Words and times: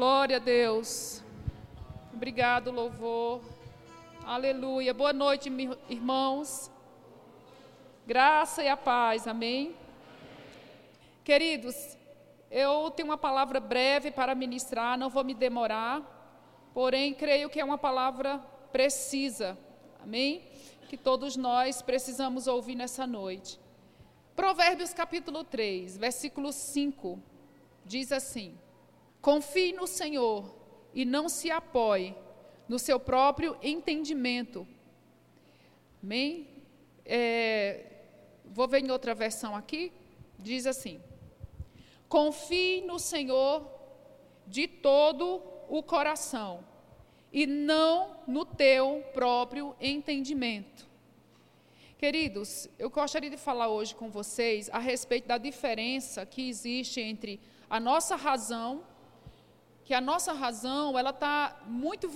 Glória 0.00 0.36
a 0.36 0.40
Deus. 0.40 1.22
Obrigado, 2.14 2.70
louvor. 2.70 3.42
Aleluia. 4.24 4.94
Boa 4.94 5.12
noite, 5.12 5.50
irmãos. 5.90 6.70
Graça 8.06 8.62
e 8.62 8.68
a 8.70 8.78
paz. 8.78 9.28
Amém. 9.28 9.76
Queridos, 11.22 11.98
eu 12.50 12.90
tenho 12.92 13.10
uma 13.10 13.18
palavra 13.18 13.60
breve 13.60 14.10
para 14.10 14.34
ministrar, 14.34 14.96
não 14.96 15.10
vou 15.10 15.22
me 15.22 15.34
demorar, 15.34 16.00
porém 16.72 17.12
creio 17.12 17.50
que 17.50 17.60
é 17.60 17.64
uma 17.64 17.76
palavra 17.76 18.38
precisa. 18.72 19.54
Amém? 20.02 20.40
Que 20.88 20.96
todos 20.96 21.36
nós 21.36 21.82
precisamos 21.82 22.46
ouvir 22.46 22.74
nessa 22.74 23.06
noite. 23.06 23.60
Provérbios 24.34 24.94
capítulo 24.94 25.44
3, 25.44 25.98
versículo 25.98 26.54
5, 26.54 27.22
diz 27.84 28.10
assim: 28.12 28.56
Confie 29.20 29.72
no 29.72 29.86
Senhor 29.86 30.54
e 30.94 31.04
não 31.04 31.28
se 31.28 31.50
apoie 31.50 32.14
no 32.68 32.78
seu 32.78 32.98
próprio 32.98 33.56
entendimento. 33.62 34.66
Amém? 36.02 36.48
É, 37.04 37.86
vou 38.44 38.66
ver 38.66 38.82
em 38.84 38.90
outra 38.90 39.14
versão 39.14 39.54
aqui. 39.54 39.92
Diz 40.38 40.66
assim: 40.66 41.00
Confie 42.08 42.82
no 42.82 42.98
Senhor 42.98 43.68
de 44.46 44.66
todo 44.66 45.42
o 45.68 45.82
coração 45.82 46.64
e 47.32 47.46
não 47.46 48.16
no 48.26 48.44
teu 48.44 49.04
próprio 49.12 49.74
entendimento. 49.80 50.88
Queridos, 51.98 52.66
eu 52.78 52.88
gostaria 52.88 53.28
de 53.28 53.36
falar 53.36 53.68
hoje 53.68 53.94
com 53.94 54.10
vocês 54.10 54.70
a 54.70 54.78
respeito 54.78 55.28
da 55.28 55.36
diferença 55.36 56.24
que 56.24 56.48
existe 56.48 57.00
entre 57.00 57.38
a 57.68 57.78
nossa 57.78 58.16
razão 58.16 58.82
que 59.90 59.94
a 59.94 60.08
nossa 60.12 60.32
razão 60.32 60.96
ela 60.96 61.10
está 61.10 61.36
muito 61.66 62.08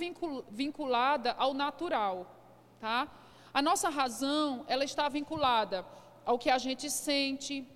vinculada 0.49 1.33
ao 1.37 1.53
natural, 1.53 2.15
tá? 2.79 2.99
A 3.53 3.61
nossa 3.61 3.89
razão 3.89 4.63
ela 4.65 4.85
está 4.85 5.09
vinculada 5.09 5.85
ao 6.25 6.39
que 6.39 6.49
a 6.49 6.57
gente 6.57 6.89
sente, 6.89 7.67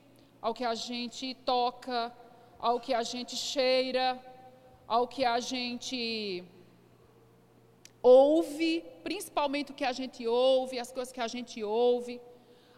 ao 0.41 0.53
que 0.53 0.63
a 0.63 0.73
gente 0.73 1.33
toca, 1.51 1.97
ao 2.57 2.79
que 2.79 2.93
a 2.93 3.03
gente 3.03 3.35
cheira, 3.35 4.07
ao 4.87 5.05
que 5.05 5.25
a 5.25 5.37
gente 5.41 6.45
ouve, 8.01 8.85
principalmente 9.03 9.73
o 9.73 9.75
que 9.75 9.83
a 9.83 9.91
gente 9.91 10.25
ouve, 10.25 10.79
as 10.79 10.93
coisas 10.93 11.11
que 11.11 11.19
a 11.27 11.27
gente 11.27 11.61
ouve. 11.61 12.21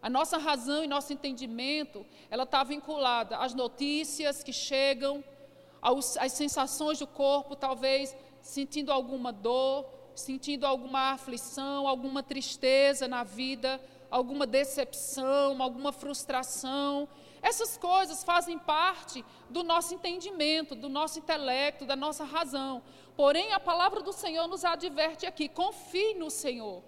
A 0.02 0.10
nossa 0.10 0.40
razão 0.40 0.84
e 0.84 0.88
nosso 0.88 1.14
entendimento, 1.14 2.04
ela 2.32 2.45
está 2.50 2.64
vinculada 2.64 3.38
às 3.38 3.54
notícias 3.54 4.42
que 4.42 4.52
chegam, 4.52 5.23
às 5.82 6.32
sensações 6.34 7.00
do 7.00 7.08
corpo, 7.08 7.56
talvez 7.56 8.16
sentindo 8.42 8.92
alguma 8.92 9.32
dor, 9.32 9.86
sentindo 10.16 10.66
alguma 10.66 11.14
aflição, 11.14 11.88
alguma 11.88 12.22
tristeza 12.22 13.08
na 13.08 13.23
vida, 13.23 13.82
alguma 14.10 14.46
decepção, 14.46 15.62
alguma 15.62 15.92
frustração. 15.92 17.08
Essas 17.42 17.78
coisas 17.78 18.23
fazem 18.23 18.60
parte 18.60 19.26
do 19.50 19.64
nosso 19.64 19.96
entendimento, 19.96 20.76
do 20.76 20.90
nosso 20.90 21.18
intelecto, 21.18 21.86
da 21.86 21.95
nossa 21.95 22.23
razão. 22.23 22.84
Porém, 23.16 23.54
a 23.54 23.60
palavra 23.60 24.02
do 24.02 24.14
Senhor 24.14 24.48
nos 24.48 24.64
adverte 24.64 25.26
aqui: 25.26 25.50
confie 25.50 26.14
no 26.14 26.30
Senhor. 26.30 26.84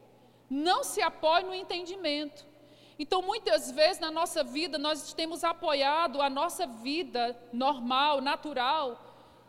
Não 0.50 0.83
se 0.83 1.02
apoie 1.02 1.44
no 1.44 1.53
entendimento. 1.53 2.45
Então, 2.97 3.22
muitas 3.22 3.72
vezes 3.72 3.99
na 3.99 4.11
nossa 4.11 4.44
vida, 4.44 4.77
nós 4.77 5.13
temos 5.13 5.44
apoiado 5.44 6.22
a 6.22 6.30
nossa 6.30 6.67
vida 6.67 7.38
normal, 7.52 8.22
natural, 8.22 9.00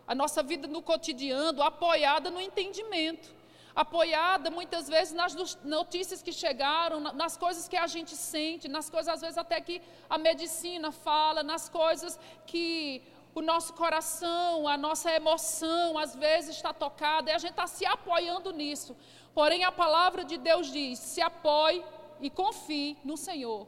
a 0.06 0.14
nossa 0.14 0.42
vida 0.42 0.67
no 0.67 0.83
cotidiano, 0.83 1.62
apoiada 1.62 2.31
no 2.31 2.41
entendimento, 2.41 3.34
apoiada 3.75 4.51
muitas 4.51 4.89
vezes 4.89 5.12
nas 5.12 5.34
notícias 5.64 6.23
que 6.23 6.33
chegaram, 6.33 7.01
nas 7.01 7.36
coisas 7.36 7.68
que 7.68 7.77
a 7.77 7.86
gente 7.86 8.14
sente, 8.17 8.68
nas 8.68 8.89
coisas 8.89 9.14
às 9.14 9.20
vezes 9.20 9.39
até 9.39 9.61
que 9.61 9.83
a 10.08 10.17
medicina 10.17 10.92
fala, 10.92 11.42
nas 11.42 11.68
coisas 11.68 12.18
que 12.47 13.02
o 13.35 13.42
nosso 13.42 13.73
coração, 13.73 14.68
a 14.68 14.77
nossa 14.77 15.11
emoção 15.11 15.98
às 15.98 16.14
vezes 16.14 16.57
está 16.57 16.73
tocada 16.73 17.30
e 17.30 17.35
a 17.35 17.39
gente 17.39 17.51
está 17.51 17.67
se 17.67 17.85
apoiando 17.85 18.52
nisso. 18.52 18.97
Porém, 19.35 19.64
a 19.64 19.73
palavra 19.73 20.24
de 20.24 20.39
Deus 20.39 20.70
diz: 20.70 20.98
se 21.01 21.20
apoie 21.20 21.85
e 22.20 22.30
confie 22.30 22.97
no 23.05 23.17
Senhor. 23.17 23.67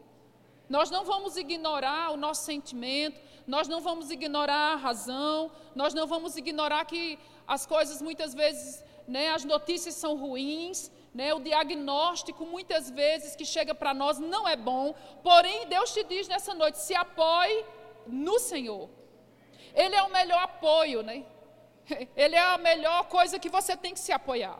Nós 0.68 0.90
não 0.90 1.04
vamos 1.04 1.36
ignorar 1.36 2.10
o 2.10 2.16
nosso 2.16 2.44
sentimento, 2.44 3.20
nós 3.46 3.68
não 3.68 3.80
vamos 3.80 4.10
ignorar 4.10 4.72
a 4.72 4.76
razão, 4.76 5.50
nós 5.74 5.94
não 5.94 6.06
vamos 6.06 6.36
ignorar 6.36 6.84
que 6.84 7.18
as 7.46 7.64
coisas 7.64 8.02
muitas 8.02 8.34
vezes, 8.34 8.84
né, 9.06 9.30
as 9.30 9.44
notícias 9.44 9.94
são 9.94 10.16
ruins, 10.16 10.90
né, 11.14 11.32
o 11.32 11.40
diagnóstico 11.40 12.44
muitas 12.44 12.90
vezes 12.90 13.36
que 13.36 13.44
chega 13.44 13.74
para 13.74 13.94
nós 13.94 14.18
não 14.18 14.46
é 14.48 14.56
bom, 14.56 14.94
porém 15.22 15.66
Deus 15.68 15.92
te 15.94 16.02
diz 16.04 16.26
nessa 16.26 16.52
noite: 16.52 16.78
se 16.78 16.94
apoie 16.94 17.64
no 18.06 18.38
Senhor. 18.38 18.88
Ele 19.72 19.94
é 19.94 20.02
o 20.02 20.10
melhor 20.10 20.42
apoio, 20.42 21.02
né? 21.02 21.24
Ele 22.16 22.34
é 22.34 22.40
a 22.40 22.58
melhor 22.58 23.04
coisa 23.04 23.38
que 23.38 23.48
você 23.48 23.76
tem 23.76 23.92
que 23.92 24.00
se 24.00 24.10
apoiar. 24.10 24.58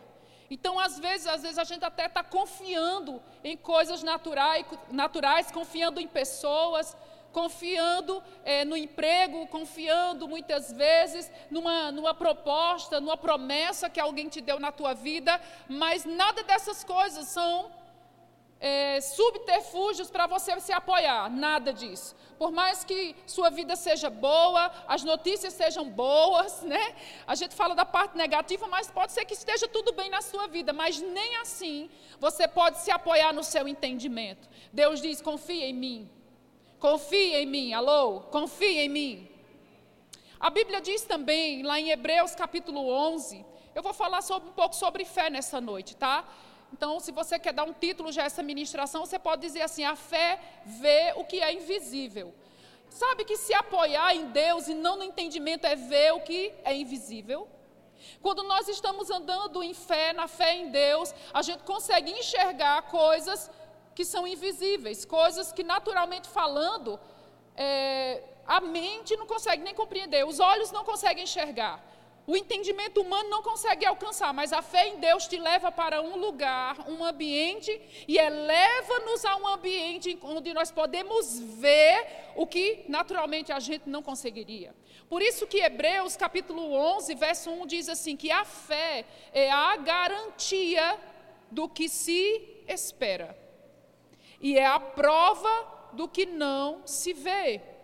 Então, 0.51 0.79
às 0.79 0.99
vezes, 0.99 1.27
às 1.27 1.43
vezes 1.43 1.59
a 1.59 1.65
gente 1.65 1.85
até 1.85 2.07
está 2.07 2.23
confiando 2.23 3.23
em 3.43 3.57
coisas 3.57 4.03
naturais, 4.03 4.65
naturais, 4.91 5.51
confiando 5.51 6.01
em 6.01 6.07
pessoas, 6.07 6.97
confiando 7.33 8.23
é, 8.45 8.65
no 8.65 8.77
emprego, 8.77 9.47
confiando 9.49 10.27
muitas 10.27 10.73
vezes 10.73 11.31
numa, 11.51 11.93
numa 11.93 12.15
proposta, 12.15 12.99
numa 12.99 13.17
promessa 13.17 13.91
que 13.91 14.01
alguém 14.01 14.29
te 14.29 14.41
deu 14.41 14.59
na 14.59 14.73
tua 14.73 14.95
vida, 14.95 15.39
mas 15.69 16.05
nada 16.05 16.43
dessas 16.45 16.83
coisas 16.83 17.27
são 17.29 17.71
é, 18.59 19.01
subterfúgios 19.01 20.11
para 20.11 20.27
você 20.27 20.59
se 20.61 20.73
apoiar, 20.73 21.31
nada 21.31 21.73
disso. 21.73 22.17
Por 22.39 22.53
mais 22.53 22.85
que 22.85 23.17
sua 23.27 23.49
vida 23.51 23.75
seja 23.77 24.11
boa, 24.11 24.71
as 24.87 25.03
notícias 25.03 25.55
sejam 25.55 25.89
boas, 25.89 26.63
né? 26.63 26.95
A 27.27 27.35
gente 27.35 27.55
fala 27.55 27.75
da 27.75 27.85
parte 27.85 28.17
negativa, 28.17 28.67
mas 28.69 28.91
pode 28.91 29.13
ser 29.13 29.25
que 29.25 29.35
esteja 29.35 29.67
tudo 29.67 29.93
bem 29.93 30.11
na 30.11 30.21
sua 30.21 30.47
vida, 30.47 30.73
mas 30.73 31.01
nem 31.01 31.37
assim 31.37 31.91
você 32.21 32.47
pode 32.47 32.79
se 32.79 32.91
apoiar 32.91 33.33
no 33.33 33.43
seu 33.43 33.67
entendimento. 33.67 34.49
Deus 34.73 35.01
diz: 35.01 35.23
confia 35.23 35.67
em 35.67 35.75
mim. 35.75 36.11
Confia 36.79 37.41
em 37.41 37.47
mim, 37.47 37.73
alô? 37.73 38.21
Confia 38.21 38.85
em 38.85 38.89
mim. 38.89 39.29
A 40.39 40.51
Bíblia 40.51 40.81
diz 40.81 41.03
também, 41.03 41.63
lá 41.63 41.81
em 41.81 41.91
Hebreus 41.91 42.35
capítulo 42.35 42.87
11, 42.89 43.45
eu 43.75 43.83
vou 43.83 43.95
falar 43.95 44.21
sobre, 44.21 44.51
um 44.51 44.53
pouco 44.53 44.77
sobre 44.77 45.05
fé 45.05 45.31
nessa 45.31 45.61
noite, 45.61 45.97
tá? 45.97 46.25
Então, 46.73 47.01
se 47.01 47.13
você 47.13 47.39
quer 47.39 47.53
dar 47.53 47.65
um 47.65 47.73
título 47.73 48.13
já 48.13 48.23
a 48.23 48.27
essa 48.27 48.43
ministração, 48.43 49.07
você 49.07 49.19
pode 49.19 49.43
dizer 49.43 49.63
assim: 49.63 49.85
a 49.85 49.97
fé 49.97 50.41
vê 50.65 51.13
o 51.17 51.25
que 51.25 51.41
é 51.41 51.53
invisível. 51.53 52.35
Sabe 52.89 53.25
que 53.25 53.37
se 53.37 53.53
apoiar 53.55 54.15
em 54.15 54.27
Deus 54.27 54.69
e 54.69 54.75
não 54.75 54.97
no 54.97 55.05
entendimento 55.05 55.67
é 55.67 55.77
ver 55.77 56.13
o 56.13 56.21
que 56.21 56.53
é 56.65 56.75
invisível? 56.75 57.49
Quando 58.23 58.43
nós 58.43 58.69
estamos 58.69 59.11
andando 59.11 59.63
em 59.63 59.75
fé, 59.75 60.13
na 60.13 60.29
fé 60.29 60.55
em 60.55 60.71
Deus, 60.71 61.15
a 61.33 61.43
gente 61.43 61.63
consegue 61.65 62.11
enxergar 62.11 62.83
coisas 62.83 63.51
que 63.95 64.05
são 64.05 64.27
invisíveis, 64.27 65.05
coisas 65.05 65.53
que 65.53 65.65
naturalmente 65.65 66.29
falando, 66.29 67.01
é, 67.57 68.23
a 68.47 68.61
mente 68.61 69.17
não 69.17 69.27
consegue 69.27 69.63
nem 69.63 69.75
compreender, 69.75 70.27
os 70.27 70.39
olhos 70.39 70.71
não 70.71 70.85
conseguem 70.85 71.25
enxergar. 71.25 71.83
O 72.27 72.37
entendimento 72.37 73.01
humano 73.01 73.31
não 73.31 73.41
consegue 73.41 73.87
alcançar, 73.87 74.35
mas 74.35 74.53
a 74.53 74.61
fé 74.61 74.89
em 74.89 74.97
Deus 74.97 75.29
te 75.29 75.37
leva 75.37 75.71
para 75.71 76.03
um 76.03 76.17
lugar, 76.17 76.77
um 76.89 77.05
ambiente, 77.05 77.81
e 78.09 78.19
eleva-nos 78.19 79.25
a 79.25 79.37
um 79.37 79.47
ambiente 79.47 80.19
onde 80.23 80.53
nós 80.53 80.73
podemos 80.73 81.39
ver 81.39 82.33
o 82.35 82.45
que 82.45 82.85
naturalmente 82.89 83.53
a 83.53 83.61
gente 83.61 83.89
não 83.89 84.03
conseguiria. 84.03 84.75
Por 85.09 85.23
isso 85.23 85.47
que 85.47 85.59
Hebreus 85.59 86.17
capítulo 86.17 86.73
11, 86.73 87.15
verso 87.15 87.49
1 87.49 87.67
diz 87.67 87.89
assim, 87.89 88.17
que 88.17 88.33
a 88.33 88.45
fé 88.45 89.05
é 89.33 89.49
a 89.49 89.77
garantia 89.77 90.99
do 91.49 91.69
que 91.69 91.89
se 91.89 92.43
espera. 92.67 93.39
E 94.41 94.59
é 94.59 94.67
a 94.67 94.81
prova 94.81 95.91
do 95.93 96.09
que 96.09 96.27
não 96.27 96.85
se 96.85 97.13
vê. 97.13 97.76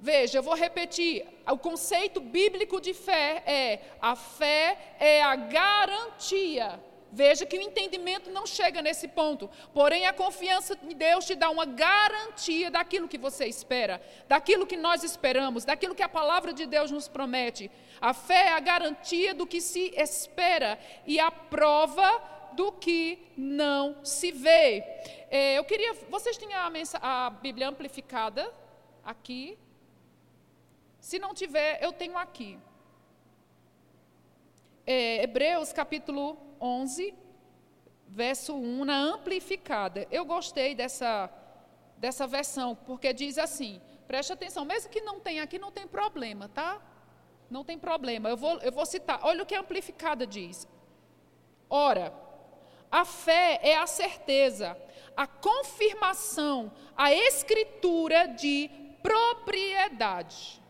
Veja, 0.00 0.38
eu 0.38 0.42
vou 0.42 0.54
repetir. 0.54 1.26
O 1.46 1.58
conceito 1.58 2.20
bíblico 2.20 2.80
de 2.80 2.94
fé 2.94 3.42
é: 3.46 3.80
a 4.00 4.16
fé 4.16 4.96
é 4.98 5.22
a 5.22 5.36
garantia. 5.36 6.80
Veja 7.12 7.44
que 7.44 7.58
o 7.58 7.60
entendimento 7.60 8.30
não 8.30 8.46
chega 8.46 8.80
nesse 8.80 9.08
ponto. 9.08 9.50
Porém, 9.74 10.06
a 10.06 10.12
confiança 10.12 10.78
em 10.82 10.94
Deus 10.94 11.26
te 11.26 11.34
dá 11.34 11.50
uma 11.50 11.66
garantia 11.66 12.70
daquilo 12.70 13.08
que 13.08 13.18
você 13.18 13.46
espera, 13.46 14.00
daquilo 14.28 14.66
que 14.66 14.76
nós 14.76 15.02
esperamos, 15.02 15.64
daquilo 15.64 15.94
que 15.94 16.04
a 16.04 16.08
palavra 16.08 16.52
de 16.52 16.66
Deus 16.66 16.90
nos 16.90 17.08
promete. 17.08 17.70
A 18.00 18.14
fé 18.14 18.46
é 18.46 18.52
a 18.52 18.60
garantia 18.60 19.34
do 19.34 19.46
que 19.46 19.60
se 19.60 19.92
espera 19.96 20.78
e 21.04 21.18
a 21.20 21.30
prova 21.30 22.08
do 22.52 22.72
que 22.72 23.18
não 23.36 24.02
se 24.04 24.32
vê. 24.32 24.82
É, 25.30 25.58
eu 25.58 25.64
queria. 25.64 25.92
Vocês 26.08 26.38
têm 26.38 26.54
a, 26.54 26.70
a 27.02 27.30
Bíblia 27.30 27.68
amplificada 27.68 28.50
aqui? 29.04 29.58
Se 31.00 31.18
não 31.18 31.34
tiver, 31.34 31.82
eu 31.82 31.92
tenho 31.92 32.16
aqui. 32.18 32.58
é, 34.86 35.22
Hebreus 35.22 35.72
capítulo 35.72 36.36
11, 36.60 37.14
verso 38.08 38.54
1, 38.54 38.84
na 38.84 38.98
amplificada. 39.14 40.06
Eu 40.10 40.24
gostei 40.24 40.74
dessa, 40.74 41.30
dessa 41.96 42.26
versão, 42.26 42.74
porque 42.74 43.12
diz 43.12 43.38
assim: 43.38 43.80
preste 44.06 44.32
atenção, 44.32 44.64
mesmo 44.64 44.90
que 44.90 45.00
não 45.00 45.20
tenha 45.20 45.42
aqui, 45.42 45.58
não 45.58 45.70
tem 45.70 45.86
problema, 45.86 46.48
tá? 46.48 46.80
Não 47.48 47.64
tem 47.64 47.78
problema. 47.78 48.28
Eu 48.28 48.36
vou, 48.36 48.58
eu 48.58 48.72
vou 48.72 48.84
citar. 48.84 49.20
Olha 49.22 49.42
o 49.42 49.46
que 49.46 49.54
a 49.54 49.60
amplificada 49.60 50.26
diz. 50.26 50.68
Ora, 51.68 52.12
a 52.90 53.04
fé 53.04 53.60
é 53.62 53.76
a 53.76 53.86
certeza, 53.86 54.76
a 55.16 55.26
confirmação, 55.26 56.72
a 56.96 57.12
escritura 57.12 58.26
de 58.26 58.68
propriedade 59.02 60.60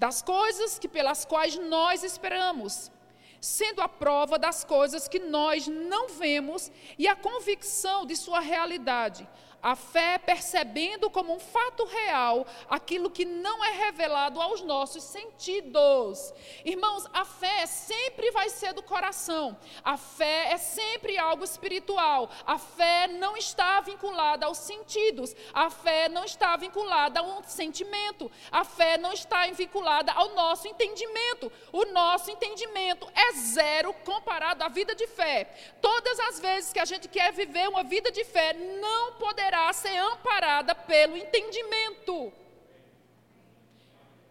das 0.00 0.22
coisas 0.22 0.78
que 0.78 0.88
pelas 0.88 1.26
quais 1.26 1.58
nós 1.58 2.02
esperamos, 2.02 2.90
sendo 3.38 3.82
a 3.82 3.88
prova 3.88 4.38
das 4.38 4.64
coisas 4.64 5.06
que 5.06 5.18
nós 5.18 5.68
não 5.68 6.08
vemos 6.08 6.72
e 6.98 7.06
a 7.06 7.14
convicção 7.14 8.06
de 8.06 8.16
sua 8.16 8.40
realidade, 8.40 9.28
a 9.62 9.76
fé 9.76 10.18
percebendo 10.18 11.10
como 11.10 11.34
um 11.34 11.40
fato 11.40 11.84
real 11.84 12.46
aquilo 12.68 13.10
que 13.10 13.24
não 13.24 13.64
é 13.64 13.70
revelado 13.72 14.40
aos 14.40 14.62
nossos 14.62 15.04
sentidos. 15.04 16.32
Irmãos, 16.64 17.06
a 17.12 17.24
fé 17.24 17.66
sempre 17.66 18.30
vai 18.30 18.48
ser 18.48 18.72
do 18.72 18.82
coração. 18.82 19.56
A 19.84 19.96
fé 19.96 20.52
é 20.52 20.56
sempre 20.56 21.18
algo 21.18 21.44
espiritual. 21.44 22.30
A 22.46 22.58
fé 22.58 23.06
não 23.06 23.36
está 23.36 23.80
vinculada 23.80 24.46
aos 24.46 24.58
sentidos. 24.58 25.34
A 25.52 25.68
fé 25.70 26.08
não 26.08 26.24
está 26.24 26.56
vinculada 26.56 27.20
a 27.20 27.22
um 27.22 27.42
sentimento. 27.42 28.30
A 28.50 28.64
fé 28.64 28.96
não 28.96 29.12
está 29.12 29.46
vinculada 29.48 30.12
ao 30.12 30.30
nosso 30.34 30.68
entendimento. 30.68 31.52
O 31.72 31.84
nosso 31.86 32.30
entendimento 32.30 33.06
é 33.14 33.32
zero 33.32 33.92
comparado 34.04 34.64
à 34.64 34.68
vida 34.68 34.94
de 34.94 35.06
fé. 35.06 35.50
Todas 35.80 36.18
as 36.20 36.40
vezes 36.40 36.72
que 36.72 36.78
a 36.78 36.84
gente 36.84 37.08
quer 37.08 37.32
viver 37.32 37.68
uma 37.68 37.82
vida 37.82 38.10
de 38.10 38.24
fé, 38.24 38.52
não 38.52 39.14
poderá 39.14 39.49
poderá 39.50 39.72
ser 39.72 39.96
amparada 39.96 40.74
pelo 40.76 41.16
entendimento. 41.16 42.32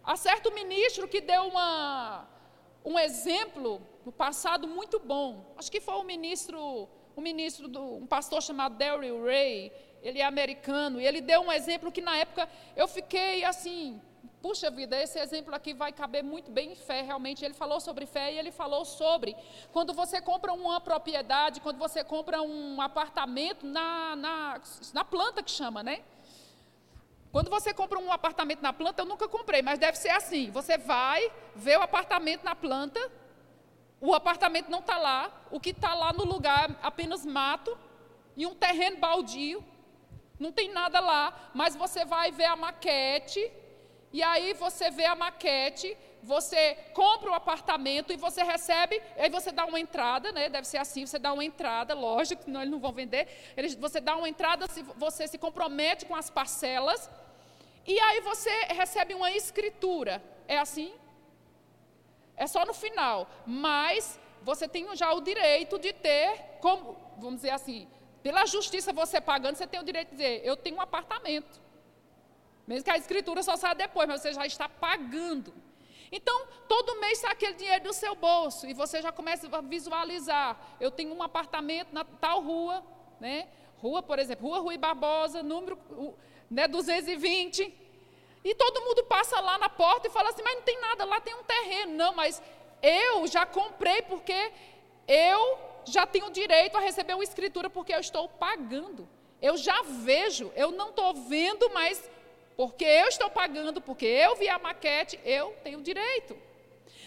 Há 0.02 0.16
certo 0.16 0.50
ministro 0.50 1.06
que 1.06 1.20
deu 1.20 1.42
uma, 1.42 2.26
um 2.82 2.98
exemplo 2.98 3.82
no 4.04 4.10
passado 4.10 4.66
muito 4.66 4.98
bom. 4.98 5.54
Acho 5.58 5.70
que 5.70 5.78
foi 5.78 5.94
o 5.94 6.02
ministro, 6.02 6.88
um 7.14 7.20
ministro 7.20 7.68
do, 7.68 7.96
um 7.96 8.06
pastor 8.06 8.42
chamado 8.42 8.78
Daryl 8.78 9.22
Ray. 9.22 9.70
Ele 10.02 10.20
é 10.20 10.24
americano 10.24 10.98
e 10.98 11.06
ele 11.06 11.20
deu 11.20 11.42
um 11.42 11.52
exemplo 11.52 11.92
que 11.92 12.00
na 12.00 12.16
época 12.16 12.48
eu 12.74 12.88
fiquei 12.88 13.44
assim, 13.44 14.00
Puxa 14.42 14.70
vida, 14.70 14.96
esse 14.98 15.18
exemplo 15.18 15.54
aqui 15.54 15.74
vai 15.74 15.92
caber 15.92 16.24
muito 16.24 16.50
bem 16.50 16.72
em 16.72 16.74
fé, 16.74 17.02
realmente. 17.02 17.44
Ele 17.44 17.52
falou 17.52 17.78
sobre 17.78 18.06
fé 18.06 18.32
e 18.32 18.38
ele 18.38 18.50
falou 18.50 18.86
sobre 18.86 19.36
quando 19.70 19.92
você 19.92 20.18
compra 20.18 20.50
uma 20.52 20.80
propriedade, 20.80 21.60
quando 21.60 21.76
você 21.76 22.02
compra 22.02 22.40
um 22.40 22.80
apartamento 22.80 23.66
na, 23.66 24.16
na, 24.16 24.60
na 24.94 25.04
planta 25.04 25.42
que 25.42 25.50
chama, 25.50 25.82
né? 25.82 26.02
Quando 27.30 27.50
você 27.50 27.74
compra 27.74 27.98
um 27.98 28.10
apartamento 28.10 28.62
na 28.62 28.72
planta, 28.72 29.02
eu 29.02 29.06
nunca 29.06 29.28
comprei, 29.28 29.60
mas 29.60 29.78
deve 29.78 29.98
ser 29.98 30.08
assim: 30.08 30.50
você 30.50 30.78
vai 30.78 31.30
ver 31.54 31.78
o 31.78 31.82
apartamento 31.82 32.42
na 32.42 32.54
planta, 32.54 32.98
o 34.00 34.14
apartamento 34.14 34.70
não 34.70 34.80
está 34.80 34.96
lá, 34.96 35.30
o 35.50 35.60
que 35.60 35.70
está 35.70 35.94
lá 35.94 36.14
no 36.14 36.24
lugar 36.24 36.70
é 36.70 36.76
apenas 36.82 37.26
mato 37.26 37.76
e 38.34 38.46
um 38.46 38.54
terreno 38.54 38.96
baldio, 38.96 39.62
não 40.38 40.50
tem 40.50 40.72
nada 40.72 40.98
lá, 40.98 41.50
mas 41.52 41.76
você 41.76 42.06
vai 42.06 42.32
ver 42.32 42.46
a 42.46 42.56
maquete 42.56 43.59
e 44.12 44.22
aí 44.22 44.52
você 44.54 44.90
vê 44.90 45.04
a 45.04 45.14
maquete, 45.14 45.96
você 46.22 46.74
compra 46.92 47.30
o 47.30 47.34
apartamento 47.34 48.12
e 48.12 48.16
você 48.16 48.42
recebe, 48.42 49.00
aí 49.16 49.30
você 49.30 49.52
dá 49.52 49.64
uma 49.64 49.78
entrada, 49.78 50.32
né? 50.32 50.48
Deve 50.48 50.66
ser 50.66 50.78
assim, 50.78 51.06
você 51.06 51.18
dá 51.18 51.32
uma 51.32 51.44
entrada, 51.44 51.94
lógico, 51.94 52.42
senão 52.44 52.60
eles 52.60 52.72
não 52.72 52.80
vão 52.80 52.92
vender. 52.92 53.28
Eles, 53.56 53.74
você 53.74 54.00
dá 54.00 54.16
uma 54.16 54.28
entrada, 54.28 54.66
se, 54.66 54.82
você 54.82 55.26
se 55.26 55.38
compromete 55.38 56.04
com 56.04 56.14
as 56.14 56.28
parcelas, 56.28 57.08
e 57.86 57.98
aí 58.00 58.20
você 58.20 58.50
recebe 58.68 59.14
uma 59.14 59.30
escritura. 59.30 60.22
É 60.46 60.58
assim? 60.58 60.92
É 62.36 62.46
só 62.46 62.64
no 62.66 62.74
final. 62.74 63.28
Mas 63.46 64.18
você 64.42 64.66
tem 64.66 64.94
já 64.96 65.12
o 65.12 65.20
direito 65.20 65.78
de 65.78 65.92
ter, 65.92 66.58
como, 66.60 66.96
vamos 67.16 67.36
dizer 67.36 67.50
assim, 67.50 67.88
pela 68.22 68.44
justiça 68.44 68.92
você 68.92 69.20
pagando, 69.20 69.56
você 69.56 69.66
tem 69.66 69.80
o 69.80 69.84
direito 69.84 70.10
de 70.10 70.16
dizer, 70.16 70.42
eu 70.44 70.56
tenho 70.56 70.76
um 70.76 70.80
apartamento. 70.80 71.69
Mesmo 72.70 72.84
que 72.84 72.90
a 72.90 72.96
escritura 72.96 73.42
só 73.42 73.56
saia 73.56 73.74
depois, 73.74 74.06
mas 74.06 74.20
você 74.22 74.32
já 74.32 74.46
está 74.46 74.68
pagando. 74.68 75.52
Então, 76.12 76.46
todo 76.68 77.00
mês 77.00 77.18
sai 77.18 77.32
aquele 77.32 77.54
dinheiro 77.54 77.82
do 77.82 77.92
seu 77.92 78.14
bolso 78.14 78.64
e 78.64 78.72
você 78.72 79.02
já 79.02 79.10
começa 79.10 79.48
a 79.50 79.60
visualizar. 79.60 80.56
Eu 80.78 80.88
tenho 80.92 81.12
um 81.12 81.20
apartamento 81.20 81.92
na 81.92 82.04
tal 82.04 82.40
rua, 82.40 82.84
né? 83.18 83.48
Rua, 83.78 84.04
por 84.04 84.20
exemplo, 84.20 84.46
Rua 84.46 84.60
Rui 84.60 84.78
Barbosa, 84.78 85.42
número 85.42 85.76
né, 86.48 86.68
220. 86.68 87.74
E 88.44 88.54
todo 88.54 88.82
mundo 88.82 89.02
passa 89.02 89.40
lá 89.40 89.58
na 89.58 89.68
porta 89.68 90.06
e 90.06 90.10
fala 90.12 90.28
assim: 90.28 90.42
mas 90.44 90.54
não 90.54 90.62
tem 90.62 90.80
nada, 90.80 91.04
lá 91.04 91.20
tem 91.20 91.34
um 91.34 91.42
terreno. 91.42 91.92
Não, 91.94 92.14
mas 92.14 92.40
eu 92.80 93.26
já 93.26 93.44
comprei 93.44 94.00
porque 94.02 94.52
eu 95.08 95.58
já 95.84 96.06
tenho 96.06 96.30
direito 96.30 96.76
a 96.76 96.80
receber 96.80 97.14
uma 97.14 97.24
escritura 97.24 97.68
porque 97.68 97.92
eu 97.92 97.98
estou 97.98 98.28
pagando. 98.28 99.08
Eu 99.42 99.56
já 99.56 99.82
vejo, 99.82 100.52
eu 100.54 100.70
não 100.70 100.90
estou 100.90 101.14
vendo, 101.14 101.68
mas 101.70 102.08
porque 102.60 102.84
eu 102.84 103.08
estou 103.08 103.30
pagando, 103.30 103.80
porque 103.80 104.04
eu 104.04 104.36
vi 104.36 104.46
a 104.46 104.58
maquete, 104.58 105.18
eu 105.24 105.56
tenho 105.64 105.80
direito. 105.80 106.36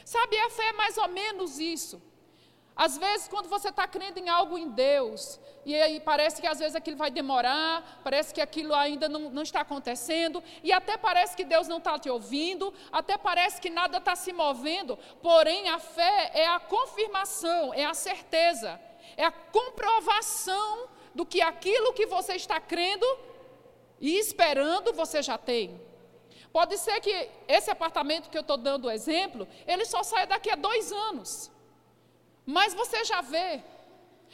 Sabe, 0.03 0.35
a 0.39 0.49
fé 0.49 0.69
é 0.69 0.73
mais 0.73 0.97
ou 0.97 1.07
menos 1.07 1.59
isso. 1.59 2.01
Às 2.75 2.97
vezes, 2.97 3.27
quando 3.27 3.47
você 3.47 3.69
está 3.69 3.87
crendo 3.87 4.17
em 4.17 4.29
algo 4.29 4.57
em 4.57 4.71
Deus, 4.71 5.39
e 5.63 5.75
aí 5.75 5.99
parece 5.99 6.41
que 6.41 6.47
às 6.47 6.57
vezes 6.57 6.75
aquilo 6.75 6.97
vai 6.97 7.11
demorar, 7.11 8.01
parece 8.03 8.33
que 8.33 8.41
aquilo 8.41 8.73
ainda 8.73 9.07
não, 9.07 9.29
não 9.29 9.43
está 9.43 9.61
acontecendo, 9.61 10.43
e 10.63 10.73
até 10.73 10.97
parece 10.97 11.37
que 11.37 11.45
Deus 11.45 11.67
não 11.67 11.77
está 11.77 11.99
te 11.99 12.09
ouvindo, 12.09 12.73
até 12.91 13.15
parece 13.15 13.61
que 13.61 13.69
nada 13.69 13.99
está 13.99 14.15
se 14.15 14.33
movendo, 14.33 14.97
porém 15.21 15.69
a 15.69 15.77
fé 15.77 16.31
é 16.33 16.47
a 16.47 16.59
confirmação, 16.59 17.71
é 17.75 17.85
a 17.85 17.93
certeza, 17.93 18.81
é 19.15 19.23
a 19.23 19.31
comprovação 19.31 20.89
do 21.13 21.23
que 21.23 21.43
aquilo 21.43 21.93
que 21.93 22.07
você 22.07 22.33
está 22.33 22.59
crendo 22.59 23.05
e 24.03 24.19
esperando 24.19 24.91
você 24.91 25.21
já 25.21 25.37
tem. 25.37 25.79
Pode 26.51 26.77
ser 26.77 26.99
que 26.99 27.29
esse 27.47 27.71
apartamento 27.71 28.29
que 28.29 28.37
eu 28.37 28.41
estou 28.41 28.57
dando 28.57 28.85
o 28.85 28.91
exemplo, 28.91 29.47
ele 29.65 29.85
só 29.85 30.03
saia 30.03 30.27
daqui 30.27 30.49
a 30.49 30.55
dois 30.55 30.91
anos. 30.91 31.49
Mas 32.45 32.73
você 32.73 33.05
já 33.05 33.21
vê. 33.21 33.63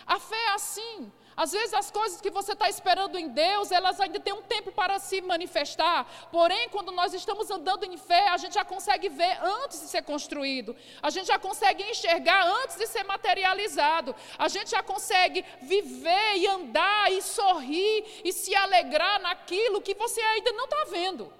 A 0.08 0.20
fé 0.20 0.36
é 0.48 0.54
assim. 0.54 1.12
Às 1.36 1.52
vezes 1.52 1.74
as 1.74 1.90
coisas 1.90 2.20
que 2.20 2.30
você 2.30 2.54
está 2.54 2.70
esperando 2.70 3.18
em 3.18 3.30
Deus, 3.30 3.72
elas 3.72 4.00
ainda 4.00 4.20
têm 4.20 4.34
um 4.34 4.42
tempo 4.42 4.72
para 4.72 5.00
se 5.00 5.22
manifestar. 5.22 6.06
Porém, 6.32 6.70
quando 6.70 6.92
nós 6.92 7.14
estamos 7.14 7.50
andando 7.50 7.86
em 7.86 7.98
fé, 7.98 8.28
a 8.30 8.38
gente 8.38 8.54
já 8.56 8.66
consegue 8.66 9.10
ver 9.10 9.38
antes 9.42 9.80
de 9.82 9.88
ser 9.88 10.04
construído. 10.04 10.76
A 11.02 11.10
gente 11.10 11.28
já 11.28 11.40
consegue 11.40 11.84
enxergar 11.84 12.46
antes 12.46 12.76
de 12.76 12.88
ser 12.88 13.04
materializado. 13.04 14.16
A 14.38 14.48
gente 14.48 14.72
já 14.72 14.84
consegue 14.84 15.46
viver 15.62 16.38
e 16.38 16.48
andar 16.48 17.12
e 17.12 17.22
sorrir 17.22 18.22
e 18.24 18.34
se 18.34 18.54
alegrar 18.56 19.22
naquilo 19.22 19.82
que 19.82 19.94
você 19.96 20.22
ainda 20.22 20.52
não 20.52 20.66
está 20.66 20.86
vendo. 20.90 21.39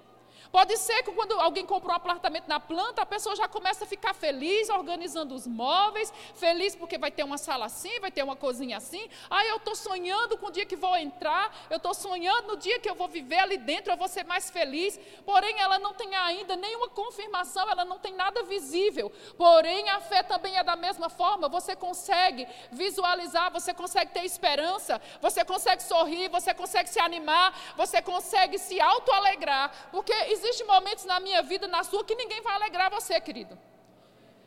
Pode 0.50 0.76
ser 0.78 1.02
que 1.02 1.12
quando 1.12 1.38
alguém 1.40 1.64
compra 1.64 1.92
um 1.92 1.96
apartamento 1.96 2.48
na 2.48 2.58
planta, 2.58 3.02
a 3.02 3.06
pessoa 3.06 3.36
já 3.36 3.46
começa 3.46 3.84
a 3.84 3.86
ficar 3.86 4.14
feliz 4.14 4.68
organizando 4.68 5.34
os 5.34 5.46
móveis, 5.46 6.12
feliz 6.34 6.74
porque 6.74 6.98
vai 6.98 7.10
ter 7.10 7.22
uma 7.22 7.38
sala 7.38 7.66
assim, 7.66 8.00
vai 8.00 8.10
ter 8.10 8.22
uma 8.22 8.34
cozinha 8.34 8.76
assim. 8.76 9.08
Ah, 9.28 9.44
eu 9.46 9.56
estou 9.56 9.76
sonhando 9.76 10.36
com 10.38 10.46
o 10.46 10.50
dia 10.50 10.66
que 10.66 10.76
vou 10.76 10.96
entrar, 10.96 11.54
eu 11.70 11.76
estou 11.76 11.94
sonhando 11.94 12.48
no 12.48 12.56
dia 12.56 12.80
que 12.80 12.90
eu 12.90 12.94
vou 12.94 13.08
viver 13.08 13.38
ali 13.38 13.58
dentro, 13.58 13.92
eu 13.92 13.96
vou 13.96 14.08
ser 14.08 14.24
mais 14.24 14.50
feliz. 14.50 14.98
Porém, 15.24 15.60
ela 15.60 15.78
não 15.78 15.94
tem 15.94 16.14
ainda 16.16 16.56
nenhuma 16.56 16.88
confirmação, 16.88 17.68
ela 17.70 17.84
não 17.84 17.98
tem 17.98 18.14
nada 18.14 18.42
visível. 18.42 19.10
Porém, 19.36 19.88
a 19.90 20.00
fé 20.00 20.22
também 20.22 20.56
é 20.56 20.64
da 20.64 20.74
mesma 20.74 21.08
forma. 21.08 21.48
Você 21.48 21.76
consegue 21.76 22.46
visualizar, 22.72 23.52
você 23.52 23.72
consegue 23.72 24.12
ter 24.12 24.24
esperança, 24.24 25.00
você 25.20 25.44
consegue 25.44 25.82
sorrir, 25.82 26.28
você 26.28 26.52
consegue 26.52 26.88
se 26.88 26.98
animar, 26.98 27.54
você 27.76 28.02
consegue 28.02 28.58
se 28.58 28.80
auto-alegrar, 28.80 29.70
porque 29.92 30.12
existem 30.40 30.66
momentos 30.66 31.04
na 31.04 31.20
minha 31.20 31.42
vida, 31.42 31.66
na 31.68 31.82
sua, 31.84 32.04
que 32.04 32.14
ninguém 32.14 32.40
vai 32.40 32.54
alegrar 32.54 32.90
você, 32.90 33.20
querido. 33.20 33.58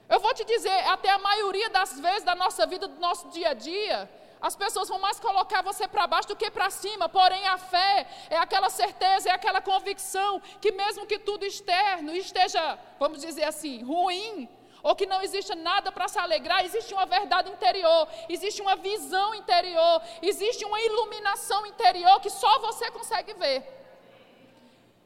Eu 0.09 0.19
vou 0.19 0.33
te 0.33 0.43
dizer, 0.43 0.87
até 0.87 1.09
a 1.09 1.17
maioria 1.17 1.69
das 1.69 1.99
vezes 1.99 2.23
da 2.23 2.35
nossa 2.35 2.65
vida, 2.65 2.87
do 2.87 2.99
nosso 2.99 3.29
dia 3.29 3.49
a 3.49 3.53
dia, 3.53 4.09
as 4.41 4.55
pessoas 4.55 4.89
vão 4.89 4.99
mais 4.99 5.19
colocar 5.19 5.61
você 5.61 5.87
para 5.87 6.05
baixo 6.05 6.27
do 6.27 6.35
que 6.35 6.51
para 6.51 6.69
cima, 6.69 7.07
porém 7.07 7.47
a 7.47 7.57
fé 7.57 8.05
é 8.29 8.37
aquela 8.37 8.69
certeza, 8.69 9.29
é 9.29 9.31
aquela 9.31 9.61
convicção 9.61 10.41
que 10.59 10.71
mesmo 10.71 11.05
que 11.05 11.17
tudo 11.17 11.45
externo 11.45 12.13
esteja, 12.13 12.77
vamos 12.99 13.21
dizer 13.21 13.45
assim, 13.45 13.81
ruim, 13.83 14.49
ou 14.83 14.95
que 14.95 15.05
não 15.05 15.21
exista 15.21 15.55
nada 15.55 15.93
para 15.93 16.09
se 16.09 16.19
alegrar, 16.19 16.65
existe 16.65 16.93
uma 16.93 17.05
verdade 17.05 17.49
interior, 17.49 18.05
existe 18.27 18.61
uma 18.61 18.75
visão 18.75 19.33
interior, 19.33 20.01
existe 20.21 20.65
uma 20.65 20.81
iluminação 20.81 21.65
interior 21.65 22.19
que 22.19 22.29
só 22.29 22.59
você 22.59 22.91
consegue 22.91 23.33
ver. 23.35 23.82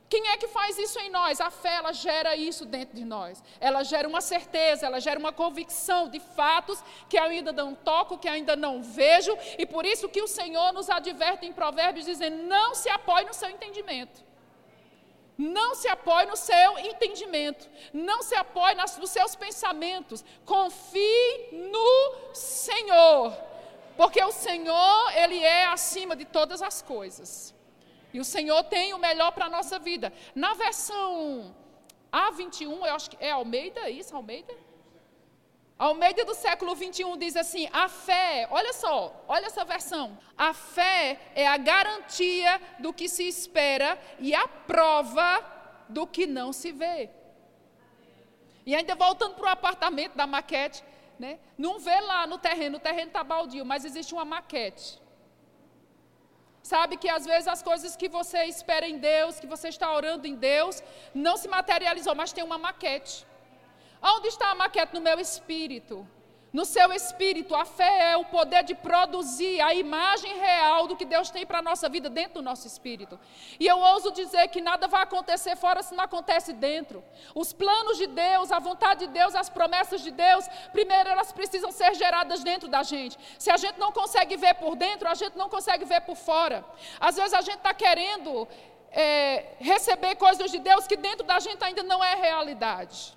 Quem 0.09 0.29
é 0.29 0.37
que 0.37 0.47
faz 0.47 0.77
isso 0.77 0.97
em 0.99 1.09
nós? 1.09 1.41
A 1.41 1.51
fé, 1.51 1.75
ela 1.75 1.91
gera 1.91 2.35
isso 2.35 2.65
dentro 2.65 2.95
de 2.95 3.03
nós. 3.03 3.43
Ela 3.59 3.83
gera 3.83 4.07
uma 4.07 4.21
certeza, 4.21 4.85
ela 4.85 5.01
gera 5.01 5.19
uma 5.19 5.33
convicção 5.33 6.07
de 6.07 6.19
fatos 6.19 6.81
que 7.09 7.17
ainda 7.17 7.51
não 7.51 7.75
toco, 7.75 8.17
que 8.17 8.29
ainda 8.29 8.55
não 8.55 8.81
vejo, 8.81 9.37
e 9.57 9.65
por 9.65 9.85
isso 9.85 10.07
que 10.07 10.21
o 10.21 10.27
Senhor 10.27 10.71
nos 10.71 10.89
adverte 10.89 11.45
em 11.45 11.51
Provérbios 11.51 12.05
dizendo: 12.05 12.37
não 12.43 12.73
se 12.73 12.89
apoie 12.89 13.25
no 13.25 13.33
seu 13.33 13.49
entendimento. 13.49 14.25
Não 15.37 15.75
se 15.75 15.87
apoie 15.87 16.25
no 16.25 16.35
seu 16.35 16.79
entendimento. 16.79 17.69
Não 17.93 18.23
se 18.23 18.33
apoie 18.33 18.73
nas, 18.73 18.97
nos 18.97 19.11
seus 19.11 19.35
pensamentos. 19.35 20.25
Confie 20.45 21.49
no 21.51 22.33
Senhor. 22.33 23.37
Porque 23.95 24.23
o 24.23 24.31
Senhor, 24.31 25.11
Ele 25.15 25.43
é 25.43 25.65
acima 25.65 26.15
de 26.15 26.25
todas 26.25 26.61
as 26.61 26.81
coisas. 26.81 27.53
E 28.17 28.19
o 28.19 28.25
Senhor 28.25 28.63
tem 28.63 28.95
o 28.95 28.97
melhor 28.97 29.31
para 29.31 29.45
a 29.45 29.49
nossa 29.57 29.77
vida. 29.77 30.11
Na 30.33 30.55
versão 30.55 31.55
A21, 32.11 32.87
eu 32.87 32.95
acho 32.95 33.11
que 33.11 33.17
é 33.23 33.29
Almeida, 33.29 33.81
é 33.81 33.91
isso, 33.91 34.15
Almeida? 34.15 34.55
Almeida 35.77 36.25
do 36.25 36.33
século 36.33 36.73
21 36.73 37.15
diz 37.15 37.35
assim: 37.35 37.69
a 37.71 37.87
fé, 37.87 38.47
olha 38.49 38.73
só, 38.73 39.23
olha 39.27 39.45
essa 39.45 39.63
versão. 39.63 40.17
A 40.35 40.51
fé 40.51 41.19
é 41.35 41.45
a 41.45 41.57
garantia 41.57 42.59
do 42.79 42.91
que 42.91 43.07
se 43.07 43.27
espera 43.27 43.99
e 44.17 44.33
a 44.33 44.47
prova 44.47 45.29
do 45.87 46.07
que 46.07 46.25
não 46.25 46.51
se 46.51 46.71
vê. 46.71 47.11
E 48.65 48.73
ainda 48.73 48.95
voltando 48.95 49.35
para 49.35 49.45
o 49.45 49.49
apartamento 49.49 50.15
da 50.15 50.25
maquete, 50.25 50.83
né? 51.19 51.37
Não 51.55 51.77
vê 51.77 52.01
lá 52.01 52.25
no 52.25 52.39
terreno, 52.39 52.77
o 52.77 52.81
terreno 52.81 53.09
está 53.09 53.23
baldio, 53.23 53.63
mas 53.63 53.85
existe 53.85 54.11
uma 54.15 54.25
maquete. 54.25 55.05
Sabe 56.71 56.93
que 57.01 57.09
às 57.17 57.25
vezes 57.31 57.47
as 57.47 57.61
coisas 57.69 57.95
que 57.99 58.09
você 58.17 58.39
espera 58.53 58.85
em 58.93 58.97
Deus, 58.97 59.39
que 59.41 59.49
você 59.53 59.67
está 59.69 59.87
orando 59.99 60.25
em 60.31 60.35
Deus, 60.35 60.75
não 61.25 61.35
se 61.41 61.47
materializou, 61.47 62.13
mas 62.21 62.33
tem 62.35 62.43
uma 62.43 62.57
maquete. 62.57 63.15
Onde 64.13 64.27
está 64.27 64.47
a 64.51 64.55
maquete? 64.63 64.93
No 64.93 65.01
meu 65.07 65.17
espírito. 65.27 65.95
No 66.57 66.65
seu 66.65 66.91
espírito, 66.91 67.53
a 67.53 67.65
fé 67.65 68.13
é 68.13 68.17
o 68.17 68.25
poder 68.25 68.63
de 68.63 68.73
produzir 68.73 69.61
a 69.61 69.75
imagem 69.75 70.39
real 70.39 70.87
do 70.87 70.95
que 70.95 71.05
Deus 71.05 71.29
tem 71.29 71.45
para 71.45 71.59
a 71.59 71.61
nossa 71.61 71.87
vida 71.87 72.09
dentro 72.09 72.35
do 72.39 72.41
nosso 72.41 72.65
espírito. 72.65 73.19
E 73.59 73.67
eu 73.67 73.77
ouso 73.77 74.11
dizer 74.11 74.47
que 74.47 74.59
nada 74.59 74.87
vai 74.87 75.03
acontecer 75.03 75.55
fora 75.55 75.83
se 75.83 75.93
não 75.93 76.03
acontece 76.03 76.53
dentro. 76.53 77.03
Os 77.35 77.53
planos 77.53 77.99
de 77.99 78.07
Deus, 78.07 78.51
a 78.51 78.57
vontade 78.57 79.05
de 79.05 79.13
Deus, 79.13 79.35
as 79.35 79.49
promessas 79.49 80.01
de 80.01 80.09
Deus, 80.09 80.47
primeiro 80.71 81.07
elas 81.07 81.31
precisam 81.31 81.71
ser 81.71 81.93
geradas 81.93 82.43
dentro 82.43 82.67
da 82.67 82.81
gente. 82.81 83.15
Se 83.37 83.51
a 83.51 83.57
gente 83.57 83.77
não 83.77 83.91
consegue 83.91 84.35
ver 84.35 84.55
por 84.55 84.75
dentro, 84.75 85.07
a 85.07 85.13
gente 85.13 85.37
não 85.37 85.49
consegue 85.49 85.85
ver 85.85 86.01
por 86.01 86.15
fora. 86.15 86.65
Às 86.99 87.17
vezes 87.17 87.35
a 87.35 87.41
gente 87.41 87.57
está 87.57 87.73
querendo 87.75 88.47
é, 88.89 89.53
receber 89.59 90.15
coisas 90.15 90.49
de 90.49 90.57
Deus 90.57 90.87
que 90.87 90.97
dentro 90.97 91.23
da 91.23 91.39
gente 91.39 91.63
ainda 91.63 91.83
não 91.83 92.03
é 92.03 92.15
realidade. 92.15 93.16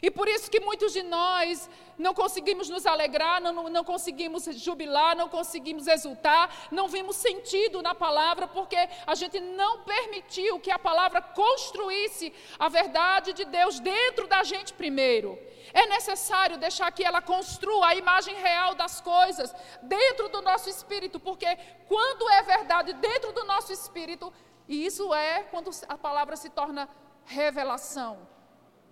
E 0.00 0.10
por 0.10 0.28
isso 0.28 0.50
que 0.50 0.60
muitos 0.60 0.92
de 0.92 1.02
nós 1.02 1.68
não 1.98 2.14
conseguimos 2.14 2.68
nos 2.68 2.86
alegrar, 2.86 3.40
não, 3.40 3.68
não 3.68 3.84
conseguimos 3.84 4.44
jubilar, 4.44 5.16
não 5.16 5.28
conseguimos 5.28 5.86
exultar, 5.86 6.68
não 6.70 6.88
vimos 6.88 7.16
sentido 7.16 7.82
na 7.82 7.94
palavra, 7.94 8.48
porque 8.48 8.76
a 9.06 9.14
gente 9.14 9.38
não 9.40 9.80
permitiu 9.80 10.58
que 10.58 10.70
a 10.70 10.78
palavra 10.78 11.20
construísse 11.20 12.32
a 12.58 12.68
verdade 12.68 13.32
de 13.32 13.44
Deus 13.44 13.78
dentro 13.80 14.26
da 14.26 14.42
gente 14.42 14.72
primeiro. 14.72 15.38
É 15.74 15.86
necessário 15.86 16.58
deixar 16.58 16.90
que 16.92 17.04
ela 17.04 17.22
construa 17.22 17.88
a 17.88 17.94
imagem 17.94 18.34
real 18.36 18.74
das 18.74 19.00
coisas 19.00 19.54
dentro 19.82 20.28
do 20.28 20.42
nosso 20.42 20.68
espírito, 20.68 21.20
porque 21.20 21.46
quando 21.86 22.28
é 22.30 22.42
verdade 22.42 22.92
dentro 22.94 23.32
do 23.32 23.44
nosso 23.44 23.72
espírito, 23.72 24.32
e 24.68 24.86
isso 24.86 25.12
é 25.14 25.42
quando 25.44 25.70
a 25.88 25.98
palavra 25.98 26.36
se 26.36 26.50
torna 26.50 26.88
revelação. 27.24 28.31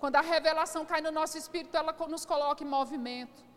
Quando 0.01 0.17
a 0.17 0.23
revelação 0.23 0.85
cai 0.87 1.03
no 1.03 1.13
nosso 1.13 1.37
espírito, 1.37 1.77
ela 1.77 1.95
nos 2.09 2.25
coloca 2.25 2.65
em 2.65 2.67
movimento. 2.67 3.51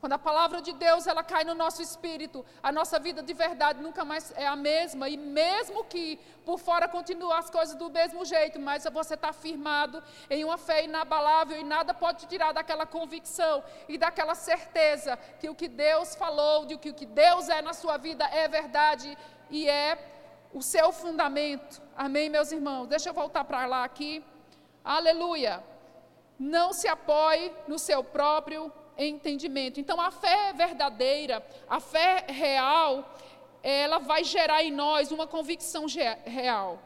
Quando 0.00 0.14
a 0.14 0.18
palavra 0.18 0.60
de 0.60 0.72
Deus 0.72 1.06
ela 1.06 1.22
cai 1.22 1.44
no 1.44 1.54
nosso 1.54 1.80
espírito, 1.80 2.44
a 2.60 2.72
nossa 2.72 2.98
vida 2.98 3.22
de 3.22 3.32
verdade 3.32 3.80
nunca 3.80 4.04
mais 4.04 4.32
é 4.36 4.46
a 4.46 4.56
mesma. 4.56 5.08
E 5.08 5.16
mesmo 5.16 5.84
que 5.84 6.18
por 6.46 6.58
fora 6.58 6.88
continuem 6.88 7.38
as 7.38 7.50
coisas 7.50 7.76
do 7.76 7.90
mesmo 7.90 8.24
jeito, 8.24 8.58
mas 8.58 8.84
você 8.92 9.14
está 9.14 9.32
firmado 9.32 10.02
em 10.28 10.42
uma 10.42 10.58
fé 10.58 10.82
inabalável 10.82 11.60
e 11.60 11.62
nada 11.62 11.92
pode 11.94 12.20
te 12.20 12.26
tirar 12.26 12.52
daquela 12.52 12.84
convicção 12.84 13.62
e 13.88 13.96
daquela 13.96 14.34
certeza 14.34 15.16
que 15.38 15.48
o 15.48 15.54
que 15.54 15.68
Deus 15.68 16.16
falou, 16.16 16.64
de 16.64 16.78
que 16.78 16.90
o 16.90 16.94
que 16.94 17.06
Deus 17.06 17.48
é 17.50 17.60
na 17.62 17.74
sua 17.74 17.96
vida 17.96 18.24
é 18.24 18.48
verdade 18.48 19.16
e 19.50 19.68
é 19.68 19.96
o 20.52 20.62
seu 20.62 20.90
fundamento. 20.90 21.80
Amém, 21.94 22.28
meus 22.28 22.50
irmãos? 22.50 22.88
Deixa 22.88 23.10
eu 23.10 23.14
voltar 23.14 23.44
para 23.44 23.66
lá 23.66 23.84
aqui. 23.84 24.24
Aleluia 24.82 25.71
não 26.42 26.72
se 26.72 26.88
apoie 26.88 27.52
no 27.68 27.78
seu 27.78 28.02
próprio 28.02 28.70
entendimento. 28.98 29.78
Então, 29.78 30.00
a 30.00 30.10
fé 30.10 30.52
verdadeira, 30.52 31.44
a 31.68 31.78
fé 31.78 32.26
real, 32.28 33.16
ela 33.62 33.98
vai 33.98 34.24
gerar 34.24 34.62
em 34.64 34.72
nós 34.72 35.12
uma 35.12 35.26
convicção 35.26 35.86
real. 36.24 36.82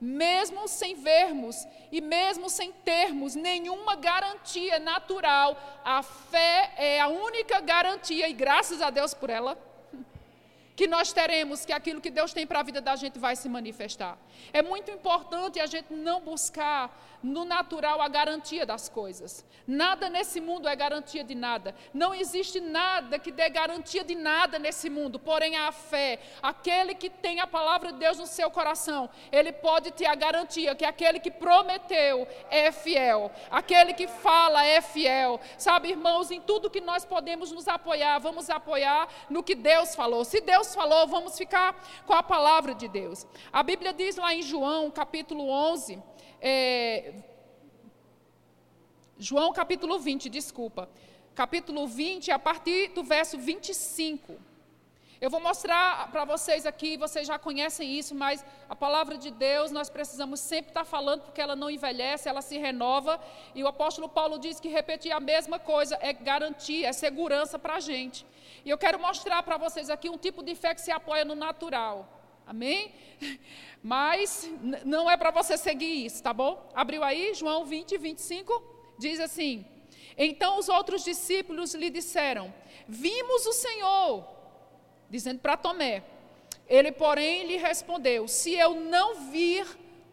Mesmo 0.00 0.66
sem 0.66 0.96
vermos 0.96 1.66
e 1.92 2.00
mesmo 2.00 2.50
sem 2.50 2.72
termos 2.72 3.36
nenhuma 3.36 3.94
garantia 3.94 4.80
natural, 4.80 5.56
a 5.84 6.02
fé 6.02 6.72
é 6.76 7.00
a 7.00 7.06
única 7.06 7.60
garantia, 7.60 8.28
e 8.28 8.32
graças 8.32 8.82
a 8.82 8.90
Deus 8.90 9.14
por 9.14 9.30
ela, 9.30 9.56
que 10.74 10.88
nós 10.88 11.12
teremos 11.12 11.64
que 11.64 11.72
aquilo 11.72 12.00
que 12.00 12.10
Deus 12.10 12.34
tem 12.34 12.46
para 12.46 12.60
a 12.60 12.64
vida 12.64 12.80
da 12.80 12.96
gente 12.96 13.18
vai 13.18 13.36
se 13.36 13.48
manifestar. 13.48 14.18
É 14.52 14.62
muito 14.62 14.90
importante 14.90 15.60
a 15.60 15.66
gente 15.66 15.94
não 15.94 16.20
buscar 16.20 17.15
no 17.22 17.44
natural 17.44 18.00
a 18.00 18.08
garantia 18.08 18.64
das 18.64 18.88
coisas. 18.88 19.44
Nada 19.66 20.08
nesse 20.08 20.40
mundo 20.40 20.68
é 20.68 20.76
garantia 20.76 21.24
de 21.24 21.34
nada. 21.34 21.74
Não 21.92 22.14
existe 22.14 22.60
nada 22.60 23.18
que 23.18 23.32
dê 23.32 23.48
garantia 23.48 24.04
de 24.04 24.14
nada 24.14 24.58
nesse 24.58 24.88
mundo. 24.88 25.18
Porém, 25.18 25.56
a 25.56 25.72
fé, 25.72 26.20
aquele 26.42 26.94
que 26.94 27.10
tem 27.10 27.40
a 27.40 27.46
palavra 27.46 27.92
de 27.92 27.98
Deus 27.98 28.18
no 28.18 28.26
seu 28.26 28.50
coração, 28.50 29.10
ele 29.32 29.52
pode 29.52 29.90
ter 29.90 30.06
a 30.06 30.14
garantia 30.14 30.74
que 30.74 30.84
aquele 30.84 31.18
que 31.18 31.30
prometeu 31.30 32.28
é 32.50 32.70
fiel. 32.70 33.30
Aquele 33.50 33.92
que 33.92 34.06
fala 34.06 34.64
é 34.64 34.80
fiel. 34.80 35.40
Sabe, 35.58 35.90
irmãos, 35.90 36.30
em 36.30 36.40
tudo 36.40 36.70
que 36.70 36.80
nós 36.80 37.04
podemos 37.04 37.50
nos 37.50 37.66
apoiar, 37.66 38.18
vamos 38.18 38.48
apoiar 38.48 39.08
no 39.28 39.42
que 39.42 39.54
Deus 39.54 39.94
falou. 39.94 40.24
Se 40.24 40.40
Deus 40.40 40.74
falou, 40.74 41.06
vamos 41.06 41.36
ficar 41.36 41.74
com 42.06 42.12
a 42.12 42.22
palavra 42.22 42.74
de 42.74 42.86
Deus. 42.86 43.26
A 43.52 43.62
Bíblia 43.62 43.92
diz 43.92 44.16
lá 44.16 44.32
em 44.32 44.42
João, 44.42 44.90
capítulo 44.90 45.48
11, 45.48 46.02
é, 46.40 47.14
João 49.18 49.52
capítulo 49.52 49.98
20, 49.98 50.28
desculpa. 50.28 50.88
Capítulo 51.34 51.86
20, 51.86 52.30
a 52.30 52.38
partir 52.38 52.88
do 52.88 53.02
verso 53.02 53.38
25. 53.38 54.36
Eu 55.18 55.30
vou 55.30 55.40
mostrar 55.40 56.10
para 56.12 56.26
vocês 56.26 56.66
aqui, 56.66 56.98
vocês 56.98 57.26
já 57.26 57.38
conhecem 57.38 57.98
isso, 57.98 58.14
mas 58.14 58.44
a 58.68 58.76
palavra 58.76 59.16
de 59.16 59.30
Deus 59.30 59.70
nós 59.70 59.88
precisamos 59.88 60.40
sempre 60.40 60.70
estar 60.70 60.84
falando, 60.84 61.22
porque 61.22 61.40
ela 61.40 61.56
não 61.56 61.70
envelhece, 61.70 62.28
ela 62.28 62.42
se 62.42 62.58
renova. 62.58 63.18
E 63.54 63.64
o 63.64 63.68
apóstolo 63.68 64.08
Paulo 64.08 64.38
diz 64.38 64.60
que 64.60 64.68
repetir 64.68 65.12
a 65.12 65.20
mesma 65.20 65.58
coisa 65.58 65.96
é 66.02 66.12
garantia, 66.12 66.88
é 66.88 66.92
segurança 66.92 67.58
para 67.58 67.76
a 67.76 67.80
gente. 67.80 68.26
E 68.62 68.68
eu 68.68 68.76
quero 68.76 68.98
mostrar 68.98 69.42
para 69.42 69.56
vocês 69.56 69.88
aqui 69.88 70.10
um 70.10 70.18
tipo 70.18 70.42
de 70.42 70.54
fé 70.54 70.74
que 70.74 70.82
se 70.82 70.90
apoia 70.90 71.24
no 71.24 71.34
natural. 71.34 72.15
Amém? 72.46 72.94
Mas 73.82 74.50
não 74.84 75.10
é 75.10 75.16
para 75.16 75.30
você 75.30 75.56
seguir 75.56 76.06
isso, 76.06 76.22
tá 76.22 76.32
bom? 76.32 76.70
Abriu 76.74 77.02
aí, 77.02 77.34
João 77.34 77.64
20, 77.64 77.98
25, 77.98 78.62
diz 78.98 79.20
assim: 79.20 79.66
Então 80.16 80.58
os 80.58 80.68
outros 80.68 81.04
discípulos 81.04 81.74
lhe 81.74 81.90
disseram: 81.90 82.52
Vimos 82.88 83.46
o 83.46 83.52
Senhor, 83.52 84.24
dizendo 85.10 85.40
para 85.40 85.56
Tomé. 85.56 86.04
Ele, 86.68 86.90
porém, 86.92 87.46
lhe 87.46 87.56
respondeu: 87.56 88.26
Se 88.26 88.54
eu 88.54 88.74
não 88.74 89.30
vir 89.30 89.66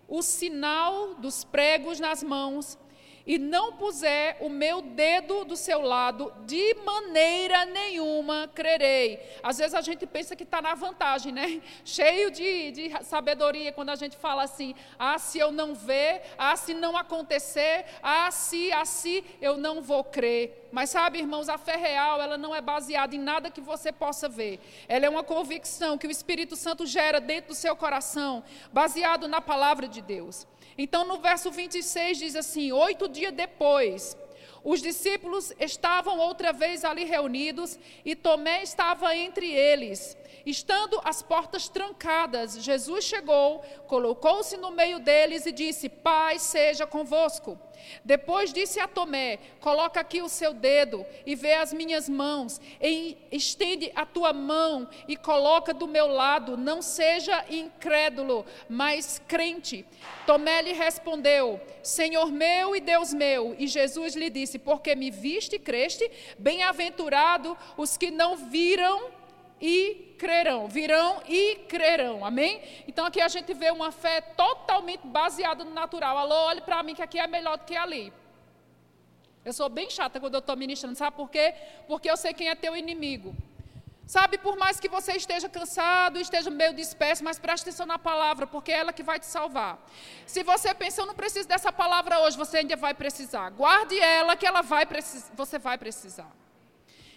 o 0.07 0.21
sinal 0.21 1.15
dos 1.15 1.43
pregos 1.43 1.99
nas 1.99 2.21
mãos 2.21 2.77
e 3.25 3.37
não 3.37 3.73
puser 3.73 4.37
o 4.41 4.49
meu 4.49 4.81
dedo 4.81 5.45
do 5.45 5.55
seu 5.55 5.81
lado, 5.81 6.33
de 6.45 6.75
maneira 6.85 7.65
nenhuma 7.65 8.49
crerei. 8.53 9.19
Às 9.41 9.57
vezes 9.57 9.73
a 9.73 9.81
gente 9.81 10.05
pensa 10.05 10.35
que 10.35 10.43
está 10.43 10.61
na 10.61 10.75
vantagem, 10.75 11.31
né? 11.31 11.61
Cheio 11.85 12.29
de, 12.29 12.71
de, 12.71 13.03
sabedoria 13.03 13.71
quando 13.71 13.89
a 13.89 13.95
gente 13.95 14.17
fala 14.17 14.43
assim: 14.43 14.75
ah, 14.99 15.17
se 15.17 15.39
eu 15.39 15.51
não 15.51 15.73
ver, 15.73 16.21
ah, 16.37 16.55
se 16.55 16.73
não 16.73 16.97
acontecer, 16.97 17.85
ah, 18.01 18.29
se 18.31 18.71
assim 18.73 19.23
eu 19.41 19.57
não 19.57 19.81
vou 19.81 20.03
crer. 20.03 20.67
Mas 20.71 20.89
sabe, 20.89 21.19
irmãos, 21.19 21.49
a 21.49 21.57
fé 21.57 21.75
real, 21.75 22.19
ela 22.19 22.35
não 22.35 22.53
é 22.53 22.59
baseada 22.59 23.15
em 23.15 23.19
nada 23.19 23.51
que 23.51 23.61
você 23.61 23.91
possa 23.91 24.27
ver. 24.27 24.59
Ela 24.87 25.05
é 25.05 25.09
uma 25.09 25.23
convicção 25.23 25.99
que 25.99 26.07
o 26.07 26.11
Espírito 26.11 26.55
Santo 26.55 26.85
gera 26.85 27.21
dentro 27.21 27.49
do 27.49 27.55
seu 27.55 27.75
coração, 27.75 28.43
baseado 28.71 29.27
na 29.27 29.39
palavra 29.39 29.87
de 29.87 30.01
Deus. 30.01 30.47
Então, 30.77 31.05
no 31.05 31.19
verso 31.19 31.51
26 31.51 32.17
diz 32.17 32.35
assim: 32.35 32.71
oito 32.71 33.07
dias 33.07 33.33
depois, 33.33 34.17
Os 34.63 34.81
discípulos 34.81 35.53
estavam 35.59 36.19
outra 36.19 36.53
vez 36.53 36.85
ali 36.85 37.03
reunidos 37.03 37.77
e 38.05 38.15
Tomé 38.15 38.63
estava 38.63 39.15
entre 39.15 39.51
eles. 39.51 40.17
Estando 40.45 40.99
as 41.03 41.21
portas 41.21 41.69
trancadas, 41.69 42.61
Jesus 42.61 43.05
chegou, 43.05 43.59
colocou-se 43.87 44.57
no 44.57 44.71
meio 44.71 44.99
deles 44.99 45.45
e 45.45 45.51
disse: 45.51 45.87
Paz 45.87 46.41
seja 46.41 46.85
convosco. 46.85 47.57
Depois 48.03 48.51
disse 48.51 48.79
a 48.79 48.87
Tomé: 48.87 49.39
Coloca 49.59 49.99
aqui 49.99 50.21
o 50.21 50.29
seu 50.29 50.53
dedo 50.53 51.05
e 51.25 51.35
vê 51.35 51.53
as 51.53 51.73
minhas 51.73 52.09
mãos, 52.09 52.59
e 52.81 53.17
estende 53.31 53.91
a 53.95 54.05
tua 54.05 54.33
mão 54.33 54.87
e 55.07 55.15
coloca 55.15 55.73
do 55.73 55.87
meu 55.87 56.07
lado. 56.07 56.57
Não 56.57 56.81
seja 56.81 57.45
incrédulo, 57.49 58.45
mas 58.69 59.21
crente. 59.27 59.85
Tomé 60.25 60.61
lhe 60.61 60.73
respondeu: 60.73 61.59
Senhor 61.81 62.31
meu 62.31 62.75
e 62.75 62.81
Deus 62.81 63.13
meu. 63.13 63.55
E 63.57 63.67
Jesus 63.67 64.15
lhe 64.15 64.29
disse: 64.29 64.52
Porque 64.59 64.95
me 64.95 65.11
viste 65.11 65.55
e 65.55 65.59
creste, 65.59 66.09
bem-aventurado 66.37 67.57
os 67.77 67.97
que 67.97 68.11
não 68.11 68.35
viram 68.35 69.11
e 69.61 70.15
crerão. 70.17 70.67
Virão 70.67 71.21
e 71.27 71.55
crerão. 71.67 72.25
Amém? 72.25 72.61
Então 72.87 73.05
aqui 73.05 73.21
a 73.21 73.27
gente 73.27 73.53
vê 73.53 73.71
uma 73.71 73.91
fé 73.91 74.19
totalmente 74.21 75.07
baseada 75.07 75.63
no 75.63 75.73
natural. 75.73 76.17
Alô, 76.17 76.35
olhe 76.47 76.61
para 76.61 76.83
mim 76.83 76.93
que 76.93 77.01
aqui 77.01 77.19
é 77.19 77.27
melhor 77.27 77.57
do 77.57 77.65
que 77.65 77.75
ali. 77.75 78.11
Eu 79.45 79.51
sou 79.51 79.69
bem 79.69 79.89
chata 79.89 80.19
quando 80.19 80.35
eu 80.35 80.39
estou 80.39 80.55
ministrando, 80.55 80.97
sabe 80.97 81.15
por 81.15 81.29
quê? 81.29 81.53
Porque 81.87 82.09
eu 82.09 82.15
sei 82.15 82.33
quem 82.33 82.49
é 82.49 82.55
teu 82.55 82.75
inimigo. 82.75 83.35
Sabe, 84.05 84.37
por 84.37 84.57
mais 84.57 84.79
que 84.79 84.89
você 84.89 85.13
esteja 85.13 85.47
cansado, 85.47 86.19
esteja 86.19 86.49
meio 86.49 86.73
disperso, 86.73 87.23
mas 87.23 87.39
preste 87.39 87.63
atenção 87.63 87.85
na 87.85 87.97
palavra, 87.97 88.45
porque 88.45 88.71
é 88.71 88.77
ela 88.79 88.91
que 88.91 89.01
vai 89.01 89.17
te 89.17 89.25
salvar. 89.25 89.79
Se 90.25 90.43
você 90.43 90.73
pensa, 90.73 91.01
eu 91.01 91.05
não 91.05 91.15
preciso 91.15 91.47
dessa 91.47 91.71
palavra 91.71 92.19
hoje, 92.19 92.35
você 92.35 92.57
ainda 92.57 92.75
vai 92.75 92.93
precisar. 92.93 93.49
Guarde 93.51 93.97
ela, 93.97 94.35
que 94.35 94.45
ela 94.45 94.61
vai 94.61 94.85
você 95.33 95.57
vai 95.57 95.77
precisar. 95.77 96.29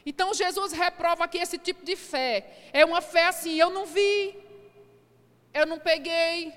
Então 0.04 0.32
Jesus 0.32 0.72
reprova 0.72 1.24
aqui 1.24 1.38
esse 1.38 1.58
tipo 1.58 1.84
de 1.84 1.96
fé. 1.96 2.70
É 2.72 2.84
uma 2.84 3.02
fé 3.02 3.26
assim, 3.26 3.56
eu 3.56 3.70
não 3.70 3.84
vi, 3.84 4.36
eu 5.52 5.66
não 5.66 5.80
peguei, 5.80 6.54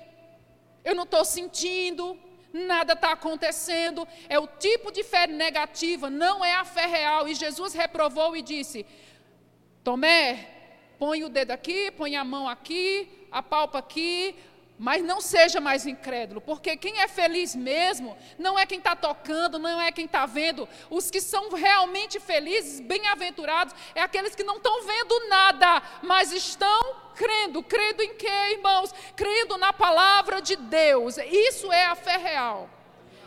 eu 0.84 0.94
não 0.94 1.02
estou 1.02 1.24
sentindo, 1.24 2.16
nada 2.52 2.92
está 2.92 3.10
acontecendo. 3.10 4.06
É 4.28 4.38
o 4.38 4.46
tipo 4.46 4.92
de 4.92 5.02
fé 5.02 5.26
negativa, 5.26 6.08
não 6.08 6.44
é 6.44 6.54
a 6.54 6.64
fé 6.64 6.86
real. 6.86 7.26
E 7.26 7.34
Jesus 7.34 7.74
reprovou 7.74 8.36
e 8.36 8.42
disse: 8.42 8.86
Tomé, 9.82 10.46
põe 10.98 11.24
o 11.24 11.28
dedo 11.28 11.52
aqui, 11.52 11.90
põe 11.92 12.16
a 12.16 12.24
mão 12.24 12.48
aqui, 12.48 13.26
a 13.32 13.42
palpa 13.42 13.78
aqui, 13.78 14.36
mas 14.82 15.02
não 15.02 15.20
seja 15.20 15.60
mais 15.60 15.86
incrédulo, 15.86 16.40
porque 16.40 16.74
quem 16.74 17.00
é 17.00 17.06
feliz 17.06 17.54
mesmo 17.54 18.16
não 18.38 18.58
é 18.58 18.64
quem 18.64 18.78
está 18.78 18.96
tocando, 18.96 19.58
não 19.58 19.78
é 19.78 19.92
quem 19.92 20.06
está 20.06 20.24
vendo. 20.24 20.66
Os 20.88 21.10
que 21.10 21.20
são 21.20 21.50
realmente 21.50 22.18
felizes, 22.18 22.80
bem-aventurados, 22.80 23.74
é 23.94 24.00
aqueles 24.00 24.34
que 24.34 24.42
não 24.42 24.56
estão 24.56 24.82
vendo 24.82 25.28
nada, 25.28 25.82
mas 26.02 26.32
estão 26.32 26.96
crendo. 27.14 27.62
Crendo 27.62 28.02
em 28.02 28.14
quê, 28.14 28.52
irmãos? 28.52 28.94
Crendo 29.14 29.58
na 29.58 29.70
palavra 29.70 30.40
de 30.40 30.56
Deus. 30.56 31.18
Isso 31.18 31.70
é 31.70 31.84
a 31.84 31.94
fé 31.94 32.16
real. 32.16 32.68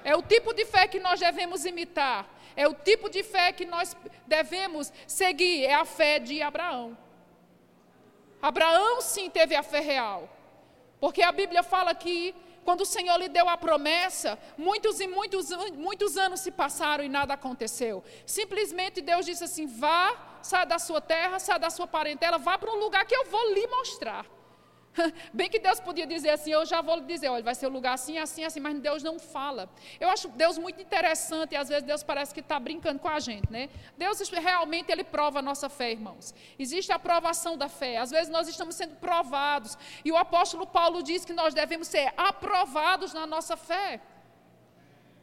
É 0.03 0.15
o 0.15 0.23
tipo 0.23 0.53
de 0.55 0.65
fé 0.65 0.87
que 0.87 0.99
nós 0.99 1.19
devemos 1.19 1.65
imitar. 1.65 2.32
É 2.55 2.67
o 2.67 2.73
tipo 2.73 3.09
de 3.09 3.23
fé 3.23 3.51
que 3.51 3.65
nós 3.65 3.95
devemos 4.27 4.91
seguir. 5.07 5.65
É 5.65 5.73
a 5.73 5.85
fé 5.85 6.19
de 6.19 6.41
Abraão. 6.41 6.97
Abraão 8.41 9.01
sim 9.01 9.29
teve 9.29 9.55
a 9.55 9.63
fé 9.63 9.79
real. 9.79 10.29
Porque 10.99 11.21
a 11.21 11.31
Bíblia 11.31 11.63
fala 11.63 11.93
que 11.95 12.35
quando 12.63 12.81
o 12.81 12.85
Senhor 12.85 13.17
lhe 13.17 13.27
deu 13.27 13.47
a 13.49 13.57
promessa, 13.57 14.39
muitos 14.57 14.99
e 14.99 15.07
muitos, 15.07 15.49
muitos 15.73 16.17
anos 16.17 16.39
se 16.39 16.51
passaram 16.51 17.03
e 17.03 17.09
nada 17.09 17.33
aconteceu. 17.33 18.03
Simplesmente 18.25 19.01
Deus 19.01 19.25
disse 19.25 19.43
assim: 19.43 19.67
vá, 19.67 20.39
saia 20.41 20.65
da 20.65 20.79
sua 20.79 21.01
terra, 21.01 21.39
saia 21.39 21.59
da 21.59 21.69
sua 21.69 21.87
parentela, 21.87 22.37
vá 22.37 22.57
para 22.57 22.71
um 22.71 22.79
lugar 22.79 23.05
que 23.05 23.15
eu 23.15 23.25
vou 23.25 23.53
lhe 23.53 23.67
mostrar. 23.67 24.25
Bem 25.33 25.49
que 25.49 25.59
Deus 25.59 25.79
podia 25.79 26.05
dizer 26.05 26.29
assim, 26.29 26.51
eu 26.51 26.65
já 26.65 26.81
vou 26.81 26.95
lhe 26.95 27.05
dizer, 27.05 27.29
olha, 27.29 27.43
vai 27.43 27.55
ser 27.55 27.67
um 27.67 27.71
lugar 27.71 27.93
assim, 27.93 28.17
assim, 28.17 28.43
assim, 28.43 28.59
mas 28.59 28.79
Deus 28.79 29.03
não 29.03 29.19
fala. 29.19 29.69
Eu 29.99 30.09
acho 30.09 30.27
Deus 30.29 30.57
muito 30.57 30.81
interessante 30.81 31.53
e 31.53 31.55
às 31.55 31.69
vezes 31.69 31.83
Deus 31.83 32.03
parece 32.03 32.33
que 32.33 32.39
está 32.39 32.59
brincando 32.59 32.99
com 32.99 33.07
a 33.07 33.19
gente, 33.19 33.51
né? 33.51 33.69
Deus 33.97 34.19
realmente, 34.29 34.91
Ele 34.91 35.03
prova 35.03 35.39
a 35.39 35.41
nossa 35.41 35.69
fé, 35.69 35.91
irmãos. 35.91 36.33
Existe 36.57 36.91
a 36.91 36.99
provação 36.99 37.57
da 37.57 37.67
fé. 37.67 37.97
Às 37.97 38.11
vezes 38.11 38.29
nós 38.29 38.47
estamos 38.47 38.75
sendo 38.75 38.95
provados. 38.95 39.77
E 40.03 40.11
o 40.11 40.17
apóstolo 40.17 40.65
Paulo 40.65 41.01
diz 41.01 41.25
que 41.25 41.33
nós 41.33 41.53
devemos 41.53 41.87
ser 41.87 42.13
aprovados 42.15 43.13
na 43.13 43.25
nossa 43.25 43.57
fé. 43.57 44.01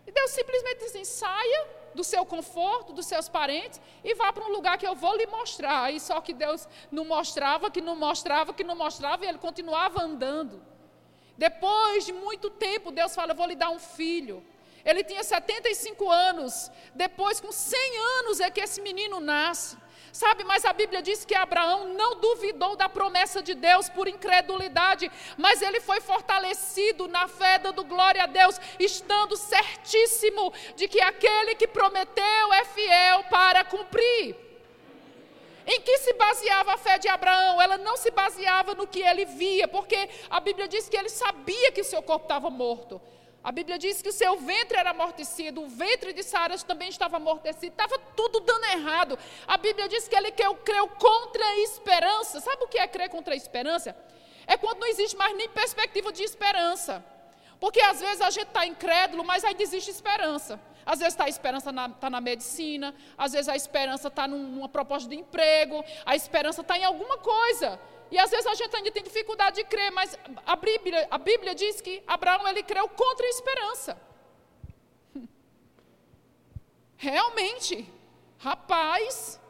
E 0.06 0.12
Deus 0.12 0.30
simplesmente 0.30 0.78
diz 0.78 0.90
assim, 0.90 1.04
saia 1.04 1.79
do 1.94 2.04
seu 2.04 2.24
conforto, 2.24 2.92
dos 2.92 3.06
seus 3.06 3.28
parentes, 3.28 3.80
e 4.04 4.14
vá 4.14 4.32
para 4.32 4.44
um 4.44 4.52
lugar 4.52 4.78
que 4.78 4.86
eu 4.86 4.94
vou 4.94 5.16
lhe 5.16 5.26
mostrar. 5.26 5.84
Aí 5.84 5.98
só 5.98 6.20
que 6.20 6.32
Deus 6.32 6.68
não 6.90 7.04
mostrava, 7.04 7.70
que 7.70 7.80
não 7.80 7.96
mostrava, 7.96 8.52
que 8.52 8.64
não 8.64 8.76
mostrava, 8.76 9.24
e 9.24 9.28
ele 9.28 9.38
continuava 9.38 10.02
andando. 10.02 10.62
Depois 11.36 12.04
de 12.04 12.12
muito 12.12 12.50
tempo, 12.50 12.90
Deus 12.90 13.14
fala: 13.14 13.32
Eu 13.32 13.36
vou 13.36 13.46
lhe 13.46 13.54
dar 13.54 13.70
um 13.70 13.78
filho. 13.78 14.44
Ele 14.84 15.04
tinha 15.04 15.22
75 15.22 16.10
anos. 16.10 16.70
Depois, 16.94 17.40
com 17.40 17.52
100 17.52 17.98
anos, 18.18 18.40
é 18.40 18.50
que 18.50 18.60
esse 18.60 18.80
menino 18.80 19.20
nasce. 19.20 19.76
Sabe, 20.12 20.42
mas 20.44 20.64
a 20.64 20.72
Bíblia 20.72 21.00
diz 21.00 21.24
que 21.24 21.34
Abraão 21.34 21.94
não 21.94 22.16
duvidou 22.16 22.74
da 22.74 22.88
promessa 22.88 23.42
de 23.42 23.54
Deus 23.54 23.88
por 23.88 24.08
incredulidade, 24.08 25.10
mas 25.38 25.62
ele 25.62 25.80
foi 25.80 26.00
fortalecido 26.00 27.06
na 27.06 27.28
fé, 27.28 27.58
dando 27.58 27.84
glória 27.84 28.24
a 28.24 28.26
Deus, 28.26 28.60
estando 28.78 29.36
certíssimo 29.36 30.52
de 30.74 30.88
que 30.88 31.00
aquele 31.00 31.54
que 31.54 31.68
prometeu 31.68 32.52
é 32.54 32.64
fiel 32.64 33.24
para 33.24 33.64
cumprir. 33.64 34.36
Em 35.66 35.80
que 35.82 35.98
se 35.98 36.12
baseava 36.14 36.74
a 36.74 36.78
fé 36.78 36.98
de 36.98 37.06
Abraão? 37.06 37.60
Ela 37.60 37.78
não 37.78 37.96
se 37.96 38.10
baseava 38.10 38.74
no 38.74 38.88
que 38.88 39.00
ele 39.00 39.24
via, 39.24 39.68
porque 39.68 40.08
a 40.28 40.40
Bíblia 40.40 40.66
diz 40.66 40.88
que 40.88 40.96
ele 40.96 41.08
sabia 41.08 41.70
que 41.70 41.84
seu 41.84 42.02
corpo 42.02 42.24
estava 42.24 42.50
morto. 42.50 43.00
A 43.42 43.50
Bíblia 43.50 43.78
diz 43.78 44.02
que 44.02 44.08
o 44.10 44.12
seu 44.12 44.36
ventre 44.36 44.76
era 44.76 44.90
amortecido, 44.90 45.62
o 45.62 45.68
ventre 45.68 46.12
de 46.12 46.22
Saras 46.22 46.62
também 46.62 46.90
estava 46.90 47.16
amortecido, 47.16 47.72
estava 47.72 47.98
tudo 48.14 48.40
dando 48.40 48.64
errado. 48.66 49.18
A 49.46 49.56
Bíblia 49.56 49.88
diz 49.88 50.06
que 50.06 50.14
ele 50.14 50.30
creu, 50.30 50.54
contra 50.98 51.42
a 51.44 51.58
esperança. 51.60 52.40
Sabe 52.40 52.64
o 52.64 52.68
que 52.68 52.78
é 52.78 52.86
crer 52.86 53.08
contra 53.08 53.32
a 53.32 53.36
esperança? 53.36 53.96
É 54.46 54.58
quando 54.58 54.80
não 54.80 54.88
existe 54.88 55.16
mais 55.16 55.34
nem 55.36 55.48
perspectiva 55.48 56.12
de 56.12 56.22
esperança. 56.22 57.02
Porque 57.58 57.80
às 57.80 58.00
vezes 58.00 58.20
a 58.20 58.30
gente 58.30 58.48
está 58.48 58.66
incrédulo, 58.66 59.24
mas 59.24 59.42
ainda 59.42 59.62
existe 59.62 59.90
esperança. 59.90 60.60
Às 60.84 60.98
vezes 60.98 61.14
tá 61.14 61.24
a 61.24 61.28
esperança 61.28 61.70
está 61.70 61.88
na, 61.88 62.10
na, 62.10 62.20
medicina, 62.20 62.94
às 63.16 63.32
vezes 63.32 63.48
a 63.48 63.56
esperança 63.56 64.08
está 64.08 64.26
num, 64.26 64.38
numa 64.38 64.68
proposta 64.68 65.08
de 65.08 65.14
emprego, 65.14 65.84
a 66.04 66.16
esperança 66.16 66.62
está 66.62 66.76
em 66.76 66.84
alguma 66.84 67.18
coisa. 67.18 67.78
E 68.10 68.18
às 68.18 68.30
vezes 68.30 68.46
a 68.46 68.54
gente 68.54 68.74
ainda 68.74 68.90
tem 68.90 69.02
dificuldade 69.02 69.56
de 69.56 69.64
crer, 69.64 69.90
mas 69.92 70.18
a 70.44 70.56
Bíblia, 70.56 71.06
a 71.10 71.18
Bíblia 71.18 71.54
diz 71.54 71.80
que 71.80 72.02
Abraão 72.06 72.46
ele 72.48 72.62
creu 72.62 72.88
contra 72.88 73.24
a 73.24 73.28
esperança. 73.28 74.00
Realmente, 76.96 77.88
rapaz, 78.38 79.40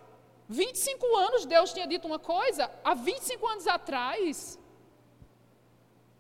25 0.49 1.17
anos 1.17 1.47
Deus 1.47 1.73
tinha 1.73 1.87
dito 1.87 2.07
uma 2.07 2.19
coisa, 2.19 2.71
há 2.85 2.95
25 2.95 3.47
anos 3.47 3.67
atrás. 3.67 4.59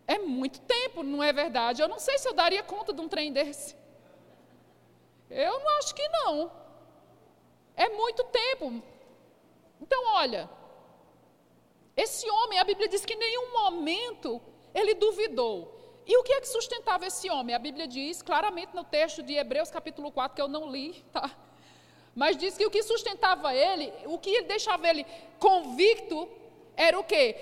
É 0.07 0.19
muito 0.19 0.61
tempo, 0.63 1.03
não 1.03 1.23
é 1.23 1.33
verdade? 1.33 1.83
Eu 1.83 1.89
não 1.89 2.01
sei 2.01 2.19
se 2.19 2.27
eu 2.27 2.33
daria 2.33 2.63
conta 2.63 2.93
de 2.93 3.01
um 3.01 3.09
trem 3.09 3.33
desse. 3.33 3.77
Eu 5.29 5.61
não 5.61 5.69
acho 5.79 5.95
que 5.95 6.09
não. 6.09 6.51
É 7.77 7.89
muito 7.91 8.25
tempo. 8.25 8.83
Então, 9.81 10.01
olha, 10.15 10.51
esse 11.97 12.29
homem, 12.31 12.59
a 12.59 12.65
Bíblia 12.65 12.89
diz 12.89 13.05
que 13.05 13.15
em 13.15 13.19
nenhum 13.19 13.53
momento 13.53 14.41
ele 14.75 14.95
duvidou. 14.95 15.79
E 16.07 16.17
o 16.17 16.23
que 16.23 16.33
é 16.33 16.41
que 16.41 16.49
sustentava 16.49 17.07
esse 17.07 17.31
homem? 17.31 17.55
A 17.55 17.59
Bíblia 17.59 17.87
diz 17.87 18.23
claramente 18.23 18.75
no 18.75 18.85
texto 18.85 19.23
de 19.23 19.35
Hebreus 19.35 19.71
capítulo 19.71 20.11
4, 20.11 20.35
que 20.35 20.43
eu 20.43 20.49
não 20.49 20.71
li, 20.71 21.05
tá? 21.13 21.31
Mas 22.15 22.37
diz 22.37 22.57
que 22.57 22.67
o 22.67 22.71
que 22.71 22.83
sustentava 22.83 23.55
ele, 23.55 23.93
o 24.07 24.19
que 24.19 24.43
deixava 24.43 24.89
ele 24.89 25.07
convicto, 25.39 26.29
era 26.77 26.99
o 26.99 27.05
quê? 27.05 27.37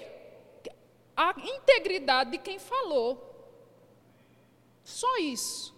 A 1.16 1.34
integridade 1.38 2.32
de 2.32 2.38
quem 2.38 2.58
falou. 2.58 3.10
Só 4.84 5.16
isso. 5.18 5.74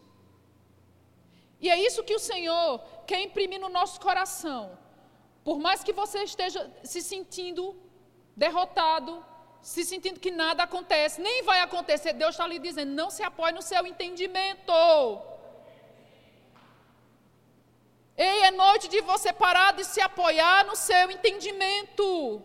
E 1.61 1.69
é 1.69 1.79
isso 1.79 2.03
que 2.03 2.15
o 2.15 2.19
Senhor 2.19 2.81
quer 3.07 3.21
imprimir 3.21 3.61
no 3.61 3.69
nosso 3.69 4.01
coração. 4.01 4.79
Por 5.45 5.59
mais 5.59 5.85
que 5.85 5.93
você 5.93 6.23
esteja 6.23 6.71
se 6.83 7.01
sentindo 7.03 7.77
derrotado, 8.37 9.25
se 9.62 9.85
sentindo 9.85 10.21
que 10.21 10.31
nada 10.31 10.62
acontece, 10.62 11.21
nem 11.21 11.43
vai 11.43 11.61
acontecer. 11.61 12.12
Deus 12.12 12.31
está 12.31 12.47
lhe 12.47 12.59
dizendo: 12.59 12.93
não 12.93 13.11
se 13.11 13.23
apoie 13.23 13.53
no 13.53 13.62
seu 13.62 13.87
entendimento. 13.87 14.73
Ei, 18.16 18.43
é 18.45 18.51
noite 18.51 18.88
de 18.88 19.01
você 19.01 19.33
parar 19.33 19.73
de 19.73 19.85
se 19.85 20.01
apoiar 20.01 20.66
no 20.66 20.77
seu 20.77 21.11
entendimento. 21.11 22.43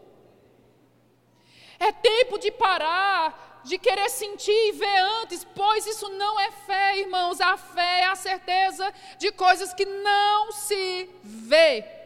É 1.79 1.91
tempo 1.91 2.37
de 2.37 2.51
parar 2.51 3.61
de 3.65 3.77
querer 3.79 4.09
sentir 4.09 4.51
e 4.51 4.71
ver 4.73 4.99
antes, 5.21 5.43
pois 5.43 5.87
isso 5.87 6.07
não 6.09 6.39
é 6.39 6.51
fé, 6.51 6.99
irmãos. 6.99 7.41
A 7.41 7.57
fé 7.57 8.01
é 8.01 8.05
a 8.05 8.15
certeza 8.15 8.93
de 9.17 9.31
coisas 9.31 9.73
que 9.73 9.85
não 9.85 10.51
se 10.51 11.09
vê. 11.23 12.04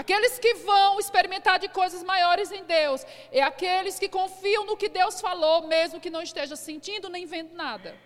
Aqueles 0.00 0.38
que 0.38 0.54
vão 0.54 1.00
experimentar 1.00 1.58
de 1.58 1.68
coisas 1.78 2.04
maiores 2.04 2.52
em 2.52 2.62
Deus, 2.62 3.04
é 3.32 3.42
aqueles 3.42 3.98
que 3.98 4.08
confiam 4.08 4.64
no 4.64 4.76
que 4.76 4.88
Deus 4.88 5.20
falou, 5.20 5.56
mesmo 5.66 5.98
que 5.98 6.08
não 6.16 6.22
esteja 6.22 6.54
sentindo 6.54 7.08
nem 7.08 7.26
vendo 7.26 7.52
nada. 7.54 7.96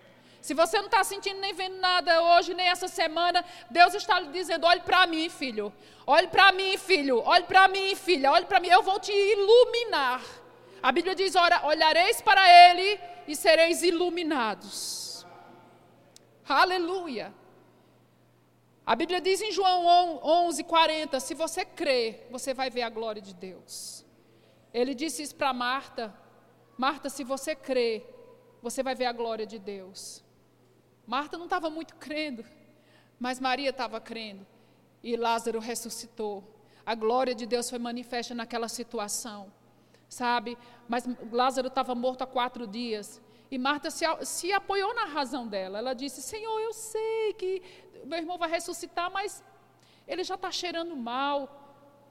Se 0.41 0.55
você 0.55 0.79
não 0.79 0.87
está 0.87 1.05
sentindo 1.05 1.39
nem 1.39 1.53
vendo 1.53 1.77
nada 1.77 2.23
hoje, 2.23 2.55
nem 2.55 2.67
essa 2.67 2.89
semana, 2.89 3.45
Deus 3.71 3.93
está 3.93 4.19
lhe 4.21 4.29
dizendo: 4.29 4.67
olhe 4.67 4.81
para 4.81 5.07
mim, 5.07 5.29
filho. 5.29 5.71
Olhe 6.07 6.29
para 6.29 6.51
mim, 6.51 6.79
filho. 6.79 7.19
Olhe 7.33 7.45
para 7.45 7.69
mim, 7.69 7.95
filha. 7.95 8.33
Olhe 8.33 8.47
para 8.47 8.59
mim. 8.59 8.69
Eu 8.69 8.83
vou 8.83 8.99
te 8.99 9.13
iluminar. 9.13 10.23
A 10.83 10.91
Bíblia 10.91 11.15
diz: 11.15 11.35
olhareis 11.63 12.23
para 12.23 12.43
Ele 12.71 12.99
e 13.29 13.37
sereis 13.37 13.83
iluminados. 13.83 15.27
Aleluia. 16.49 17.42
A 18.85 18.97
Bíblia 18.97 19.21
diz 19.21 19.41
em 19.41 19.53
João 19.53 20.21
11, 20.23 20.65
40: 20.65 21.21
se 21.21 21.35
você 21.35 21.65
crê, 21.65 22.27
você 22.31 22.53
vai 22.53 22.69
ver 22.69 22.83
a 22.83 22.91
glória 22.91 23.23
de 23.23 23.33
Deus. 23.33 24.05
Ele 24.75 24.95
disse 24.95 25.23
isso 25.23 25.37
para 25.37 25.53
Marta: 25.53 26.13
Marta, 26.77 27.09
se 27.09 27.23
você 27.23 27.55
crê, 27.55 28.05
você 28.61 28.83
vai 28.83 28.95
ver 28.95 29.07
a 29.07 29.13
glória 29.13 29.47
de 29.47 29.59
Deus. 29.59 30.25
Marta 31.07 31.37
não 31.37 31.45
estava 31.45 31.71
muito 31.71 31.95
crendo, 31.97 32.45
mas 33.19 33.39
Maria 33.39 33.71
estava 33.71 34.01
crendo. 34.01 34.47
E 35.03 35.17
Lázaro 35.17 35.59
ressuscitou. 35.59 36.45
A 36.85 36.95
glória 36.95 37.35
de 37.35 37.47
Deus 37.47 37.71
foi 37.71 37.79
manifesta 37.79 38.35
naquela 38.35 38.69
situação, 38.69 39.53
sabe? 40.09 40.59
Mas 40.89 41.05
Lázaro 41.31 41.69
estava 41.69 41.95
morto 41.95 42.23
há 42.23 42.27
quatro 42.27 42.67
dias. 42.67 43.21
E 43.51 43.59
Marta 43.59 43.91
se, 43.91 44.05
se 44.25 44.53
apoiou 44.53 44.95
na 44.95 45.05
razão 45.05 45.47
dela. 45.47 45.79
Ela 45.79 45.93
disse: 45.93 46.23
Senhor, 46.23 46.59
eu 46.61 46.73
sei 46.73 47.35
que 47.35 47.63
meu 48.07 48.19
irmão 48.19 48.39
vai 48.39 48.51
ressuscitar, 48.51 49.11
mas 49.11 49.43
ele 50.07 50.25
já 50.25 50.35
está 50.35 50.51
cheirando 50.51 50.97
mal. 50.97 51.59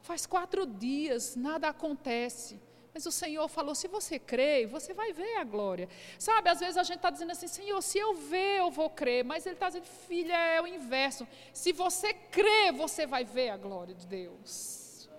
Faz 0.02 0.26
quatro 0.26 0.66
dias, 0.66 1.36
nada 1.36 1.70
acontece. 1.70 2.60
Mas 2.94 3.06
o 3.06 3.12
Senhor 3.12 3.48
falou: 3.48 3.74
se 3.74 3.88
você 3.88 4.20
crê, 4.20 4.66
você 4.66 4.94
vai 4.94 5.14
ver 5.14 5.38
a 5.38 5.44
glória. 5.44 5.88
Sabe, 6.20 6.50
às 6.50 6.60
vezes 6.60 6.78
a 6.78 6.84
gente 6.84 6.98
está 6.98 7.10
dizendo 7.10 7.32
assim: 7.32 7.48
Senhor, 7.48 7.82
se 7.82 7.98
eu 7.98 8.14
ver, 8.16 8.60
eu 8.60 8.70
vou 8.70 8.90
crer. 8.90 9.24
Mas 9.24 9.46
Ele 9.46 9.56
está 9.56 9.68
dizendo: 9.68 9.86
filha, 9.86 10.38
é 10.38 10.62
o 10.62 10.68
inverso. 10.68 11.28
Se 11.54 11.72
você 11.72 12.14
crê, 12.14 12.72
você 12.72 13.06
vai 13.06 13.24
ver 13.24 13.50
a 13.50 13.58
glória 13.58 13.94
de 13.94 14.06
Deus. 14.06 15.10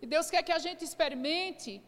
E 0.00 0.06
Deus 0.06 0.30
quer 0.30 0.42
que 0.42 0.50
a 0.50 0.58
gente 0.58 0.84
experimente 0.84 1.80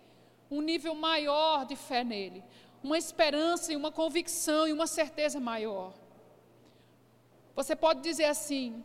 um 0.50 0.60
nível 0.60 0.94
maior 0.94 1.66
de 1.66 1.74
fé 1.74 2.04
nele. 2.04 2.44
Uma 2.82 2.98
esperança 2.98 3.72
e 3.72 3.76
uma 3.76 3.90
convicção 3.90 4.68
e 4.68 4.72
uma 4.72 4.86
certeza 4.86 5.40
maior. 5.40 5.92
Você 7.54 7.76
pode 7.76 8.00
dizer 8.00 8.24
assim: 8.24 8.84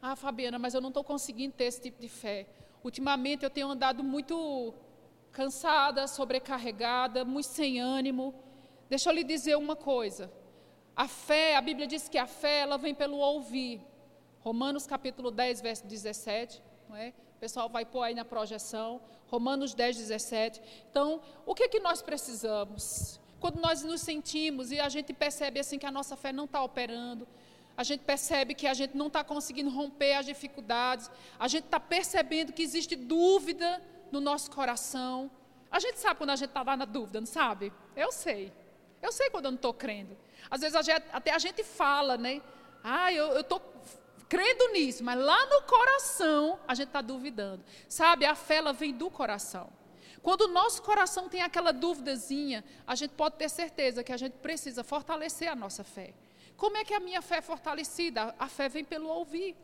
Ah, 0.00 0.16
Fabiana, 0.16 0.58
mas 0.58 0.74
eu 0.74 0.80
não 0.80 0.88
estou 0.88 1.04
conseguindo 1.04 1.54
ter 1.54 1.64
esse 1.64 1.80
tipo 1.80 2.00
de 2.00 2.08
fé. 2.08 2.46
Ultimamente 2.82 3.44
eu 3.44 3.50
tenho 3.50 3.68
andado 3.68 4.02
muito 4.04 4.74
cansada, 5.32 6.06
sobrecarregada, 6.06 7.24
muito 7.24 7.46
sem 7.46 7.80
ânimo. 7.80 8.34
Deixa 8.88 9.10
eu 9.10 9.14
lhe 9.14 9.24
dizer 9.24 9.56
uma 9.56 9.76
coisa. 9.76 10.30
A 10.96 11.06
fé, 11.06 11.56
a 11.56 11.60
Bíblia 11.60 11.86
diz 11.86 12.08
que 12.08 12.18
a 12.18 12.26
fé, 12.26 12.60
ela 12.60 12.78
vem 12.78 12.94
pelo 12.94 13.18
ouvir. 13.18 13.80
Romanos 14.40 14.86
capítulo 14.86 15.30
10, 15.30 15.60
verso 15.60 15.86
17, 15.86 16.62
não 16.88 16.96
é? 16.96 17.12
O 17.36 17.38
pessoal 17.38 17.68
vai 17.68 17.84
pôr 17.84 18.02
aí 18.02 18.14
na 18.14 18.24
projeção. 18.24 19.00
Romanos 19.26 19.74
10, 19.74 19.96
17. 19.96 20.60
Então, 20.90 21.20
o 21.46 21.54
que 21.54 21.64
é 21.64 21.68
que 21.68 21.78
nós 21.78 22.02
precisamos? 22.02 23.20
Quando 23.40 23.60
nós 23.60 23.82
nos 23.82 24.00
sentimos 24.00 24.72
e 24.72 24.80
a 24.80 24.88
gente 24.88 25.12
percebe 25.12 25.60
assim 25.60 25.78
que 25.78 25.86
a 25.86 25.90
nossa 25.90 26.16
fé 26.16 26.32
não 26.32 26.44
está 26.44 26.62
operando, 26.62 27.26
a 27.76 27.84
gente 27.84 28.00
percebe 28.00 28.54
que 28.54 28.66
a 28.66 28.74
gente 28.74 28.96
não 28.96 29.06
está 29.06 29.22
conseguindo 29.22 29.70
romper 29.70 30.14
as 30.14 30.26
dificuldades, 30.26 31.08
a 31.38 31.46
gente 31.46 31.64
está 31.64 31.78
percebendo 31.78 32.52
que 32.52 32.62
existe 32.62 32.96
dúvida 32.96 33.80
no 34.10 34.20
nosso 34.20 34.50
coração. 34.50 35.30
A 35.70 35.78
gente 35.78 35.98
sabe 36.00 36.16
quando 36.16 36.30
a 36.30 36.36
gente 36.36 36.48
está 36.48 36.62
lá 36.62 36.76
na 36.76 36.84
dúvida, 36.84 37.20
não 37.20 37.26
sabe? 37.26 37.72
Eu 37.94 38.10
sei. 38.10 38.52
Eu 39.00 39.12
sei 39.12 39.30
quando 39.30 39.44
eu 39.44 39.52
não 39.52 39.56
estou 39.56 39.72
crendo. 39.72 40.16
Às 40.50 40.60
vezes 40.60 40.74
a 40.74 40.82
gente, 40.82 41.04
até 41.12 41.30
a 41.32 41.38
gente 41.38 41.62
fala, 41.62 42.16
né? 42.16 42.42
Ah, 42.82 43.12
eu 43.12 43.40
estou 43.40 43.62
crendo 44.28 44.72
nisso, 44.72 45.04
mas 45.04 45.18
lá 45.18 45.46
no 45.46 45.62
coração 45.62 46.58
a 46.66 46.74
gente 46.74 46.88
está 46.88 47.00
duvidando. 47.00 47.64
Sabe, 47.88 48.26
a 48.26 48.34
fé 48.34 48.56
ela 48.56 48.72
vem 48.72 48.92
do 48.92 49.08
coração. 49.08 49.70
Quando 50.22 50.42
o 50.42 50.48
nosso 50.48 50.82
coração 50.82 51.28
tem 51.28 51.42
aquela 51.42 51.72
dúvidazinha, 51.72 52.64
a 52.86 52.94
gente 52.94 53.12
pode 53.12 53.36
ter 53.36 53.48
certeza 53.48 54.02
que 54.02 54.12
a 54.12 54.16
gente 54.16 54.34
precisa 54.34 54.82
fortalecer 54.82 55.48
a 55.50 55.54
nossa 55.54 55.84
fé. 55.84 56.14
Como 56.56 56.76
é 56.76 56.84
que 56.84 56.94
a 56.94 57.00
minha 57.00 57.22
fé 57.22 57.36
é 57.36 57.42
fortalecida? 57.42 58.34
A 58.38 58.48
fé 58.48 58.68
vem 58.68 58.84
pelo 58.84 59.08
ouvir. 59.08 59.56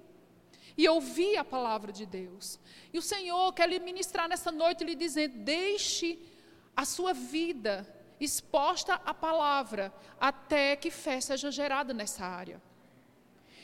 E 0.76 0.88
ouvir 0.88 1.36
a 1.36 1.44
palavra 1.44 1.92
de 1.92 2.06
Deus. 2.06 2.58
E 2.92 2.98
o 2.98 3.02
Senhor 3.02 3.52
quer 3.52 3.68
lhe 3.68 3.78
ministrar 3.78 4.28
nessa 4.28 4.50
noite, 4.50 4.84
lhe 4.84 4.94
dizendo: 4.94 5.38
deixe 5.38 6.18
a 6.76 6.84
sua 6.84 7.12
vida 7.12 7.86
exposta 8.20 8.94
à 9.04 9.12
palavra, 9.12 9.92
até 10.20 10.76
que 10.76 10.90
fé 10.90 11.20
seja 11.20 11.50
gerada 11.50 11.92
nessa 11.92 12.24
área. 12.24 12.60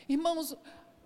Irmãos, 0.08 0.56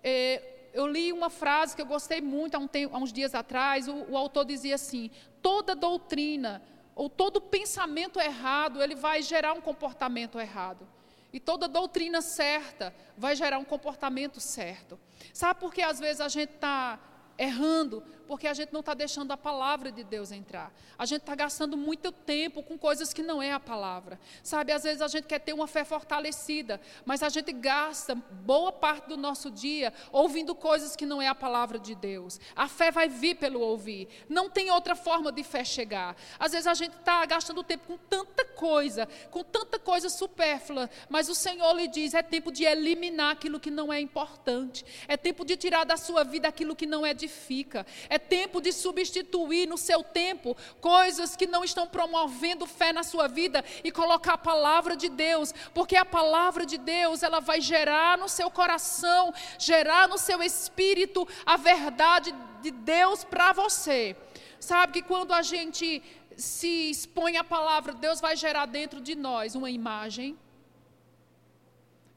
é, 0.03 0.54
eu 0.75 0.85
li 0.85 1.13
uma 1.13 1.29
frase 1.29 1.73
que 1.73 1.81
eu 1.81 1.85
gostei 1.85 2.19
muito 2.19 2.55
há, 2.55 2.59
um 2.59 2.67
tempo, 2.67 2.93
há 2.93 2.99
uns 2.99 3.13
dias 3.13 3.33
atrás. 3.33 3.87
O, 3.87 4.11
o 4.11 4.17
autor 4.17 4.43
dizia 4.43 4.75
assim: 4.75 5.09
toda 5.41 5.73
doutrina 5.73 6.61
ou 6.93 7.09
todo 7.09 7.39
pensamento 7.39 8.19
errado, 8.19 8.83
ele 8.83 8.93
vai 8.93 9.21
gerar 9.21 9.53
um 9.53 9.61
comportamento 9.61 10.37
errado. 10.37 10.85
E 11.31 11.39
toda 11.39 11.69
doutrina 11.69 12.21
certa 12.21 12.93
vai 13.17 13.37
gerar 13.37 13.57
um 13.57 13.63
comportamento 13.63 14.41
certo. 14.41 14.99
Sabe 15.33 15.59
por 15.61 15.73
que 15.73 15.81
às 15.81 15.97
vezes 15.97 16.19
a 16.19 16.27
gente 16.27 16.53
está 16.53 16.99
errando 17.37 18.03
porque 18.27 18.47
a 18.47 18.53
gente 18.53 18.73
não 18.73 18.79
está 18.79 18.93
deixando 18.93 19.31
a 19.31 19.37
palavra 19.37 19.91
de 19.91 20.03
Deus 20.03 20.31
entrar. 20.31 20.73
A 20.97 21.05
gente 21.05 21.21
está 21.21 21.35
gastando 21.35 21.77
muito 21.77 22.11
tempo 22.11 22.63
com 22.63 22.77
coisas 22.77 23.13
que 23.13 23.21
não 23.21 23.41
é 23.41 23.51
a 23.51 23.59
palavra. 23.59 24.19
Sabe, 24.43 24.71
às 24.71 24.83
vezes 24.83 25.01
a 25.01 25.07
gente 25.07 25.25
quer 25.25 25.39
ter 25.39 25.53
uma 25.53 25.67
fé 25.67 25.83
fortalecida, 25.83 26.79
mas 27.05 27.23
a 27.23 27.29
gente 27.29 27.51
gasta 27.51 28.15
boa 28.15 28.71
parte 28.71 29.07
do 29.07 29.17
nosso 29.17 29.49
dia 29.51 29.93
ouvindo 30.11 30.55
coisas 30.55 30.95
que 30.95 31.05
não 31.05 31.21
é 31.21 31.27
a 31.27 31.35
palavra 31.35 31.79
de 31.79 31.95
Deus. 31.95 32.39
A 32.55 32.67
fé 32.67 32.91
vai 32.91 33.07
vir 33.07 33.35
pelo 33.35 33.59
ouvir. 33.59 34.07
Não 34.29 34.49
tem 34.49 34.71
outra 34.71 34.95
forma 34.95 35.31
de 35.31 35.43
fé 35.43 35.63
chegar. 35.63 36.15
Às 36.39 36.51
vezes 36.51 36.67
a 36.67 36.73
gente 36.73 36.95
está 36.97 37.25
gastando 37.25 37.63
tempo 37.63 37.85
com 37.87 37.97
tanta 37.97 38.45
coisa, 38.45 39.07
com 39.31 39.43
tanta 39.43 39.77
coisa 39.77 40.09
supérflua, 40.09 40.89
mas 41.09 41.29
o 41.29 41.35
Senhor 41.35 41.73
lhe 41.73 41.87
diz: 41.87 42.13
é 42.13 42.23
tempo 42.23 42.51
de 42.51 42.63
eliminar 42.63 43.31
aquilo 43.31 43.59
que 43.59 43.71
não 43.71 43.91
é 43.91 43.99
importante. 43.99 44.85
É 45.07 45.17
tempo 45.17 45.45
de 45.45 45.57
tirar 45.57 45.83
da 45.83 45.97
sua 45.97 46.23
vida 46.23 46.47
aquilo 46.47 46.75
que 46.75 46.85
não 46.85 47.05
edifica. 47.05 47.85
É 48.09 48.14
tempo 48.19 48.61
de 48.61 48.71
substituir 48.71 49.67
no 49.67 49.77
seu 49.77 50.03
tempo 50.03 50.55
coisas 50.79 51.35
que 51.35 51.47
não 51.47 51.63
estão 51.63 51.87
promovendo 51.87 52.65
fé 52.65 52.91
na 52.91 53.03
sua 53.03 53.27
vida 53.27 53.63
e 53.83 53.91
colocar 53.91 54.33
a 54.33 54.37
palavra 54.37 54.95
de 54.95 55.09
Deus, 55.09 55.53
porque 55.73 55.95
a 55.95 56.05
palavra 56.05 56.65
de 56.65 56.77
Deus, 56.77 57.23
ela 57.23 57.39
vai 57.39 57.61
gerar 57.61 58.17
no 58.17 58.29
seu 58.29 58.49
coração, 58.49 59.33
gerar 59.59 60.07
no 60.07 60.17
seu 60.17 60.41
espírito 60.41 61.27
a 61.45 61.57
verdade 61.57 62.33
de 62.61 62.71
Deus 62.71 63.23
para 63.23 63.53
você. 63.53 64.15
Sabe 64.59 64.93
que 64.93 65.01
quando 65.01 65.33
a 65.33 65.41
gente 65.41 66.01
se 66.37 66.89
expõe 66.89 67.37
à 67.37 67.43
palavra, 67.43 67.93
Deus 67.93 68.19
vai 68.19 68.35
gerar 68.35 68.65
dentro 68.65 68.99
de 68.99 69.15
nós 69.15 69.55
uma 69.55 69.69
imagem. 69.69 70.37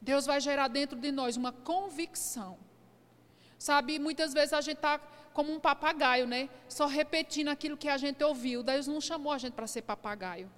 Deus 0.01 0.25
vai 0.25 0.39
gerar 0.39 0.67
dentro 0.67 0.97
de 0.97 1.11
nós 1.11 1.37
uma 1.37 1.51
convicção. 1.51 2.57
Sabe, 3.57 3.99
muitas 3.99 4.33
vezes 4.33 4.53
a 4.53 4.61
gente 4.61 4.77
está 4.77 4.99
como 5.33 5.53
um 5.53 5.59
papagaio, 5.59 6.25
né? 6.27 6.49
Só 6.67 6.85
repetindo 6.85 7.49
aquilo 7.49 7.77
que 7.77 7.89
a 7.89 7.97
gente 7.97 8.23
ouviu. 8.23 8.63
Deus 8.63 8.87
não 8.87 8.99
chamou 8.99 9.31
a 9.31 9.37
gente 9.37 9.53
para 9.53 9.67
ser 9.67 9.81
papagaio. 9.81 10.49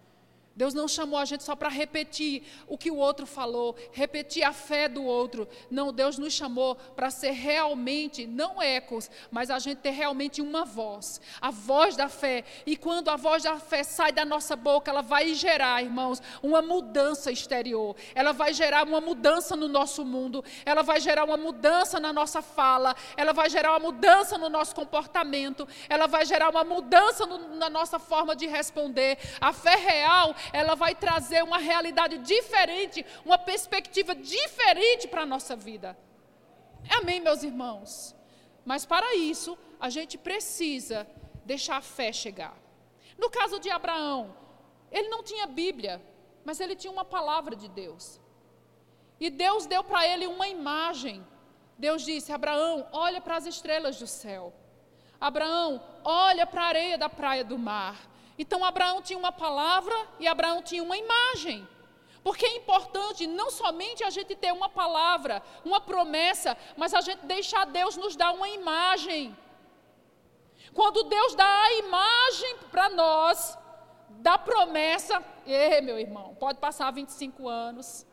Deus 0.55 0.73
não 0.73 0.87
chamou 0.87 1.17
a 1.17 1.23
gente 1.23 1.43
só 1.43 1.55
para 1.55 1.69
repetir 1.69 2.43
o 2.67 2.77
que 2.77 2.91
o 2.91 2.97
outro 2.97 3.25
falou, 3.25 3.75
repetir 3.93 4.43
a 4.43 4.51
fé 4.51 4.89
do 4.89 5.03
outro. 5.03 5.47
Não, 5.69 5.93
Deus 5.93 6.17
nos 6.17 6.33
chamou 6.33 6.75
para 6.75 7.09
ser 7.09 7.31
realmente, 7.31 8.27
não 8.27 8.61
ecos, 8.61 9.09
mas 9.31 9.49
a 9.49 9.59
gente 9.59 9.77
ter 9.77 9.91
realmente 9.91 10.41
uma 10.41 10.65
voz, 10.65 11.21
a 11.39 11.51
voz 11.51 11.95
da 11.95 12.09
fé. 12.09 12.43
E 12.65 12.75
quando 12.75 13.09
a 13.09 13.15
voz 13.15 13.43
da 13.43 13.59
fé 13.59 13.81
sai 13.83 14.11
da 14.11 14.25
nossa 14.25 14.55
boca, 14.55 14.91
ela 14.91 15.01
vai 15.01 15.33
gerar, 15.33 15.81
irmãos, 15.81 16.21
uma 16.43 16.61
mudança 16.61 17.31
exterior. 17.31 17.95
Ela 18.13 18.33
vai 18.33 18.53
gerar 18.53 18.85
uma 18.85 18.99
mudança 18.99 19.55
no 19.55 19.69
nosso 19.69 20.03
mundo, 20.03 20.43
ela 20.65 20.81
vai 20.83 20.99
gerar 20.99 21.23
uma 21.23 21.37
mudança 21.37 21.97
na 21.97 22.11
nossa 22.11 22.41
fala, 22.41 22.93
ela 23.15 23.31
vai 23.31 23.49
gerar 23.49 23.71
uma 23.71 23.79
mudança 23.79 24.37
no 24.37 24.49
nosso 24.49 24.75
comportamento, 24.75 25.65
ela 25.87 26.07
vai 26.07 26.25
gerar 26.25 26.49
uma 26.49 26.63
mudança 26.65 27.25
no, 27.25 27.55
na 27.55 27.69
nossa 27.69 27.97
forma 27.97 28.35
de 28.35 28.47
responder. 28.47 29.17
A 29.39 29.53
fé 29.53 29.75
real 29.75 30.35
ela 30.51 30.75
vai 30.75 30.95
trazer 30.95 31.43
uma 31.43 31.57
realidade 31.57 32.17
diferente, 32.19 33.05
uma 33.25 33.37
perspectiva 33.37 34.15
diferente 34.15 35.07
para 35.07 35.21
a 35.21 35.25
nossa 35.25 35.55
vida. 35.55 35.97
Amém, 36.89 37.19
meus 37.19 37.43
irmãos? 37.43 38.15
Mas 38.65 38.85
para 38.85 39.15
isso, 39.15 39.57
a 39.79 39.89
gente 39.89 40.17
precisa 40.17 41.07
deixar 41.45 41.77
a 41.77 41.81
fé 41.81 42.11
chegar. 42.11 42.55
No 43.17 43.29
caso 43.29 43.59
de 43.59 43.69
Abraão, 43.69 44.35
Ele 44.91 45.09
não 45.09 45.23
tinha 45.23 45.47
Bíblia, 45.47 46.01
mas 46.43 46.59
ele 46.59 46.75
tinha 46.75 46.91
uma 46.91 47.05
palavra 47.05 47.55
de 47.55 47.67
Deus. 47.67 48.19
E 49.19 49.29
Deus 49.29 49.65
deu 49.65 49.83
para 49.83 50.07
ele 50.07 50.25
uma 50.25 50.47
imagem. 50.47 51.25
Deus 51.77 52.03
disse: 52.03 52.31
Abraão, 52.31 52.87
olha 52.91 53.21
para 53.21 53.37
as 53.37 53.45
estrelas 53.45 53.97
do 53.97 54.07
céu. 54.07 54.53
Abraão, 55.19 55.81
olha 56.03 56.47
para 56.47 56.63
a 56.63 56.67
areia 56.67 56.97
da 56.97 57.07
praia 57.07 57.43
do 57.43 57.57
mar. 57.57 58.09
Então 58.41 58.65
Abraão 58.65 59.03
tinha 59.03 59.19
uma 59.19 59.31
palavra 59.31 59.95
e 60.19 60.27
Abraão 60.27 60.63
tinha 60.63 60.81
uma 60.81 60.97
imagem. 60.97 61.67
Porque 62.23 62.43
é 62.43 62.55
importante 62.55 63.27
não 63.27 63.51
somente 63.51 64.03
a 64.03 64.09
gente 64.09 64.35
ter 64.35 64.51
uma 64.51 64.67
palavra, 64.67 65.43
uma 65.63 65.79
promessa, 65.79 66.57
mas 66.75 66.91
a 66.95 67.01
gente 67.01 67.23
deixar 67.23 67.67
Deus 67.67 67.95
nos 67.95 68.15
dar 68.15 68.31
uma 68.31 68.49
imagem. 68.49 69.37
Quando 70.73 71.03
Deus 71.03 71.35
dá 71.35 71.45
a 71.45 71.73
imagem 71.73 72.57
para 72.71 72.89
nós, 72.89 73.55
da 74.09 74.39
promessa, 74.39 75.23
e 75.45 75.79
meu 75.81 75.99
irmão, 75.99 76.33
pode 76.33 76.57
passar 76.57 76.91
25 76.91 77.47
anos, 77.47 78.07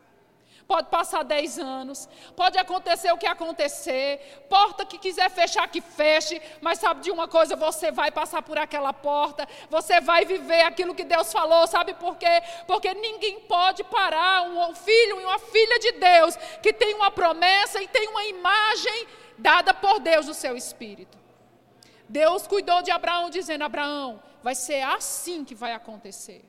pode 0.69 0.91
passar 0.91 1.23
10 1.23 1.61
anos, 1.61 2.07
pode 2.37 2.59
acontecer 2.59 3.11
o 3.11 3.17
que 3.17 3.27
acontecer, 3.27 4.45
porta 4.51 4.85
que 4.85 4.99
quiser 4.99 5.31
fechar, 5.31 5.67
que 5.67 5.81
feche, 5.81 6.43
mas 6.61 6.79
sabe 6.79 7.01
de 7.01 7.11
uma 7.11 7.27
coisa, 7.27 7.57
você 7.57 7.91
vai 7.91 8.11
passar 8.11 8.43
por 8.43 8.59
aquela 8.59 8.93
porta, 8.93 9.49
você 9.71 9.99
vai 9.99 10.27
viver 10.27 10.61
aquilo 10.61 10.95
que 10.95 11.05
Deus 11.05 11.33
falou, 11.33 11.67
sabe 11.67 11.95
por 11.95 12.17
quê? 12.17 12.43
Porque 12.67 12.93
ninguém 12.93 13.41
pode 13.41 13.83
parar 13.83 14.43
um 14.43 14.75
filho 14.75 15.19
e 15.19 15.25
uma 15.25 15.39
filha 15.39 15.79
de 15.79 15.93
Deus 15.93 16.37
que 16.63 16.71
tem 16.75 16.93
uma 16.93 17.11
promessa 17.11 17.81
e 17.81 17.89
tem 17.89 18.07
uma 18.09 18.25
imagem 18.25 19.09
dada 19.39 19.73
por 19.73 19.99
Deus 20.01 20.27
no 20.27 20.35
seu 20.35 20.55
espírito. 20.55 21.17
Deus 22.07 22.47
cuidou 22.47 22.83
de 22.83 22.91
Abraão, 22.91 23.31
dizendo: 23.31 23.65
Abraão, 23.65 24.23
vai 24.43 24.55
ser 24.55 24.83
assim 24.83 25.47
que 25.47 25.55
vai 25.55 25.73
acontecer. 25.73 26.45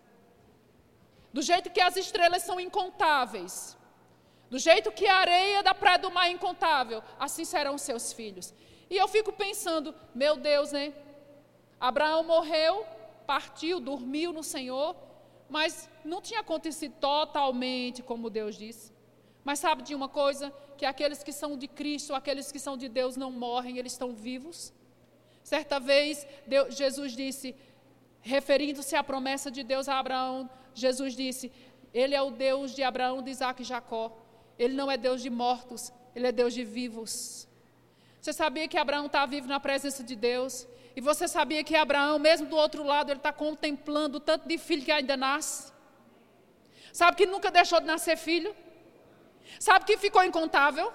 Do 1.31 1.41
jeito 1.41 1.69
que 1.69 1.79
as 1.79 1.95
estrelas 1.95 2.43
são 2.43 2.59
incontáveis, 2.59 3.78
do 4.49 4.57
jeito 4.57 4.91
que 4.91 5.07
a 5.07 5.17
areia 5.17 5.61
da 5.61 5.73
praia 5.75 5.99
do 5.99 6.11
mar 6.11 6.27
é 6.27 6.31
incontável, 6.31 7.03
assim 7.19 7.45
serão 7.45 7.77
seus 7.77 8.11
filhos. 8.11 8.53
E 8.89 8.97
eu 8.97 9.07
fico 9.07 9.31
pensando, 9.31 9.93
meu 10.15 10.35
Deus, 10.35 10.71
né? 10.71 10.93
Abraão 11.79 12.23
morreu, 12.23 12.85
partiu, 13.27 13.79
dormiu 13.79 14.33
no 14.33 14.43
Senhor, 14.43 14.95
mas 15.47 15.87
não 16.03 16.21
tinha 16.21 16.39
acontecido 16.39 16.95
totalmente 16.99 18.01
como 18.01 18.29
Deus 18.29 18.57
disse. 18.57 18.91
Mas 19.43 19.59
sabe 19.59 19.83
de 19.83 19.93
uma 19.93 20.09
coisa? 20.09 20.51
Que 20.77 20.85
aqueles 20.85 21.23
que 21.23 21.31
são 21.31 21.57
de 21.57 21.67
Cristo, 21.67 22.13
aqueles 22.13 22.51
que 22.51 22.59
são 22.59 22.75
de 22.75 22.89
Deus 22.89 23.15
não 23.15 23.31
morrem, 23.31 23.77
eles 23.77 23.93
estão 23.93 24.13
vivos. 24.13 24.73
Certa 25.43 25.79
vez, 25.79 26.27
Deus, 26.45 26.75
Jesus 26.75 27.13
disse, 27.13 27.55
referindo-se 28.21 28.95
à 28.95 29.03
promessa 29.03 29.49
de 29.49 29.63
Deus 29.63 29.87
a 29.87 29.97
Abraão, 29.97 30.49
Jesus 30.73 31.15
disse: 31.15 31.51
Ele 31.93 32.15
é 32.15 32.21
o 32.21 32.31
Deus 32.31 32.75
de 32.75 32.83
Abraão, 32.83 33.21
de 33.21 33.31
Isaac 33.31 33.61
e 33.61 33.65
Jacó. 33.65 34.15
Ele 34.59 34.73
não 34.73 34.91
é 34.91 34.97
Deus 34.97 35.21
de 35.21 35.29
mortos, 35.29 35.91
ele 36.13 36.27
é 36.27 36.31
Deus 36.31 36.53
de 36.53 36.65
vivos. 36.65 37.47
Você 38.21 38.33
sabia 38.33 38.67
que 38.67 38.77
Abraão 38.77 39.05
está 39.05 39.25
vivo 39.25 39.47
na 39.47 39.59
presença 39.59 40.03
de 40.03 40.15
Deus? 40.15 40.67
E 40.95 41.01
você 41.01 41.27
sabia 41.27 41.63
que 41.63 41.75
Abraão, 41.75 42.19
mesmo 42.19 42.47
do 42.47 42.57
outro 42.57 42.83
lado, 42.83 43.09
ele 43.09 43.19
está 43.19 43.31
contemplando 43.31 44.17
o 44.17 44.19
tanto 44.19 44.47
de 44.47 44.57
filho 44.57 44.83
que 44.83 44.91
ainda 44.91 45.15
nasce? 45.15 45.71
Sabe 46.91 47.15
que 47.15 47.25
nunca 47.25 47.49
deixou 47.49 47.79
de 47.79 47.87
nascer 47.87 48.17
filho? 48.17 48.53
Sabe 49.59 49.85
que 49.85 49.97
ficou 49.97 50.23
incontável? 50.23 50.91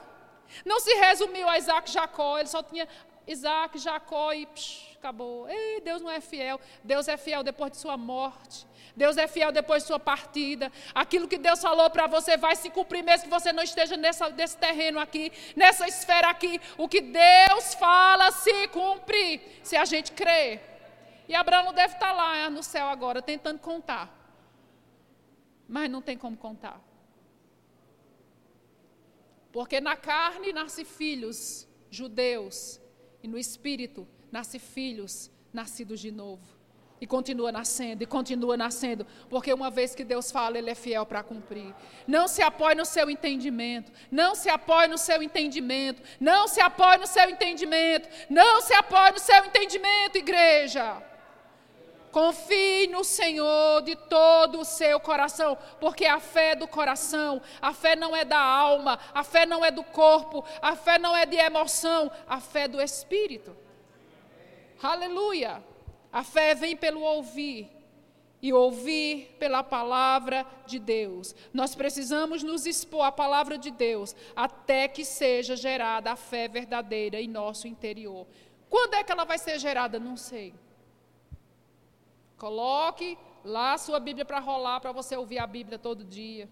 Não 0.64 0.78
se 0.78 0.92
resumiu 0.94 1.48
a 1.48 1.56
Isaac 1.56 1.88
e 1.88 1.92
Jacó, 1.92 2.38
ele 2.38 2.48
só 2.48 2.62
tinha 2.62 2.86
Isaac, 3.26 3.78
Jacó 3.78 4.32
e 4.34 4.44
psh, 4.46 4.93
acabou. 5.04 5.46
Ei, 5.48 5.82
Deus 5.82 6.00
não 6.00 6.10
é 6.10 6.18
fiel. 6.18 6.58
Deus 6.82 7.06
é 7.08 7.16
fiel 7.18 7.42
depois 7.42 7.72
de 7.72 7.76
sua 7.76 7.96
morte. 7.96 8.66
Deus 8.96 9.18
é 9.18 9.26
fiel 9.26 9.52
depois 9.52 9.82
de 9.82 9.88
sua 9.88 10.00
partida. 10.00 10.72
Aquilo 10.94 11.28
que 11.28 11.36
Deus 11.36 11.60
falou 11.60 11.90
para 11.90 12.06
você 12.06 12.38
vai 12.38 12.56
se 12.56 12.70
cumprir, 12.70 13.02
mesmo 13.04 13.24
que 13.24 13.30
você 13.30 13.52
não 13.52 13.62
esteja 13.62 13.96
nessa, 13.98 14.30
nesse 14.30 14.56
terreno 14.56 14.98
aqui, 14.98 15.30
nessa 15.54 15.86
esfera 15.86 16.30
aqui. 16.30 16.58
O 16.78 16.88
que 16.88 17.02
Deus 17.02 17.74
fala 17.74 18.30
se 18.30 18.68
cumpre, 18.68 19.42
se 19.62 19.76
a 19.76 19.84
gente 19.84 20.12
crê. 20.12 20.60
E 21.28 21.34
Abraão 21.34 21.72
deve 21.74 21.94
estar 21.94 22.12
lá 22.12 22.48
no 22.48 22.62
céu 22.62 22.86
agora, 22.86 23.20
tentando 23.20 23.58
contar. 23.58 24.10
Mas 25.68 25.90
não 25.90 26.00
tem 26.00 26.16
como 26.16 26.36
contar. 26.36 26.80
Porque 29.52 29.80
na 29.80 29.96
carne 29.96 30.52
nasce 30.52 30.84
filhos 30.84 31.68
judeus, 31.90 32.80
e 33.22 33.28
no 33.28 33.38
espírito 33.38 34.06
nasce 34.34 34.58
filhos 34.58 35.30
nascidos 35.52 36.00
de 36.00 36.10
novo. 36.10 36.42
E 37.00 37.06
continua 37.06 37.52
nascendo, 37.52 38.02
e 38.02 38.06
continua 38.06 38.56
nascendo, 38.56 39.06
porque 39.28 39.52
uma 39.52 39.70
vez 39.70 39.94
que 39.94 40.02
Deus 40.02 40.32
fala, 40.32 40.58
Ele 40.58 40.70
é 40.70 40.74
fiel 40.74 41.06
para 41.06 41.22
cumprir. 41.22 41.72
Não 42.06 42.26
se 42.26 42.42
apoie 42.42 42.74
no 42.74 42.84
seu 42.84 43.08
entendimento, 43.08 43.92
não 44.10 44.34
se 44.34 44.48
apoie 44.48 44.88
no 44.88 44.98
seu 44.98 45.22
entendimento, 45.22 46.02
não 46.18 46.48
se 46.48 46.60
apoie 46.60 46.96
no 46.98 47.06
seu 47.06 47.28
entendimento, 47.30 48.08
não 48.28 48.60
se 48.60 48.72
apoie 48.74 49.12
no 49.12 49.18
seu 49.18 49.44
entendimento, 49.44 50.18
igreja. 50.18 51.00
Confie 52.10 52.88
no 52.88 53.04
Senhor 53.04 53.82
de 53.82 53.94
todo 53.96 54.60
o 54.60 54.64
seu 54.64 54.98
coração, 54.98 55.58
porque 55.78 56.06
a 56.06 56.18
fé 56.18 56.52
é 56.52 56.56
do 56.56 56.66
coração, 56.66 57.40
a 57.60 57.72
fé 57.72 57.94
não 57.94 58.16
é 58.16 58.24
da 58.24 58.40
alma, 58.40 58.98
a 59.12 59.22
fé 59.22 59.46
não 59.46 59.64
é 59.64 59.70
do 59.70 59.84
corpo, 59.84 60.44
a 60.62 60.74
fé 60.74 60.98
não 60.98 61.14
é 61.14 61.26
de 61.26 61.36
emoção, 61.36 62.10
a 62.26 62.40
fé 62.40 62.62
é 62.62 62.68
do 62.68 62.80
espírito. 62.80 63.63
Aleluia! 64.84 65.64
A 66.12 66.22
fé 66.22 66.54
vem 66.54 66.76
pelo 66.76 67.00
ouvir 67.00 67.70
e 68.42 68.52
ouvir 68.52 69.34
pela 69.38 69.62
palavra 69.62 70.46
de 70.66 70.78
Deus. 70.78 71.34
Nós 71.54 71.74
precisamos 71.74 72.42
nos 72.42 72.66
expor 72.66 73.02
à 73.06 73.10
palavra 73.10 73.56
de 73.56 73.70
Deus 73.70 74.14
até 74.36 74.86
que 74.86 75.02
seja 75.02 75.56
gerada 75.56 76.12
a 76.12 76.16
fé 76.16 76.46
verdadeira 76.48 77.18
em 77.18 77.26
nosso 77.26 77.66
interior. 77.66 78.26
Quando 78.68 78.94
é 78.94 79.02
que 79.02 79.10
ela 79.10 79.24
vai 79.24 79.38
ser 79.38 79.58
gerada? 79.58 79.98
Não 79.98 80.18
sei. 80.18 80.52
Coloque 82.36 83.16
lá 83.42 83.72
a 83.72 83.78
sua 83.78 83.98
Bíblia 83.98 84.26
para 84.26 84.38
rolar, 84.38 84.80
para 84.80 84.92
você 84.92 85.16
ouvir 85.16 85.38
a 85.38 85.46
Bíblia 85.46 85.78
todo 85.78 86.04
dia. 86.04 86.46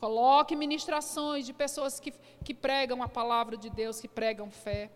Coloque 0.00 0.56
ministrações 0.56 1.46
de 1.46 1.52
pessoas 1.52 2.00
que, 2.00 2.12
que 2.44 2.52
pregam 2.52 3.00
a 3.00 3.08
palavra 3.08 3.56
de 3.56 3.70
Deus, 3.70 4.00
que 4.00 4.08
pregam 4.08 4.50
fé. 4.50 4.90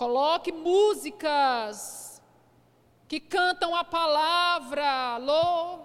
Coloque 0.00 0.50
músicas 0.50 2.22
que 3.06 3.20
cantam 3.20 3.76
a 3.76 3.84
palavra. 3.84 4.86
Alô? 5.16 5.80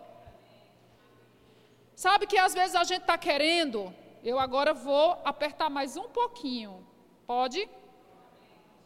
Sabe 1.93 2.25
que 2.25 2.37
às 2.37 2.53
vezes 2.53 2.77
a 2.77 2.85
gente 2.85 3.01
está 3.01 3.17
querendo, 3.17 3.93
eu 4.23 4.39
agora 4.39 4.73
vou 4.73 5.21
apertar 5.25 5.69
mais 5.69 5.97
um 5.97 6.07
pouquinho. 6.07 6.87
Pode? 7.27 7.69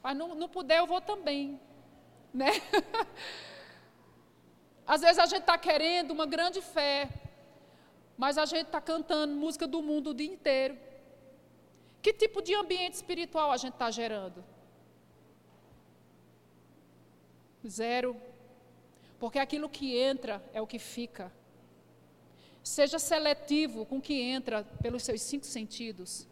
Mas 0.01 0.17
não, 0.17 0.33
não 0.33 0.49
puder, 0.49 0.79
eu 0.79 0.87
vou 0.87 0.99
também. 0.99 1.61
Né? 2.33 2.49
Às 4.87 5.01
vezes 5.01 5.19
a 5.19 5.27
gente 5.27 5.41
está 5.41 5.59
querendo 5.59 6.09
uma 6.09 6.25
grande 6.25 6.59
fé, 6.59 7.07
mas 8.17 8.35
a 8.39 8.45
gente 8.45 8.65
está 8.65 8.81
cantando 8.81 9.35
música 9.35 9.67
do 9.67 9.79
mundo 9.83 10.09
o 10.09 10.13
dia 10.15 10.33
inteiro. 10.33 10.75
Que 12.01 12.13
tipo 12.13 12.41
de 12.41 12.55
ambiente 12.55 12.95
espiritual 12.95 13.51
a 13.51 13.57
gente 13.57 13.73
está 13.73 13.91
gerando? 13.91 14.43
Zero. 17.67 18.15
Porque 19.19 19.39
aquilo 19.39 19.69
que 19.69 19.97
entra 19.97 20.43
é 20.53 20.61
o 20.61 20.67
que 20.67 20.79
fica. 20.79 21.31
Seja 22.63 22.99
seletivo 22.99 23.85
com 23.85 23.97
o 23.97 24.01
que 24.01 24.21
entra 24.21 24.63
pelos 24.81 25.03
seus 25.03 25.21
cinco 25.21 25.45
sentidos. 25.45 26.27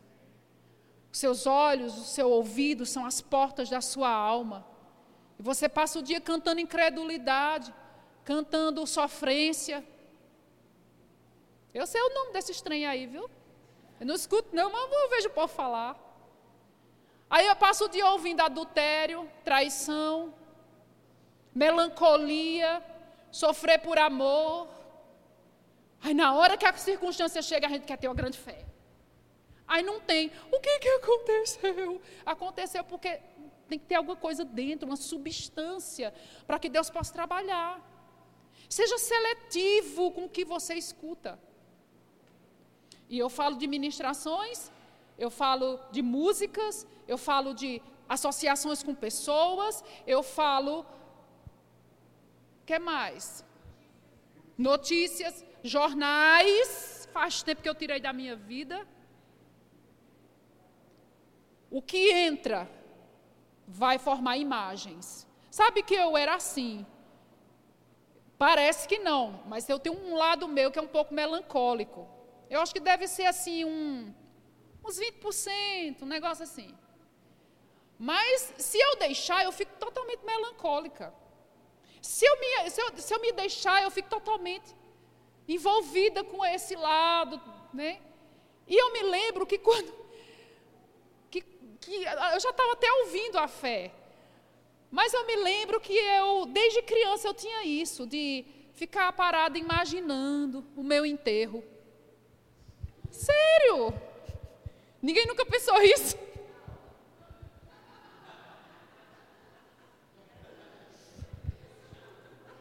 Os 1.11 1.19
seus 1.19 1.45
olhos, 1.47 1.97
o 1.97 2.03
seu 2.03 2.29
ouvido 2.29 2.85
são 2.85 3.05
as 3.05 3.21
portas 3.21 3.69
da 3.69 3.81
sua 3.81 4.09
alma. 4.09 4.65
E 5.39 5.43
você 5.43 5.67
passa 5.67 5.99
o 5.99 6.03
dia 6.03 6.21
cantando 6.21 6.59
incredulidade 6.59 7.73
cantando 8.27 8.85
sofrência. 8.85 9.81
Eu 11.73 11.87
sei 11.87 12.01
o 12.01 12.13
nome 12.13 12.33
desse 12.33 12.61
trem 12.61 12.85
aí, 12.85 13.07
viu? 13.07 13.29
Eu 14.01 14.05
não 14.05 14.15
escuto, 14.15 14.53
não, 14.53 14.69
mas 14.69 14.91
eu 14.91 15.09
vejo 15.09 15.29
o 15.29 15.31
povo 15.31 15.47
falar. 15.47 15.95
Aí 17.29 17.47
eu 17.47 17.55
passo 17.55 17.85
o 17.85 17.89
dia 17.89 18.05
ouvindo 18.11 18.41
adultério, 18.41 19.31
traição, 19.45 20.33
melancolia, 21.63 22.72
sofrer 23.32 23.80
por 23.88 23.98
amor. 23.98 24.67
Aí 26.04 26.13
na 26.13 26.30
hora 26.38 26.56
que 26.60 26.65
a 26.65 26.74
circunstância 26.89 27.41
chega, 27.41 27.67
a 27.67 27.70
gente 27.74 27.86
quer 27.89 27.98
ter 27.98 28.08
uma 28.08 28.20
grande 28.22 28.38
fé. 28.38 28.60
Aí 29.67 29.84
não 29.89 30.00
tem. 30.00 30.32
O 30.56 30.60
que, 30.60 30.80
que 30.84 30.89
aconteceu? 31.00 32.02
Aconteceu 32.34 32.84
porque 32.91 33.12
tem 33.67 33.78
que 33.80 33.86
ter 33.86 33.96
alguma 33.96 34.15
coisa 34.15 34.43
dentro, 34.46 34.88
uma 34.88 34.96
substância, 34.96 36.13
para 36.46 36.58
que 36.62 36.70
Deus 36.70 36.89
possa 36.89 37.12
trabalhar. 37.20 37.72
Seja 38.70 38.98
seletivo 38.98 40.12
com 40.12 40.26
o 40.26 40.30
que 40.30 40.46
você 40.46 40.76
escuta. 40.76 41.32
E 43.10 43.17
eu 43.17 43.30
falo 43.30 43.56
de 43.62 43.67
ministrações, 43.67 44.72
eu 45.17 45.30
falo 45.41 45.80
de 45.91 46.02
músicas, 46.02 46.86
eu 47.08 47.17
falo 47.17 47.54
de 47.54 47.82
associações 48.08 48.82
com 48.84 48.93
pessoas, 49.08 49.84
eu 50.15 50.22
falo. 50.22 50.86
Que 52.67 52.77
mais? 52.77 53.47
notícias, 54.58 55.45
jornais, 55.63 57.08
faz 57.13 57.43
tempo 57.43 57.62
que 57.62 57.69
eu 57.69 57.75
tirei 57.75 57.99
da 57.99 58.12
minha 58.12 58.36
vida. 58.36 58.88
O 61.69 61.82
que 61.82 62.12
entra 62.12 62.69
vai 63.67 63.99
formar 63.99 64.38
imagens. 64.38 65.27
Sabe 65.51 65.84
que 65.84 65.93
eu 65.93 66.17
era 66.17 66.36
assim? 66.36 66.86
Parece 68.38 68.88
que 68.88 68.99
não, 68.99 69.43
mas 69.45 69.67
eu 69.67 69.80
tenho 69.80 69.97
um 69.97 70.15
lado 70.15 70.47
meu 70.47 70.71
que 70.71 70.80
é 70.80 70.82
um 70.82 70.88
pouco 70.88 71.13
melancólico. 71.13 72.08
Eu 72.49 72.62
acho 72.62 72.73
que 72.73 72.80
deve 72.80 73.08
ser 73.08 73.25
assim 73.25 73.65
um 73.65 74.13
uns 74.84 74.97
20%, 74.97 76.03
um 76.03 76.06
negócio 76.06 76.43
assim. 76.43 76.73
Mas 77.99 78.53
se 78.58 78.77
eu 78.80 78.95
deixar, 78.97 79.43
eu 79.43 79.51
fico 79.51 79.75
totalmente 79.77 80.23
melancólica. 80.23 81.13
Se 82.08 82.26
eu 82.26 82.39
me, 82.39 82.70
se 82.70 82.82
eu, 82.82 82.98
se 82.98 83.13
eu 83.13 83.20
me 83.20 83.34
deixar, 83.34 83.84
eu 83.84 83.91
fico 83.91 84.08
totalmente 84.08 84.74
envolvida 85.46 86.24
com 86.24 86.43
esse 86.46 86.74
lado, 86.74 87.41
né? 87.74 88.00
E 88.65 88.82
eu 88.82 88.93
me 88.93 89.04
lembro 89.04 89.46
que 89.46 89.58
quando 89.58 89.93
que, 91.30 91.41
que 91.82 91.96
eu 92.06 92.39
já 92.39 92.50
estava 92.50 92.72
até 92.72 92.89
ouvindo 93.02 93.38
a 93.38 93.50
fé, 93.50 93.91
mas 94.89 95.13
eu 95.13 95.26
me 95.26 95.36
lembro 95.36 95.82
que 95.82 95.91
eu 95.91 96.46
desde 96.46 96.82
criança 96.82 97.28
eu 97.28 97.34
tinha 97.34 97.65
isso 97.65 98.08
de 98.08 98.46
ficar 98.72 99.12
parada 99.12 99.58
imaginando 99.58 100.65
o 100.78 100.84
meu 100.84 101.06
enterro. 101.06 101.62
Sério? 103.12 103.93
Ninguém 105.02 105.26
nunca 105.26 105.46
pensou 105.46 105.76
isso? 105.84 106.15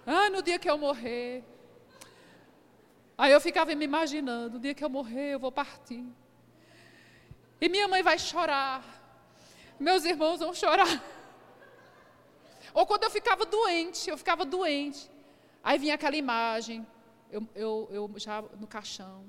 Ah, 0.06 0.30
no 0.30 0.40
dia 0.40 0.58
que 0.58 0.70
eu 0.70 0.78
morrer. 0.78 1.42
Aí 3.18 3.32
eu 3.32 3.40
ficava 3.40 3.74
me 3.74 3.84
imaginando, 3.84 4.54
no 4.54 4.60
dia 4.60 4.74
que 4.74 4.84
eu 4.84 4.88
morrer, 4.88 5.34
eu 5.34 5.40
vou 5.40 5.50
partir. 5.50 6.04
E 7.60 7.68
minha 7.68 7.88
mãe 7.88 8.02
vai 8.02 8.18
chorar. 8.18 8.84
Meus 9.80 10.04
irmãos 10.04 10.38
vão 10.38 10.54
chorar. 10.54 11.02
Ou 12.72 12.86
quando 12.86 13.04
eu 13.04 13.10
ficava 13.10 13.44
doente, 13.44 14.08
eu 14.08 14.16
ficava 14.16 14.44
doente. 14.44 15.10
Aí 15.64 15.78
vinha 15.78 15.94
aquela 15.94 16.14
imagem, 16.14 16.86
eu, 17.32 17.48
eu, 17.54 17.88
eu 17.90 18.10
já 18.16 18.42
no 18.60 18.66
caixão. 18.66 19.24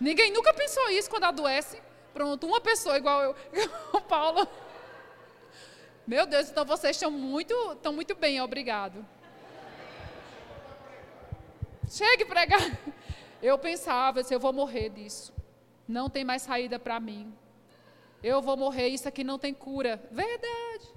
Ninguém 0.00 0.32
nunca 0.32 0.52
pensou 0.52 0.88
isso 0.88 1.08
quando 1.08 1.24
adoece. 1.24 1.80
Pronto, 2.12 2.46
uma 2.46 2.60
pessoa 2.60 2.96
igual 2.96 3.22
eu, 3.22 3.36
o 3.92 4.00
Paulo. 4.00 4.48
Meu 6.06 6.26
Deus, 6.26 6.50
então 6.50 6.64
vocês 6.64 6.96
estão 6.96 7.10
muito, 7.10 7.54
estão 7.72 7.92
muito 7.92 8.16
bem, 8.16 8.40
obrigado. 8.40 9.06
Chegue 11.90 12.24
pregar. 12.24 12.60
Eu 13.42 13.58
pensava, 13.58 14.20
eu 14.30 14.38
vou 14.38 14.52
morrer 14.52 14.90
disso. 14.90 15.32
Não 15.88 16.10
tem 16.10 16.22
mais 16.22 16.42
saída 16.42 16.78
para 16.78 17.00
mim. 17.00 17.34
Eu 18.22 18.42
vou 18.42 18.54
morrer, 18.54 18.88
isso 18.88 19.08
aqui 19.08 19.24
não 19.24 19.38
tem 19.38 19.54
cura. 19.54 19.96
Verdade. 20.12 20.92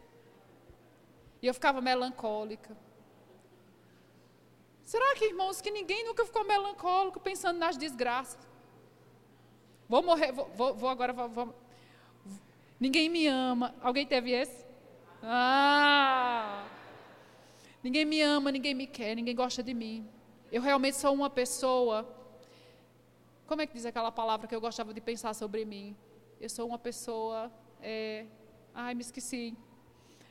E 1.42 1.48
eu 1.48 1.54
ficava 1.54 1.80
melancólica. 1.80 2.76
Será 4.84 5.16
que, 5.16 5.24
irmãos, 5.24 5.62
que 5.62 5.72
ninguém 5.72 6.04
nunca 6.04 6.26
ficou 6.26 6.44
melancólico 6.44 7.18
pensando 7.18 7.58
nas 7.60 7.78
desgraças? 7.78 8.46
Vou 9.88 10.04
morrer, 10.04 10.34
vou, 10.34 10.50
vou, 10.54 10.76
vou 10.76 10.90
agora, 10.90 11.14
vou, 11.14 11.30
vou. 11.30 11.56
Ninguém 12.78 13.08
me 13.08 13.26
ama. 13.26 13.74
Alguém 13.82 14.06
teve 14.06 14.32
esse? 14.32 14.66
Ah! 15.22 16.68
Ninguém 17.82 18.04
me 18.04 18.22
ama, 18.22 18.52
ninguém 18.52 18.74
me 18.74 18.86
quer, 18.86 19.16
ninguém 19.16 19.34
gosta 19.34 19.64
de 19.64 19.74
mim. 19.74 20.06
Eu 20.56 20.62
realmente 20.62 20.98
sou 20.98 21.12
uma 21.16 21.32
pessoa. 21.32 21.98
Como 23.48 23.60
é 23.60 23.66
que 23.66 23.74
diz 23.74 23.88
aquela 23.88 24.12
palavra 24.12 24.48
que 24.48 24.54
eu 24.54 24.62
gostava 24.62 24.94
de 24.94 25.02
pensar 25.02 25.34
sobre 25.34 25.66
mim? 25.66 25.98
Eu 26.40 26.48
sou 26.48 26.68
uma 26.68 26.78
pessoa. 26.78 27.52
É, 27.82 28.28
ai, 28.72 28.94
me 28.94 29.02
esqueci. 29.02 29.58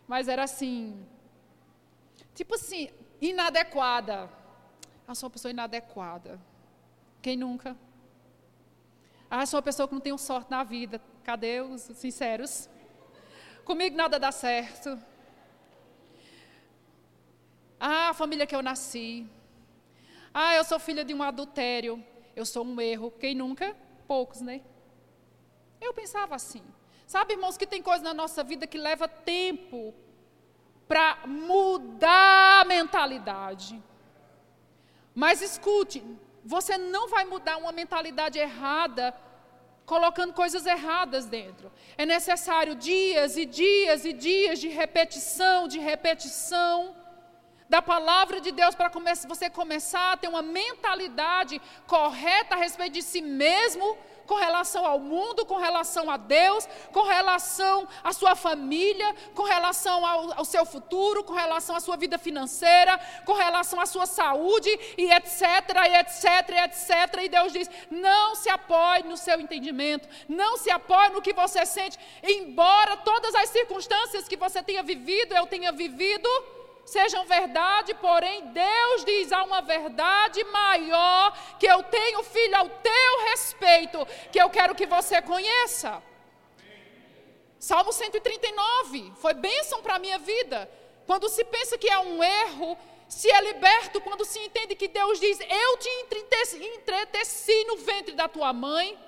Mas 0.07 0.29
era 0.29 0.45
assim. 0.45 1.05
Tipo 2.37 2.55
assim, 2.55 2.89
inadequada. 3.21 4.31
Eu 5.09 5.15
sou 5.17 5.27
uma 5.27 5.33
pessoa 5.33 5.51
inadequada. 5.51 6.41
Quem 7.21 7.37
nunca? 7.37 7.77
Ah, 9.29 9.45
sou 9.45 9.59
uma 9.59 9.63
pessoa 9.65 9.89
que 9.89 9.95
não 9.95 10.01
tem 10.01 10.17
sorte 10.17 10.53
na 10.53 10.63
vida. 10.63 11.03
Cadê 11.25 11.63
os 11.63 11.83
sinceros? 11.83 12.71
Comigo 13.65 13.97
nada 13.97 14.21
dá 14.21 14.31
certo. 14.31 14.97
Ah, 17.81 18.11
a 18.11 18.15
família 18.15 18.47
que 18.47 18.55
eu 18.55 18.63
nasci. 18.63 19.29
Ah, 20.35 20.55
eu 20.57 20.65
sou 20.65 20.79
filha 20.79 21.05
de 21.05 21.13
um 21.13 21.23
adultério. 21.23 22.03
Eu 22.35 22.47
sou 22.47 22.65
um 22.65 22.81
erro. 22.81 23.11
Quem 23.11 23.35
nunca? 23.35 23.77
Poucos, 24.07 24.41
né? 24.41 24.63
Eu 25.81 25.93
pensava 25.93 26.35
assim. 26.35 26.63
Sabe, 27.07 27.35
irmãos, 27.35 27.57
que 27.57 27.67
tem 27.67 27.83
coisa 27.83 28.03
na 28.03 28.15
nossa 28.15 28.43
vida 28.43 28.67
que 28.67 28.79
leva 28.79 29.07
tempo 29.07 29.95
para 30.89 31.27
mudar 31.27 32.61
a 32.61 32.65
mentalidade. 32.65 33.83
Mas 35.15 35.43
escute, 35.43 36.03
você 36.45 36.79
não 36.79 37.09
vai 37.09 37.25
mudar 37.25 37.59
uma 37.59 37.73
mentalidade 37.73 38.39
errada 38.39 39.15
colocando 39.85 40.33
coisas 40.33 40.65
erradas 40.65 41.27
dentro. 41.27 41.71
É 41.99 42.07
necessário 42.07 42.75
dias 42.75 43.37
e 43.37 43.45
dias 43.45 44.05
e 44.05 44.13
dias 44.13 44.59
de 44.59 44.69
repetição, 44.69 45.69
de 45.69 45.79
repetição 45.79 46.97
da 47.73 47.81
palavra 47.81 48.39
de 48.39 48.53
Deus 48.53 48.75
para 48.75 48.91
você 49.27 49.49
começar 49.49 50.13
a 50.13 50.17
ter 50.19 50.29
uma 50.29 50.43
mentalidade 50.43 51.59
correta 51.87 52.55
a 52.55 52.59
respeito 52.59 52.93
de 52.93 53.03
si 53.03 53.23
mesmo, 53.23 53.97
com 54.27 54.35
relação 54.35 54.85
ao 54.85 54.99
mundo, 54.99 55.47
com 55.47 55.57
relação 55.57 56.11
a 56.11 56.19
Deus, 56.19 56.69
com 56.93 57.01
relação 57.01 57.89
à 58.05 58.13
sua 58.13 58.37
família, 58.37 59.15
com 59.35 59.45
relação 59.45 60.05
ao, 60.05 60.39
ao, 60.41 60.45
seu 60.45 60.67
futuro, 60.67 61.25
com 61.25 61.33
relação 61.33 61.75
à 61.75 61.81
sua 61.81 61.97
vida 61.97 62.19
financeira, 62.19 63.01
com 63.25 63.33
relação 63.33 63.81
à 63.81 63.87
sua 63.87 64.05
saúde, 64.05 64.69
e 64.99 65.11
etc, 65.11 65.41
e 65.89 65.97
etc, 65.97 66.25
e 66.51 66.61
etc. 66.67 67.23
E 67.23 67.29
Deus 67.31 67.55
diz: 67.55 67.71
não 67.91 68.35
se 68.35 68.51
apoie 68.51 69.03
no 69.05 69.17
seu 69.17 69.41
entendimento, 69.41 70.07
não 70.29 70.59
se 70.59 70.71
apoie 70.71 71.09
no 71.09 71.23
que 71.23 71.33
você 71.33 71.65
sente, 71.65 71.99
embora 72.23 72.99
todas 72.99 73.35
as 73.35 73.49
circunstâncias 73.49 74.29
que 74.29 74.37
você 74.37 74.63
tenha 74.63 74.83
vivido, 74.83 75.35
eu 75.35 75.47
tenha 75.47 75.73
vivido 75.73 76.29
sejam 76.85 77.25
verdade, 77.25 77.95
porém 77.95 78.53
Deus 78.53 79.05
diz: 79.05 79.33
há 79.33 79.43
uma 79.43 79.61
verdade 79.63 80.43
maior 80.45 81.37
que 81.59 81.67
eu 81.67 81.83
tenho, 81.83 82.23
filho, 82.23 82.57
ao 82.57 82.69
teu 82.69 83.25
respeito, 83.31 84.07
que 84.31 84.41
eu 84.41 84.51
quero 84.51 84.75
que 84.75 84.87
você 84.87 85.21
conheça. 85.23 86.03
Salmo 87.59 87.93
139 87.93 89.13
foi 89.17 89.35
bênção 89.35 89.83
para 89.83 89.95
a 89.95 89.99
minha 89.99 90.19
vida. 90.19 90.69
Quando 91.07 91.29
se 91.29 91.45
pensa 91.45 91.79
que 91.79 91.89
é 91.89 91.99
um 91.99 92.23
erro, 92.23 92.77
se 93.09 93.31
é 93.31 93.41
liberto 93.41 94.01
quando 94.01 94.25
se 94.25 94.39
entende 94.41 94.75
que 94.75 94.89
Deus 94.89 95.21
diz: 95.21 95.39
Eu 95.41 95.77
te 95.79 95.89
entreteci 95.89 97.65
no 97.65 97.77
ventre 97.77 98.15
da 98.15 98.27
tua 98.29 98.53
mãe. 98.53 98.99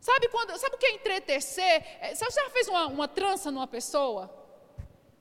Sabe, 0.00 0.28
quando, 0.28 0.56
sabe 0.56 0.76
o 0.76 0.78
que 0.78 0.86
é 0.86 0.94
entretecer? 0.94 1.84
É, 2.00 2.14
você 2.14 2.30
já 2.30 2.50
fez 2.50 2.68
uma, 2.68 2.86
uma 2.86 3.08
trança 3.08 3.50
numa 3.50 3.66
pessoa? 3.66 4.37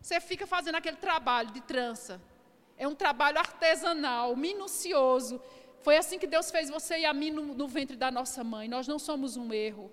Você 0.08 0.22
fica 0.22 0.48
fazendo 0.48 0.76
aquele 0.76 0.96
trabalho 0.96 1.52
de 1.52 1.60
trança. 1.60 2.22
É 2.78 2.88
um 2.88 2.96
trabalho 2.96 3.38
artesanal, 3.38 4.38
minucioso. 4.38 5.42
Foi 5.82 5.98
assim 5.98 6.18
que 6.18 6.26
Deus 6.26 6.50
fez 6.50 6.70
você 6.70 7.00
e 7.00 7.06
a 7.06 7.14
mim 7.14 7.30
no, 7.30 7.44
no 7.54 7.68
ventre 7.68 7.98
da 7.98 8.10
nossa 8.10 8.42
mãe. 8.42 8.70
Nós 8.70 8.88
não 8.88 8.98
somos 8.98 9.36
um 9.36 9.52
erro. 9.52 9.92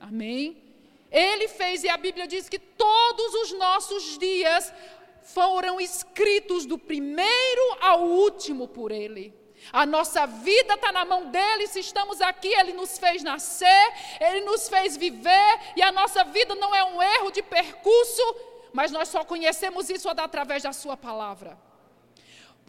Amém? 0.00 0.64
Ele 1.12 1.46
fez, 1.46 1.84
e 1.84 1.88
a 1.88 1.96
Bíblia 1.96 2.26
diz 2.26 2.48
que 2.48 2.58
todos 2.58 3.34
os 3.34 3.52
nossos 3.52 4.18
dias 4.18 4.74
foram 5.22 5.80
escritos 5.80 6.66
do 6.66 6.76
primeiro 6.76 7.76
ao 7.80 8.02
último 8.02 8.66
por 8.66 8.90
Ele. 8.90 9.32
A 9.72 9.86
nossa 9.86 10.26
vida 10.26 10.74
está 10.74 10.90
na 10.90 11.04
mão 11.04 11.30
dele. 11.30 11.68
Se 11.68 11.78
estamos 11.78 12.20
aqui, 12.20 12.48
ele 12.48 12.72
nos 12.72 12.98
fez 12.98 13.22
nascer, 13.22 13.92
ele 14.20 14.40
nos 14.40 14.68
fez 14.68 14.96
viver, 14.96 15.60
e 15.76 15.82
a 15.82 15.92
nossa 15.92 16.24
vida 16.24 16.54
não 16.56 16.74
é 16.74 16.84
um 16.84 17.00
erro 17.02 17.30
de 17.30 17.42
percurso, 17.42 18.55
mas 18.76 18.92
nós 18.96 19.08
só 19.08 19.24
conhecemos 19.24 19.88
isso 19.88 20.06
através 20.10 20.62
da 20.62 20.72
Sua 20.80 20.96
palavra. 21.08 21.52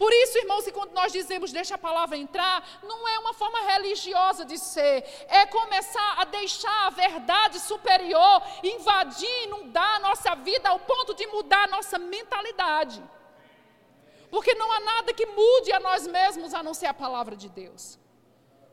Por 0.00 0.10
isso, 0.22 0.38
irmãos, 0.38 0.64
que 0.64 0.72
quando 0.78 0.92
nós 0.92 1.12
dizemos 1.12 1.52
deixa 1.52 1.74
a 1.74 1.84
palavra 1.86 2.16
entrar, 2.16 2.56
não 2.90 3.06
é 3.06 3.18
uma 3.18 3.34
forma 3.34 3.60
religiosa 3.72 4.42
de 4.50 4.56
ser, 4.56 4.96
é 5.28 5.44
começar 5.58 6.12
a 6.22 6.24
deixar 6.24 6.86
a 6.86 6.90
verdade 7.04 7.58
superior 7.60 8.36
invadir, 8.62 9.36
inundar 9.44 9.96
a 9.96 9.98
nossa 9.98 10.34
vida 10.36 10.66
ao 10.70 10.78
ponto 10.78 11.12
de 11.20 11.26
mudar 11.26 11.64
a 11.64 11.72
nossa 11.76 11.98
mentalidade. 11.98 13.02
Porque 14.30 14.54
não 14.54 14.70
há 14.72 14.80
nada 14.80 15.12
que 15.12 15.26
mude 15.26 15.72
a 15.72 15.80
nós 15.80 16.06
mesmos 16.06 16.54
a 16.54 16.62
não 16.62 16.72
ser 16.72 16.86
a 16.86 16.94
palavra 16.94 17.36
de 17.36 17.50
Deus. 17.50 17.98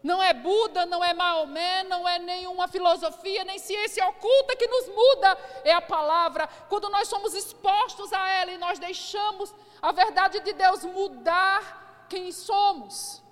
Não 0.09 0.21
é 0.21 0.35
Buda, 0.35 0.85
não 0.85 1.03
é 1.03 1.15
Maomé, 1.15 1.83
não 1.83 2.07
é 2.07 2.19
nenhuma 2.19 2.67
filosofia, 2.67 3.43
nem 3.43 3.57
ciência 3.57 4.05
oculta 4.07 4.55
que 4.55 4.67
nos 4.67 4.87
muda, 4.87 5.35
é 5.63 5.73
a 5.73 5.81
palavra. 5.81 6.47
Quando 6.69 6.87
nós 6.89 7.07
somos 7.07 7.33
expostos 7.33 8.13
a 8.13 8.29
ela 8.29 8.51
e 8.51 8.57
nós 8.59 8.77
deixamos 8.77 9.51
a 9.81 9.91
verdade 9.91 10.41
de 10.41 10.53
Deus 10.53 10.83
mudar 10.83 12.05
quem 12.07 12.31
somos, 12.31 13.23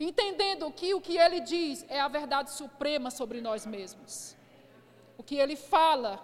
entendendo 0.00 0.72
que 0.72 0.92
o 0.92 1.00
que 1.00 1.16
ele 1.16 1.38
diz 1.38 1.86
é 1.88 2.00
a 2.00 2.08
verdade 2.08 2.50
suprema 2.50 3.12
sobre 3.12 3.40
nós 3.40 3.64
mesmos. 3.64 4.36
O 5.16 5.22
que 5.22 5.36
ele 5.36 5.54
fala 5.54 6.20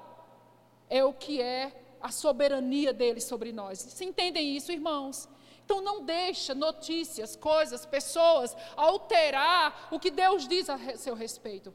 é 0.90 1.05
o 1.05 1.12
que 1.12 1.40
é 1.40 1.72
a 2.01 2.11
soberania 2.11 2.92
dele 2.92 3.20
sobre 3.20 3.53
nós. 3.53 3.78
Se 3.78 4.05
entendem 4.05 4.57
isso, 4.57 4.72
irmãos? 4.72 5.28
Então 5.64 5.80
não 5.80 6.04
deixa 6.04 6.54
notícias, 6.54 7.36
coisas, 7.36 7.86
pessoas 7.86 8.56
alterar 8.76 9.88
o 9.90 9.98
que 9.98 10.10
Deus 10.10 10.46
diz 10.46 10.68
a 10.68 10.78
seu 10.96 11.14
respeito. 11.14 11.74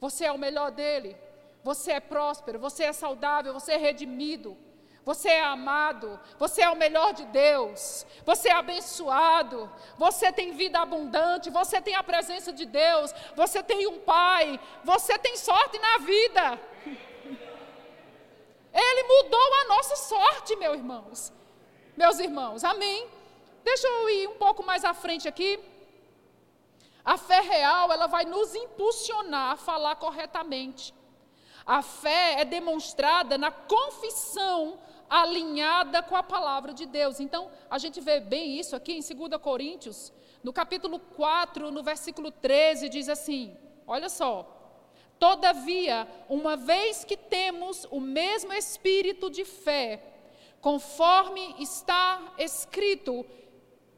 Você 0.00 0.24
é 0.24 0.32
o 0.32 0.38
melhor 0.38 0.70
dele. 0.70 1.16
Você 1.64 1.92
é 1.92 2.00
próspero, 2.00 2.58
você 2.58 2.84
é 2.84 2.92
saudável, 2.92 3.52
você 3.52 3.72
é 3.72 3.76
redimido. 3.76 4.56
Você 5.04 5.28
é 5.28 5.42
amado, 5.42 6.18
você 6.38 6.62
é 6.62 6.70
o 6.70 6.76
melhor 6.76 7.12
de 7.12 7.26
Deus, 7.26 8.06
você 8.24 8.48
é 8.48 8.52
abençoado, 8.52 9.70
você 9.98 10.32
tem 10.32 10.52
vida 10.52 10.80
abundante, 10.80 11.50
você 11.50 11.78
tem 11.78 11.94
a 11.94 12.02
presença 12.02 12.50
de 12.50 12.64
Deus, 12.64 13.14
você 13.36 13.62
tem 13.62 13.86
um 13.86 14.00
pai, 14.00 14.58
você 14.82 15.18
tem 15.18 15.36
sorte 15.36 15.78
na 15.78 15.98
vida. 15.98 16.58
Ele 18.72 19.02
mudou 19.02 19.54
a 19.60 19.64
nossa 19.66 19.94
sorte, 19.96 20.56
meus 20.56 20.76
irmãos. 20.76 21.32
Meus 21.94 22.18
irmãos, 22.18 22.64
amém. 22.64 23.06
Deixa 23.64 23.88
eu 23.88 24.10
ir 24.10 24.28
um 24.28 24.36
pouco 24.36 24.62
mais 24.62 24.84
à 24.84 24.92
frente 24.92 25.26
aqui. 25.26 25.58
A 27.04 27.16
fé 27.16 27.40
real, 27.40 27.90
ela 27.90 28.06
vai 28.06 28.24
nos 28.24 28.54
impulsionar 28.54 29.52
a 29.52 29.56
falar 29.56 29.96
corretamente. 29.96 30.94
A 31.66 31.80
fé 31.80 32.40
é 32.40 32.44
demonstrada 32.44 33.38
na 33.38 33.50
confissão 33.50 34.78
alinhada 35.08 36.02
com 36.02 36.16
a 36.16 36.22
palavra 36.22 36.74
de 36.74 36.84
Deus. 36.84 37.20
Então, 37.20 37.50
a 37.70 37.78
gente 37.78 38.00
vê 38.00 38.20
bem 38.20 38.58
isso 38.58 38.76
aqui 38.76 38.92
em 38.92 39.00
2 39.00 39.40
Coríntios, 39.40 40.12
no 40.42 40.52
capítulo 40.52 40.98
4, 40.98 41.70
no 41.70 41.82
versículo 41.82 42.30
13, 42.30 42.88
diz 42.88 43.08
assim: 43.08 43.56
olha 43.86 44.08
só. 44.08 44.50
Todavia, 45.18 46.08
uma 46.28 46.56
vez 46.56 47.04
que 47.04 47.16
temos 47.16 47.86
o 47.90 48.00
mesmo 48.00 48.52
espírito 48.52 49.30
de 49.30 49.44
fé, 49.44 50.02
conforme 50.60 51.54
está 51.60 52.34
escrito, 52.36 53.24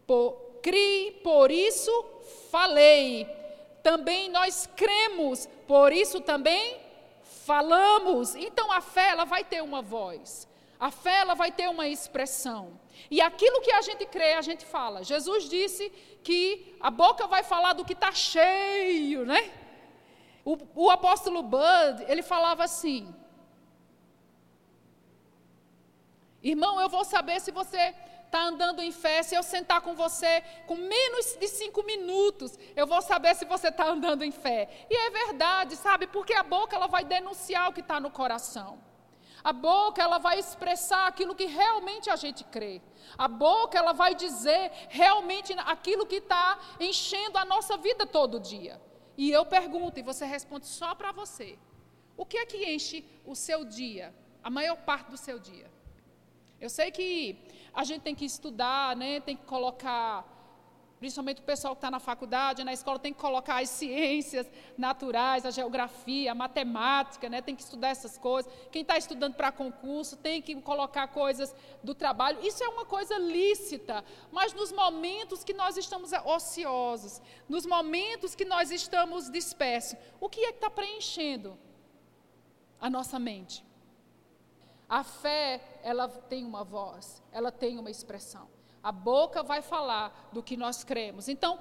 por, 0.07 0.59
criei, 0.63 1.13
por 1.23 1.51
isso 1.51 1.93
falei. 2.51 3.27
Também 3.83 4.29
nós 4.31 4.69
cremos, 4.75 5.49
por 5.67 5.93
isso 5.93 6.21
também 6.21 6.81
falamos. 7.23 8.35
Então 8.35 8.71
a 8.73 8.81
fé 8.81 9.11
ela 9.11 9.25
vai 9.25 9.45
ter 9.45 9.63
uma 9.63 9.83
voz. 9.83 10.49
A 10.79 10.91
fé 10.91 11.19
ela 11.19 11.35
vai 11.35 11.51
ter 11.51 11.69
uma 11.69 11.89
expressão. 11.89 12.79
E 13.11 13.21
aquilo 13.21 13.61
que 13.61 13.73
a 13.73 13.83
gente 13.83 14.05
crê, 14.07 14.35
a 14.35 14.43
gente 14.43 14.65
fala. 14.65 15.05
Jesus 15.05 15.49
disse 15.49 15.91
que 16.23 16.77
a 16.81 16.91
boca 16.91 17.27
vai 17.27 17.43
falar 17.43 17.73
do 17.73 17.85
que 17.85 17.93
está 17.93 18.13
cheio, 18.13 19.25
né? 19.25 19.51
O, 20.45 20.59
o 20.75 20.91
apóstolo 20.91 21.43
Bud, 21.43 22.05
ele 22.09 22.23
falava 22.23 22.65
assim: 22.65 23.15
Irmão, 26.43 26.81
eu 26.81 26.89
vou 26.89 27.05
saber 27.05 27.41
se 27.41 27.51
você 27.51 27.95
está 28.27 28.43
andando 28.43 28.83
em 28.83 28.93
fé, 28.93 29.23
se 29.23 29.35
eu 29.35 29.43
sentar 29.43 29.81
com 29.81 29.95
você 29.95 30.43
com 30.67 30.77
menos 30.77 31.37
de 31.41 31.49
cinco 31.49 31.83
minutos, 31.83 32.59
eu 32.75 32.87
vou 32.87 33.01
saber 33.01 33.35
se 33.35 33.45
você 33.45 33.69
está 33.69 33.89
andando 33.89 34.23
em 34.23 34.31
fé. 34.31 34.87
E 34.91 34.95
é 34.95 35.11
verdade, 35.11 35.77
sabe? 35.77 36.07
Porque 36.07 36.35
a 36.35 36.43
boca 36.43 36.77
ela 36.77 36.87
vai 36.87 37.05
denunciar 37.05 37.69
o 37.69 37.73
que 37.73 37.81
está 37.81 37.99
no 37.99 38.11
coração. 38.11 38.79
A 39.43 39.53
boca 39.53 40.03
ela 40.03 40.19
vai 40.19 40.39
expressar 40.41 41.07
aquilo 41.07 41.35
que 41.35 41.47
realmente 41.47 42.11
a 42.11 42.17
gente 42.17 42.43
crê. 42.45 42.83
A 43.17 43.29
boca 43.29 43.79
ela 43.79 43.93
vai 43.93 44.13
dizer 44.15 44.73
realmente 44.89 45.55
aquilo 45.59 46.05
que 46.05 46.17
está 46.17 46.59
enchendo 46.81 47.39
a 47.39 47.45
nossa 47.45 47.77
vida 47.77 48.05
todo 48.05 48.41
dia. 48.41 48.81
E 49.17 49.31
eu 49.31 49.47
pergunto 49.47 50.01
e 50.01 50.03
você 50.03 50.25
responde 50.25 50.67
só 50.67 50.95
para 50.95 51.13
você. 51.13 51.59
O 52.17 52.27
que 52.27 52.39
é 52.39 52.47
que 52.47 52.69
enche 52.75 53.05
o 53.25 53.35
seu 53.37 53.65
dia, 53.65 54.13
a 54.43 54.51
maior 54.51 54.79
parte 54.79 55.11
do 55.11 55.17
seu 55.17 55.39
dia? 55.39 55.71
Eu 56.61 56.71
sei 56.71 56.91
que 56.91 57.37
a 57.77 57.85
gente 57.85 58.01
tem 58.01 58.15
que 58.15 58.25
estudar, 58.25 58.97
né? 58.97 59.21
tem 59.21 59.37
que 59.37 59.45
colocar, 59.45 60.25
principalmente 60.99 61.43
o 61.43 61.45
pessoal 61.45 61.75
que 61.75 61.81
está 61.81 61.91
na 61.91 62.01
faculdade, 62.01 62.65
na 62.65 62.73
escola, 62.73 62.99
tem 62.99 63.13
que 63.13 63.21
colocar 63.21 63.61
as 63.61 63.69
ciências 63.69 64.51
naturais, 64.79 65.45
a 65.45 65.51
geografia, 65.51 66.33
a 66.33 66.35
matemática, 66.35 67.29
né? 67.29 67.43
tem 67.43 67.55
que 67.55 67.61
estudar 67.61 67.89
essas 67.89 68.17
coisas. 68.17 68.51
Quem 68.73 68.81
está 68.81 68.97
estudando 68.97 69.35
para 69.35 69.53
concurso 69.53 70.17
tem 70.17 70.41
que 70.41 70.55
colocar 70.63 71.07
coisas 71.09 71.55
do 71.85 71.95
trabalho. 71.95 72.39
Isso 72.43 72.65
é 72.65 72.69
uma 72.69 72.87
coisa 72.87 73.19
lícita, 73.19 74.03
mas 74.33 74.55
nos 74.55 74.73
momentos 74.73 75.45
que 75.45 75.53
nós 75.53 75.77
estamos 75.77 76.13
ociosos, 76.25 77.21
nos 77.47 77.67
momentos 77.67 78.35
que 78.35 78.47
nós 78.47 78.71
estamos 78.71 79.31
dispersos, 79.31 79.99
o 80.19 80.31
que 80.31 80.41
é 80.41 80.49
que 80.53 80.57
está 80.57 80.71
preenchendo 80.71 81.59
a 82.81 82.89
nossa 82.89 83.19
mente? 83.19 83.63
A 84.89 85.03
fé, 85.03 85.81
ela 85.83 86.09
tem 86.09 86.45
uma 86.45 86.63
voz, 86.63 87.23
ela 87.33 87.51
tem 87.51 87.79
uma 87.79 87.91
expressão. 87.91 88.49
A 88.83 88.93
boca 88.93 89.43
vai 89.43 89.61
falar 89.61 90.31
do 90.33 90.43
que 90.43 90.57
nós 90.57 90.85
cremos. 90.85 91.29
Então, 91.29 91.59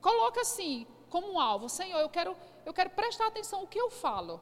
coloca 0.00 0.40
assim, 0.40 0.86
como 1.08 1.32
um 1.32 1.38
alvo, 1.38 1.68
Senhor, 1.68 2.00
eu 2.00 2.08
quero, 2.08 2.36
eu 2.66 2.74
quero 2.74 2.90
prestar 2.90 3.28
atenção 3.28 3.60
no 3.60 3.68
que 3.68 3.80
eu 3.80 3.88
falo. 3.88 4.40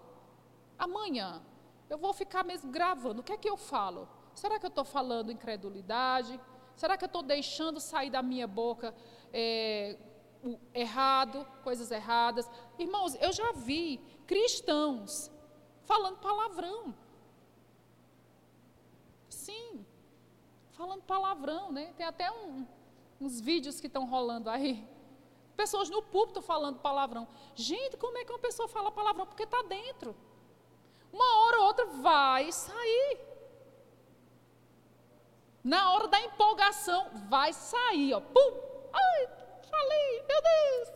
Amanhã, 0.78 1.42
eu 1.90 1.98
vou 1.98 2.14
ficar 2.14 2.42
mesmo 2.44 2.72
gravando. 2.72 3.20
O 3.20 3.22
que 3.22 3.34
é 3.34 3.36
que 3.36 3.48
eu 3.48 3.58
falo? 3.58 4.08
Será 4.34 4.58
que 4.58 4.64
eu 4.64 4.70
estou 4.70 4.84
falando 4.84 5.30
incredulidade? 5.30 6.40
Será 6.74 6.96
que 6.96 7.04
eu 7.04 7.06
estou 7.06 7.22
deixando 7.22 7.78
sair 7.78 8.08
da 8.08 8.22
minha 8.22 8.46
boca 8.46 8.94
é, 9.30 9.98
o 10.42 10.58
errado, 10.72 11.46
coisas 11.62 11.90
erradas? 11.90 12.48
Irmãos, 12.78 13.14
eu 13.16 13.32
já 13.32 13.52
vi 13.52 13.98
cristãos 14.26 15.30
falando 15.84 16.16
palavrão. 16.18 16.94
Sim, 19.28 19.84
falando 20.82 21.02
palavrão, 21.02 21.70
né? 21.70 21.92
Tem 21.96 22.04
até 22.04 22.28
um, 22.32 22.66
uns 23.20 23.40
vídeos 23.40 23.78
que 23.78 23.86
estão 23.86 24.04
rolando 24.04 24.50
aí. 24.50 24.84
Pessoas 25.56 25.88
no 25.88 26.02
púlpito 26.02 26.42
falando 26.42 26.80
palavrão. 26.80 27.28
Gente, 27.54 27.96
como 27.96 28.18
é 28.18 28.24
que 28.24 28.32
uma 28.32 28.40
pessoa 28.40 28.66
fala 28.66 28.90
palavrão? 28.90 29.24
Porque 29.24 29.44
está 29.44 29.62
dentro. 29.62 30.16
Uma 31.12 31.42
hora 31.42 31.60
ou 31.60 31.66
outra 31.66 31.86
vai 31.86 32.50
sair. 32.50 33.20
Na 35.62 35.92
hora 35.92 36.08
da 36.08 36.20
empolgação, 36.20 37.08
vai 37.28 37.52
sair, 37.52 38.14
ó. 38.14 38.20
Pum! 38.20 38.60
Ai, 38.92 39.28
falei, 39.70 40.24
meu 40.26 40.42
Deus! 40.42 40.88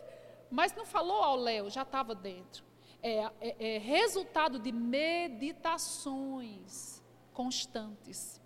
Mas 0.51 0.75
não 0.75 0.85
falou 0.85 1.23
ao 1.23 1.37
Léo, 1.37 1.71
já 1.71 1.83
estava 1.83 2.13
dentro. 2.13 2.65
É, 3.01 3.19
é, 3.41 3.77
é 3.77 3.79
resultado 3.79 4.59
de 4.59 4.73
meditações 4.73 7.01
constantes. 7.33 8.45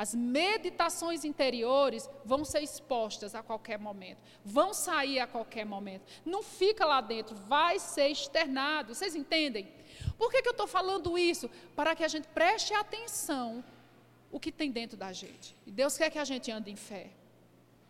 As 0.00 0.14
meditações 0.14 1.26
interiores 1.26 2.08
vão 2.24 2.42
ser 2.42 2.62
expostas 2.62 3.34
a 3.34 3.42
qualquer 3.42 3.78
momento, 3.78 4.22
vão 4.42 4.72
sair 4.72 5.20
a 5.20 5.26
qualquer 5.26 5.66
momento. 5.66 6.06
Não 6.24 6.42
fica 6.42 6.86
lá 6.86 7.02
dentro, 7.02 7.36
vai 7.36 7.78
ser 7.78 8.08
externado. 8.08 8.94
Vocês 8.94 9.14
entendem? 9.14 9.70
Por 10.16 10.30
que, 10.30 10.40
que 10.40 10.48
eu 10.48 10.52
estou 10.52 10.66
falando 10.66 11.18
isso? 11.18 11.50
Para 11.76 11.94
que 11.94 12.02
a 12.02 12.08
gente 12.08 12.26
preste 12.28 12.72
atenção 12.72 13.62
o 14.32 14.40
que 14.40 14.50
tem 14.50 14.70
dentro 14.70 14.96
da 14.96 15.12
gente. 15.12 15.54
E 15.66 15.70
Deus 15.70 15.98
quer 15.98 16.08
que 16.08 16.18
a 16.18 16.24
gente 16.24 16.50
ande 16.50 16.70
em 16.70 16.76
fé. 16.76 17.10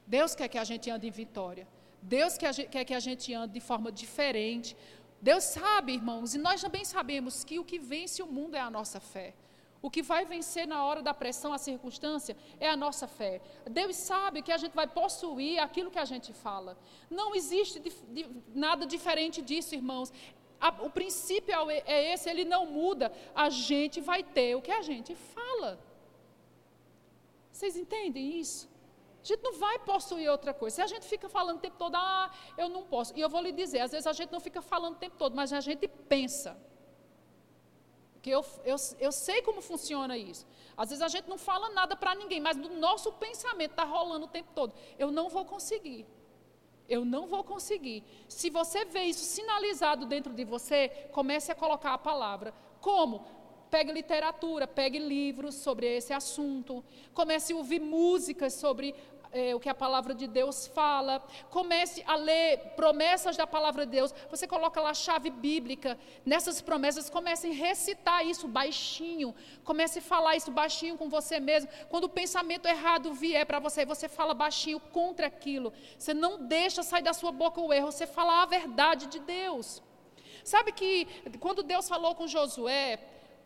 Deus 0.05 0.35
quer 0.35 0.49
que 0.49 0.59
a 0.59 0.65
gente 0.65 0.91
ande 0.91 1.07
em 1.07 1.13
vitória. 1.13 1.65
Deus 2.03 2.37
quer 2.37 2.85
que 2.85 2.93
a 2.93 2.99
gente 2.99 3.33
ande 3.33 3.53
de 3.53 3.61
forma 3.61 3.93
diferente. 3.93 4.77
Deus 5.23 5.45
sabe, 5.45 5.93
irmãos, 5.93 6.35
e 6.35 6.39
nós 6.39 6.61
também 6.61 6.85
sabemos 6.85 7.45
que 7.45 7.61
o 7.61 7.65
que 7.65 7.79
vence 7.79 8.21
o 8.21 8.27
mundo 8.27 8.57
é 8.57 8.61
a 8.61 8.69
nossa 8.69 8.99
fé. 8.99 9.33
O 9.83 9.91
que 9.91 10.03
vai 10.03 10.24
vencer 10.26 10.66
na 10.66 10.85
hora 10.85 11.03
da 11.03 11.14
pressão, 11.14 11.53
a 11.53 11.59
circunstância, 11.59 12.37
é 12.59 12.68
a 12.68 12.76
nossa 12.76 13.07
fé. 13.09 13.41
Deus 13.70 13.97
sabe 13.97 14.43
que 14.43 14.53
a 14.53 14.59
gente 14.59 14.74
vai 14.74 14.87
possuir 14.87 15.59
aquilo 15.59 15.91
que 15.91 15.99
a 15.99 16.05
gente 16.05 16.33
fala. 16.33 16.76
Não 17.09 17.35
existe 17.35 17.81
de, 17.81 18.26
nada 18.55 18.85
diferente 18.85 19.41
disso, 19.41 19.74
irmãos. 19.74 20.12
A, 20.61 20.68
o 20.83 20.91
princípio 20.91 21.70
é, 21.70 21.83
é 21.87 22.12
esse, 22.12 22.28
ele 22.28 22.45
não 22.45 22.66
muda. 22.66 23.11
A 23.35 23.49
gente 23.49 24.01
vai 24.03 24.22
ter 24.22 24.55
o 24.55 24.61
que 24.61 24.70
a 24.70 24.83
gente 24.83 25.14
fala. 25.14 25.78
Vocês 27.51 27.74
entendem 27.76 28.39
isso? 28.39 28.68
A 29.22 29.24
gente 29.24 29.43
não 29.43 29.55
vai 29.55 29.78
possuir 29.78 30.31
outra 30.31 30.53
coisa. 30.53 30.76
Se 30.76 30.83
a 30.83 30.87
gente 30.87 31.07
fica 31.07 31.28
falando 31.28 31.57
o 31.57 31.61
tempo 31.61 31.76
todo, 31.78 31.95
ah, 31.95 32.31
eu 32.57 32.68
não 32.68 32.83
posso. 32.83 33.16
E 33.16 33.20
eu 33.20 33.31
vou 33.31 33.41
lhe 33.41 33.53
dizer, 33.53 33.81
às 33.81 33.93
vezes 33.93 34.07
a 34.07 34.12
gente 34.12 34.31
não 34.31 34.41
fica 34.41 34.61
falando 34.61 34.95
o 34.97 34.99
tempo 34.99 35.16
todo, 35.16 35.35
mas 35.35 35.53
a 35.55 35.61
gente 35.61 35.89
pensa. 35.89 36.59
Porque 38.21 38.29
eu, 38.29 38.45
eu, 38.66 38.77
eu 38.99 39.11
sei 39.11 39.41
como 39.41 39.62
funciona 39.62 40.14
isso. 40.16 40.47
Às 40.77 40.91
vezes 40.91 41.03
a 41.03 41.09
gente 41.09 41.27
não 41.27 41.39
fala 41.39 41.71
nada 41.71 41.97
para 41.97 42.14
ninguém, 42.14 42.39
mas 42.39 42.55
no 42.55 42.68
nosso 42.77 43.11
pensamento 43.12 43.71
está 43.71 43.85
rolando 43.85 44.27
o 44.27 44.29
tempo 44.29 44.51
todo. 44.55 44.75
Eu 44.99 45.11
não 45.11 45.31
vou 45.31 45.45
conseguir. 45.47 46.07
eu 46.87 47.03
não 47.03 47.27
vou 47.27 47.43
conseguir. 47.43 48.05
Se 48.29 48.51
você 48.51 48.85
vê 48.85 49.05
isso 49.05 49.25
sinalizado 49.25 50.05
dentro 50.05 50.35
de 50.35 50.45
você, 50.45 50.89
comece 51.12 51.51
a 51.51 51.55
colocar 51.55 51.95
a 51.95 51.99
palavra. 51.99 52.53
Como? 52.79 53.25
Pegue 53.71 53.91
literatura, 53.91 54.66
pegue 54.66 54.99
livros 54.99 55.55
sobre 55.55 55.87
esse 55.87 56.12
assunto, 56.12 56.85
comece 57.14 57.55
a 57.55 57.57
ouvir 57.57 57.81
músicas 57.81 58.53
sobre 58.53 58.95
é, 59.33 59.55
o 59.55 59.61
que 59.61 59.68
a 59.68 59.74
palavra 59.74 60.14
de 60.14 60.26
Deus 60.26 60.66
fala, 60.66 61.22
comece 61.51 62.03
a 62.07 62.16
ler 62.16 62.59
promessas 62.76 63.37
da 63.37 63.47
palavra 63.47 63.87
de 63.87 63.93
Deus. 63.93 64.14
Você 64.31 64.47
coloca 64.47 64.81
lá 64.81 64.91
a 64.91 64.95
chave 64.95 65.31
bíblica, 65.31 65.99
nessas 66.24 66.61
promessas, 66.61 67.09
comece 67.09 67.49
a 67.49 67.53
recitar 67.53 68.26
isso 68.26 68.49
baixinho, 68.49 69.35
comece 69.64 70.01
a 70.01 70.03
falar 70.03 70.37
isso 70.37 70.51
baixinho 70.51 70.97
com 70.97 71.09
você 71.09 71.39
mesmo. 71.39 71.70
Quando 71.89 72.05
o 72.05 72.09
pensamento 72.09 72.66
errado 72.66 73.12
vier 73.12 73.47
para 73.47 73.59
você, 73.59 73.85
você 73.85 74.09
fala 74.09 74.35
baixinho 74.35 74.81
contra 74.81 75.26
aquilo. 75.26 75.72
Você 75.99 76.12
não 76.12 76.47
deixa 76.47 76.83
sair 76.83 77.03
da 77.03 77.12
sua 77.12 77.33
boca 77.33 77.61
o 77.61 77.72
erro, 77.72 77.91
você 77.93 78.07
fala 78.07 78.43
a 78.43 78.47
verdade 78.47 79.07
de 79.07 79.20
Deus. 79.20 79.83
Sabe 80.45 80.72
que 80.72 81.07
quando 81.39 81.62
Deus 81.62 81.89
falou 81.89 82.14
com 82.14 82.26
Josué, 82.26 82.99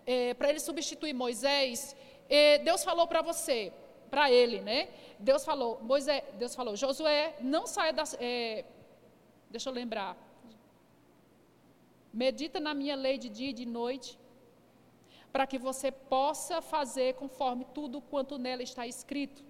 é, 0.06 0.34
para 0.34 0.50
ele 0.50 0.60
substituir 0.60 1.12
Moisés, 1.12 1.96
é, 2.28 2.58
Deus 2.58 2.84
falou 2.84 3.06
para 3.06 3.22
você, 3.22 3.72
para 4.14 4.30
ele, 4.30 4.58
né? 4.60 4.80
Deus 5.28 5.42
falou, 5.44 5.70
Moisés, 5.82 6.22
Deus 6.42 6.54
falou, 6.58 6.76
Josué, 6.82 7.22
não 7.40 7.64
saia 7.66 7.92
da. 7.98 8.04
É, 8.20 8.64
deixa 9.50 9.68
eu 9.68 9.74
lembrar. 9.80 10.12
Medita 12.22 12.60
na 12.66 12.72
minha 12.80 12.96
lei 13.04 13.16
de 13.24 13.28
dia 13.38 13.50
e 13.50 13.58
de 13.60 13.66
noite, 13.66 14.10
para 15.32 15.48
que 15.50 15.58
você 15.58 15.90
possa 15.90 16.62
fazer 16.62 17.14
conforme 17.22 17.64
tudo 17.78 18.00
quanto 18.12 18.38
nela 18.38 18.62
está 18.62 18.86
escrito. 18.86 19.42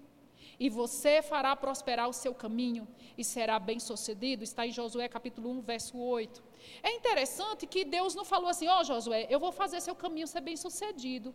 E 0.59 0.71
você 0.71 1.15
fará 1.21 1.55
prosperar 1.65 2.09
o 2.09 2.19
seu 2.23 2.33
caminho 2.43 2.89
e 3.19 3.23
será 3.35 3.59
bem 3.59 3.79
sucedido. 3.79 4.45
Está 4.45 4.67
em 4.67 4.73
Josué 4.73 5.07
capítulo 5.09 5.51
1, 5.51 5.61
verso 5.61 5.99
8. 5.99 6.43
É 6.83 6.91
interessante 6.99 7.67
que 7.67 7.85
Deus 7.85 8.15
não 8.15 8.25
falou 8.25 8.49
assim, 8.49 8.69
ó 8.69 8.81
oh, 8.81 8.85
Josué, 8.85 9.27
eu 9.29 9.39
vou 9.39 9.53
fazer 9.53 9.83
seu 9.83 9.95
caminho 9.95 10.27
ser 10.27 10.41
bem 10.41 10.57
sucedido. 10.57 11.35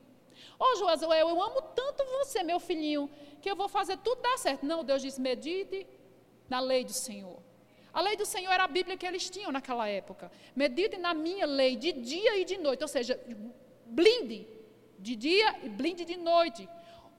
Ô 0.59 0.63
oh, 0.65 0.75
Josué, 0.75 1.21
eu 1.21 1.41
amo 1.41 1.61
tanto 1.75 2.03
você, 2.05 2.43
meu 2.43 2.59
filhinho, 2.59 3.09
que 3.41 3.49
eu 3.49 3.55
vou 3.55 3.69
fazer 3.69 3.97
tudo 3.97 4.21
dar 4.21 4.37
certo. 4.37 4.65
Não, 4.65 4.83
Deus 4.83 5.01
disse: 5.01 5.19
medite 5.21 5.87
na 6.49 6.59
lei 6.59 6.83
do 6.83 6.93
Senhor. 6.93 7.39
A 7.93 8.01
lei 8.01 8.15
do 8.15 8.25
Senhor 8.25 8.51
era 8.51 8.65
a 8.65 8.67
Bíblia 8.67 8.97
que 8.97 9.05
eles 9.05 9.29
tinham 9.29 9.51
naquela 9.51 9.87
época. 9.87 10.31
Medite 10.55 10.97
na 10.97 11.13
minha 11.13 11.45
lei 11.45 11.75
de 11.75 11.91
dia 11.91 12.37
e 12.37 12.45
de 12.45 12.57
noite, 12.57 12.83
ou 12.83 12.87
seja, 12.87 13.19
blinde 13.85 14.47
de 14.97 15.15
dia 15.15 15.59
e 15.63 15.69
blinde 15.69 16.05
de 16.05 16.17
noite 16.17 16.69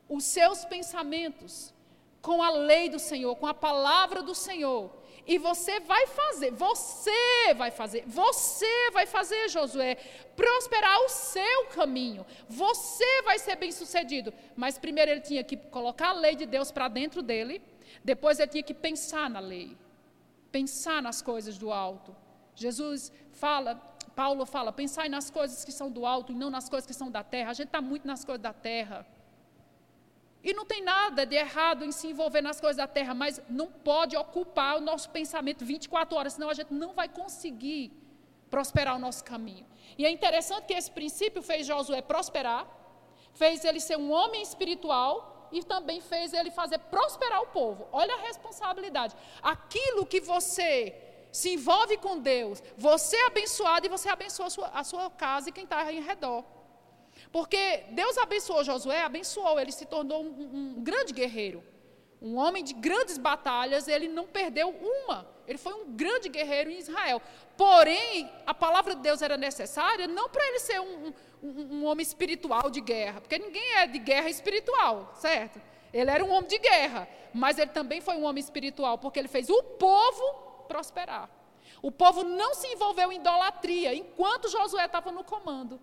os 0.08 0.24
seus 0.24 0.64
pensamentos 0.64 1.74
com 2.20 2.42
a 2.42 2.50
lei 2.50 2.88
do 2.88 2.98
Senhor, 2.98 3.34
com 3.36 3.46
a 3.46 3.54
palavra 3.54 4.22
do 4.22 4.34
Senhor. 4.34 4.99
E 5.32 5.38
você 5.38 5.78
vai 5.78 6.08
fazer, 6.08 6.50
você 6.50 7.54
vai 7.56 7.70
fazer, 7.70 8.02
você 8.04 8.90
vai 8.90 9.06
fazer, 9.06 9.48
Josué, 9.48 9.94
prosperar 10.34 10.98
o 11.04 11.08
seu 11.08 11.66
caminho. 11.66 12.26
Você 12.48 13.22
vai 13.22 13.38
ser 13.38 13.54
bem 13.54 13.70
sucedido. 13.70 14.34
Mas 14.56 14.76
primeiro 14.76 15.08
ele 15.12 15.20
tinha 15.20 15.44
que 15.44 15.56
colocar 15.56 16.08
a 16.08 16.18
lei 16.24 16.34
de 16.34 16.46
Deus 16.46 16.72
para 16.72 16.88
dentro 16.88 17.22
dele, 17.22 17.62
depois 18.02 18.40
ele 18.40 18.50
tinha 18.50 18.64
que 18.64 18.74
pensar 18.74 19.30
na 19.30 19.38
lei, 19.38 19.78
pensar 20.50 21.00
nas 21.00 21.22
coisas 21.22 21.56
do 21.56 21.70
alto. 21.70 22.10
Jesus 22.56 23.12
fala, 23.30 23.76
Paulo 24.16 24.44
fala, 24.44 24.72
pensai 24.72 25.08
nas 25.08 25.30
coisas 25.30 25.64
que 25.64 25.70
são 25.70 25.88
do 25.92 26.04
alto 26.04 26.32
e 26.32 26.34
não 26.34 26.50
nas 26.50 26.68
coisas 26.68 26.88
que 26.88 26.92
são 27.00 27.08
da 27.08 27.22
terra. 27.22 27.50
A 27.52 27.54
gente 27.54 27.68
está 27.68 27.80
muito 27.80 28.04
nas 28.04 28.24
coisas 28.24 28.42
da 28.42 28.52
terra. 28.52 29.06
E 30.42 30.54
não 30.54 30.64
tem 30.64 30.82
nada 30.82 31.26
de 31.26 31.36
errado 31.36 31.84
em 31.84 31.92
se 31.92 32.08
envolver 32.08 32.40
nas 32.40 32.60
coisas 32.60 32.78
da 32.78 32.86
terra, 32.86 33.14
mas 33.14 33.40
não 33.48 33.70
pode 33.70 34.16
ocupar 34.16 34.78
o 34.78 34.80
nosso 34.80 35.10
pensamento 35.10 35.64
24 35.64 36.16
horas, 36.16 36.32
senão 36.34 36.48
a 36.48 36.54
gente 36.54 36.72
não 36.72 36.94
vai 36.94 37.08
conseguir 37.08 37.92
prosperar 38.50 38.96
o 38.96 38.98
nosso 38.98 39.22
caminho. 39.22 39.66
E 39.98 40.06
é 40.06 40.10
interessante 40.10 40.64
que 40.64 40.72
esse 40.72 40.90
princípio 40.90 41.42
fez 41.42 41.66
Josué 41.66 42.00
prosperar, 42.00 42.66
fez 43.34 43.64
ele 43.64 43.80
ser 43.80 43.98
um 43.98 44.10
homem 44.10 44.42
espiritual 44.42 45.48
e 45.52 45.62
também 45.62 46.00
fez 46.00 46.32
ele 46.32 46.50
fazer 46.50 46.78
prosperar 46.78 47.42
o 47.42 47.48
povo. 47.48 47.86
Olha 47.92 48.14
a 48.14 48.20
responsabilidade. 48.20 49.14
Aquilo 49.42 50.06
que 50.06 50.20
você 50.20 50.94
se 51.30 51.54
envolve 51.54 51.96
com 51.98 52.18
Deus, 52.18 52.62
você 52.76 53.16
é 53.16 53.26
abençoado 53.26 53.86
e 53.86 53.90
você 53.90 54.08
abençoa 54.08 54.46
a 54.46 54.50
sua, 54.50 54.68
a 54.68 54.84
sua 54.84 55.10
casa 55.10 55.48
e 55.48 55.52
quem 55.52 55.64
está 55.64 55.92
em 55.92 56.00
redor. 56.00 56.44
Porque 57.32 57.84
Deus 57.90 58.18
abençoou 58.18 58.64
Josué, 58.64 59.02
abençoou, 59.02 59.58
ele 59.60 59.72
se 59.72 59.86
tornou 59.86 60.22
um, 60.22 60.74
um, 60.76 60.82
grande 60.82 61.12
guerreiro. 61.12 61.62
Um 62.20 62.36
homem 62.36 62.62
de 62.62 62.74
grandes 62.74 63.16
batalhas, 63.16 63.88
ele 63.88 64.08
não 64.08 64.26
perdeu 64.26 64.68
uma. 64.68 65.26
Ele 65.46 65.56
foi 65.56 65.72
um 65.72 65.92
grande 65.92 66.28
guerreiro 66.28 66.70
em 66.70 66.78
Israel. 66.78 67.22
Porém, 67.56 68.30
a 68.46 68.52
palavra 68.52 68.94
de 68.94 69.00
Deus 69.00 69.22
era 69.22 69.36
necessária 69.36 70.06
não 70.06 70.28
para 70.28 70.46
ele 70.46 70.58
ser 70.58 70.80
um, 70.80 71.12
um, 71.42 71.76
um 71.76 71.84
homem 71.86 72.02
espiritual 72.02 72.68
de 72.68 72.80
guerra, 72.80 73.20
porque 73.20 73.38
ninguém 73.38 73.76
é 73.76 73.86
de 73.86 73.98
guerra 73.98 74.28
espiritual, 74.28 75.12
certo? 75.14 75.60
Ele 75.92 76.10
era 76.10 76.24
um 76.24 76.30
homem 76.30 76.48
de 76.48 76.58
guerra, 76.58 77.08
mas 77.32 77.58
ele 77.58 77.70
também 77.70 78.00
foi 78.00 78.16
um 78.16 78.24
homem 78.24 78.40
espiritual, 78.40 78.98
porque 78.98 79.18
ele 79.18 79.28
fez 79.28 79.48
o 79.48 79.62
povo 79.62 80.64
prosperar. 80.68 81.28
O 81.82 81.90
povo 81.90 82.22
não 82.22 82.54
se 82.54 82.68
envolveu 82.68 83.10
em 83.10 83.16
idolatria 83.16 83.94
enquanto 83.94 84.50
Josué 84.50 84.84
estava 84.84 85.10
no 85.10 85.24
comando. 85.24 85.80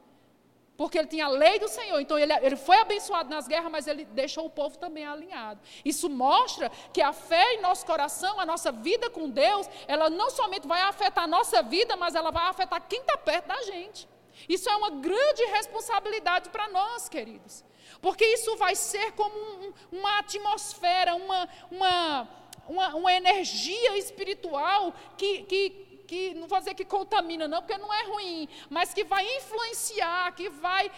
Porque 0.77 0.99
ele 0.99 1.07
tinha 1.07 1.25
a 1.25 1.29
lei 1.29 1.57
do 1.57 1.67
Senhor. 1.67 1.99
Então 1.99 2.19
ele, 2.19 2.31
ele 2.33 2.55
foi 2.55 2.77
abençoado 2.77 3.29
nas 3.29 3.47
guerras, 3.47 3.71
mas 3.71 3.87
ele 3.87 4.05
deixou 4.05 4.45
o 4.45 4.49
povo 4.49 4.77
também 4.77 5.05
alinhado. 5.05 5.59
Isso 5.83 6.07
mostra 6.07 6.71
que 6.93 7.01
a 7.01 7.11
fé 7.11 7.55
em 7.55 7.61
nosso 7.61 7.83
coração, 7.83 8.39
a 8.39 8.45
nossa 8.45 8.71
vida 8.71 9.09
com 9.09 9.27
Deus, 9.27 9.67
ela 9.87 10.07
não 10.09 10.29
somente 10.29 10.67
vai 10.67 10.81
afetar 10.81 11.23
a 11.23 11.27
nossa 11.27 11.63
vida, 11.63 11.97
mas 11.97 12.13
ela 12.13 12.29
vai 12.29 12.47
afetar 12.47 12.79
quem 12.87 12.99
está 12.99 13.17
perto 13.17 13.47
da 13.47 13.61
gente. 13.63 14.07
Isso 14.47 14.69
é 14.69 14.75
uma 14.75 14.91
grande 14.91 15.43
responsabilidade 15.45 16.49
para 16.49 16.69
nós, 16.69 17.09
queridos. 17.09 17.65
Porque 17.99 18.23
isso 18.25 18.55
vai 18.57 18.75
ser 18.75 19.13
como 19.13 19.35
um, 19.35 19.73
uma 19.91 20.19
atmosfera, 20.19 21.15
uma, 21.15 21.49
uma, 21.71 22.29
uma, 22.67 22.95
uma 22.95 23.13
energia 23.13 23.97
espiritual 23.97 24.93
que, 25.17 25.41
que 25.43 25.86
que 26.07 26.33
não 26.33 26.47
vou 26.47 26.59
dizer 26.59 26.73
que 26.73 26.85
contamina, 26.85 27.47
não, 27.47 27.61
porque 27.61 27.77
não 27.77 27.93
é 27.93 28.03
ruim, 28.05 28.49
mas 28.69 28.93
que 28.93 29.03
vai 29.03 29.23
influenciar, 29.37 30.33
que 30.33 30.49
vai 30.49 30.89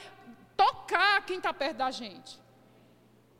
tocar 0.56 1.26
quem 1.26 1.38
está 1.38 1.54
perto 1.54 1.78
da 1.78 1.92
gente. 1.92 2.40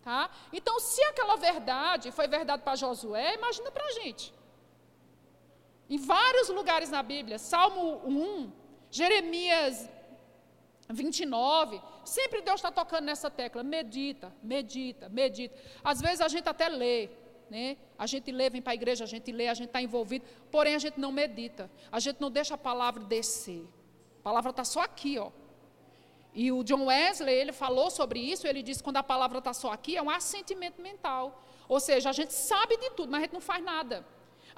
Tá? 0.02 0.30
Então, 0.52 0.80
se 0.80 1.02
aquela 1.04 1.36
verdade 1.36 2.12
foi 2.12 2.28
verdade 2.28 2.64
para 2.64 2.76
Josué, 2.76 3.36
imagina 3.36 3.70
para 3.70 3.86
a 3.86 3.92
gente. 3.92 4.34
Em 5.90 5.98
vários 5.98 6.50
lugares 6.50 6.90
na 6.90 7.04
Bíblia, 7.04 7.38
Salmo 7.38 8.02
1, 8.06 8.52
Jeremias 8.90 9.90
29, 10.90 11.82
sempre 12.04 12.42
Deus 12.42 12.60
está 12.60 12.72
tocando 12.72 13.06
nessa 13.06 13.30
tecla. 13.30 13.64
Medita, 13.64 14.34
medita, 14.42 15.10
medita. 15.10 15.56
Às 15.84 16.00
vezes 16.02 16.22
a 16.22 16.28
gente 16.28 16.48
até 16.48 16.68
lê, 16.70 17.10
né? 17.50 17.78
A 17.98 18.06
gente 18.06 18.32
lê, 18.32 18.50
vem 18.50 18.62
para 18.62 18.74
a 18.74 18.76
igreja, 18.76 19.04
a 19.04 19.08
gente 19.08 19.32
lê, 19.32 19.48
a 19.48 19.54
gente 19.54 19.68
está 19.68 19.82
envolvido, 19.82 20.26
porém 20.52 20.76
a 20.76 20.80
gente 20.80 21.00
não 21.00 21.12
medita, 21.12 21.70
a 21.92 22.00
gente 22.00 22.20
não 22.20 22.30
deixa 22.30 22.56
a 22.56 22.58
palavra 22.58 23.04
descer. 23.04 23.68
A 24.20 24.24
palavra 24.24 24.52
está 24.52 24.64
só 24.64 24.82
aqui, 24.82 25.18
ó. 25.18 25.32
E 26.34 26.52
o 26.52 26.64
John 26.64 26.86
Wesley, 26.86 27.34
ele 27.34 27.52
falou 27.52 27.90
sobre 27.90 28.20
isso, 28.20 28.48
ele 28.48 28.62
disse 28.62 28.80
que 28.80 28.84
quando 28.84 28.98
a 28.98 29.04
palavra 29.04 29.40
está 29.40 29.54
só 29.54 29.72
aqui, 29.72 29.98
é 29.98 30.02
um 30.02 30.10
assentimento 30.10 30.82
mental. 30.82 31.44
Ou 31.68 31.80
seja, 31.80 32.10
a 32.10 32.14
gente 32.14 32.34
sabe 32.34 32.78
de 32.78 32.92
tudo, 32.92 33.12
mas 33.12 33.20
a 33.20 33.24
gente 33.24 33.34
não 33.34 33.42
faz 33.42 33.64
nada. 33.64 34.06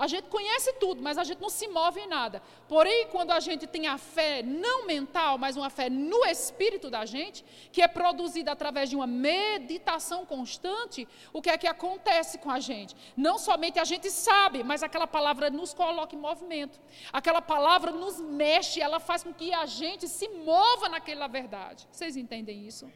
A 0.01 0.07
gente 0.07 0.29
conhece 0.29 0.73
tudo, 0.83 0.99
mas 0.99 1.15
a 1.19 1.23
gente 1.23 1.39
não 1.39 1.49
se 1.57 1.67
move 1.67 1.99
em 1.99 2.07
nada. 2.07 2.41
Porém, 2.67 3.05
quando 3.11 3.29
a 3.29 3.39
gente 3.39 3.67
tem 3.67 3.85
a 3.85 3.99
fé 3.99 4.41
não 4.41 4.87
mental, 4.87 5.37
mas 5.37 5.55
uma 5.55 5.69
fé 5.69 5.91
no 5.91 6.25
espírito 6.25 6.89
da 6.89 7.05
gente, 7.05 7.45
que 7.71 7.83
é 7.83 7.87
produzida 7.87 8.51
através 8.51 8.89
de 8.89 8.95
uma 8.95 9.05
meditação 9.05 10.25
constante, 10.25 11.07
o 11.31 11.39
que 11.39 11.51
é 11.51 11.55
que 11.55 11.67
acontece 11.67 12.39
com 12.39 12.49
a 12.49 12.59
gente? 12.59 12.95
Não 13.15 13.37
somente 13.37 13.77
a 13.77 13.83
gente 13.83 14.09
sabe, 14.09 14.63
mas 14.63 14.81
aquela 14.81 15.05
palavra 15.05 15.51
nos 15.51 15.71
coloca 15.71 16.15
em 16.15 16.19
movimento. 16.19 16.81
Aquela 17.13 17.39
palavra 17.39 17.91
nos 17.91 18.19
mexe, 18.19 18.81
ela 18.81 18.99
faz 18.99 19.21
com 19.21 19.31
que 19.31 19.53
a 19.53 19.67
gente 19.67 20.07
se 20.07 20.27
mova 20.29 20.89
naquela 20.89 21.27
verdade. 21.27 21.87
Vocês 21.91 22.17
entendem 22.17 22.65
isso? 22.65 22.91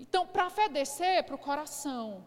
Então, 0.00 0.26
para 0.26 0.46
a 0.46 0.50
fé 0.50 0.68
descer 0.68 1.22
para 1.22 1.36
o 1.36 1.38
coração, 1.38 2.26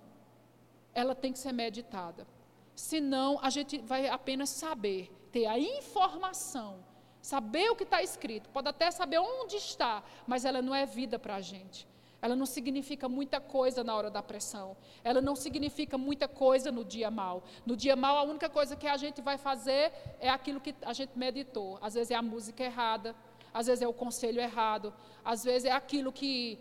ela 0.94 1.14
tem 1.14 1.34
que 1.34 1.40
ser 1.40 1.52
meditada. 1.52 2.39
Senão, 2.80 3.38
a 3.42 3.50
gente 3.50 3.78
vai 3.80 4.08
apenas 4.08 4.50
saber, 4.50 5.12
ter 5.34 5.46
a 5.48 5.60
informação, 5.60 6.80
saber 7.22 7.70
o 7.70 7.76
que 7.76 7.84
está 7.84 8.02
escrito. 8.02 8.50
Pode 8.52 8.70
até 8.70 8.90
saber 8.90 9.20
onde 9.20 9.58
está, 9.58 10.02
mas 10.26 10.46
ela 10.46 10.62
não 10.62 10.74
é 10.74 10.86
vida 10.86 11.20
para 11.20 11.36
a 11.36 11.42
gente. 11.42 11.86
Ela 12.22 12.38
não 12.38 12.46
significa 12.46 13.10
muita 13.10 13.42
coisa 13.42 13.84
na 13.84 13.94
hora 13.94 14.10
da 14.10 14.24
pressão. 14.24 14.78
Ela 15.04 15.20
não 15.20 15.36
significa 15.36 15.98
muita 15.98 16.26
coisa 16.26 16.72
no 16.72 16.86
dia 16.86 17.12
mal. 17.12 17.44
No 17.66 17.76
dia 17.76 17.98
mal, 17.98 18.18
a 18.18 18.24
única 18.24 18.50
coisa 18.50 18.78
que 18.78 18.88
a 18.88 18.96
gente 18.96 19.22
vai 19.22 19.38
fazer 19.38 19.92
é 20.18 20.30
aquilo 20.30 20.62
que 20.62 20.74
a 20.82 20.94
gente 20.94 21.20
meditou. 21.20 21.78
Às 21.82 21.96
vezes 21.96 22.12
é 22.12 22.16
a 22.16 22.22
música 22.22 22.64
errada, 22.64 23.14
às 23.54 23.68
vezes 23.68 23.82
é 23.82 23.88
o 23.90 23.94
conselho 23.94 24.40
errado, 24.40 24.94
às 25.24 25.44
vezes 25.44 25.66
é 25.66 25.72
aquilo 25.74 26.14
que, 26.14 26.58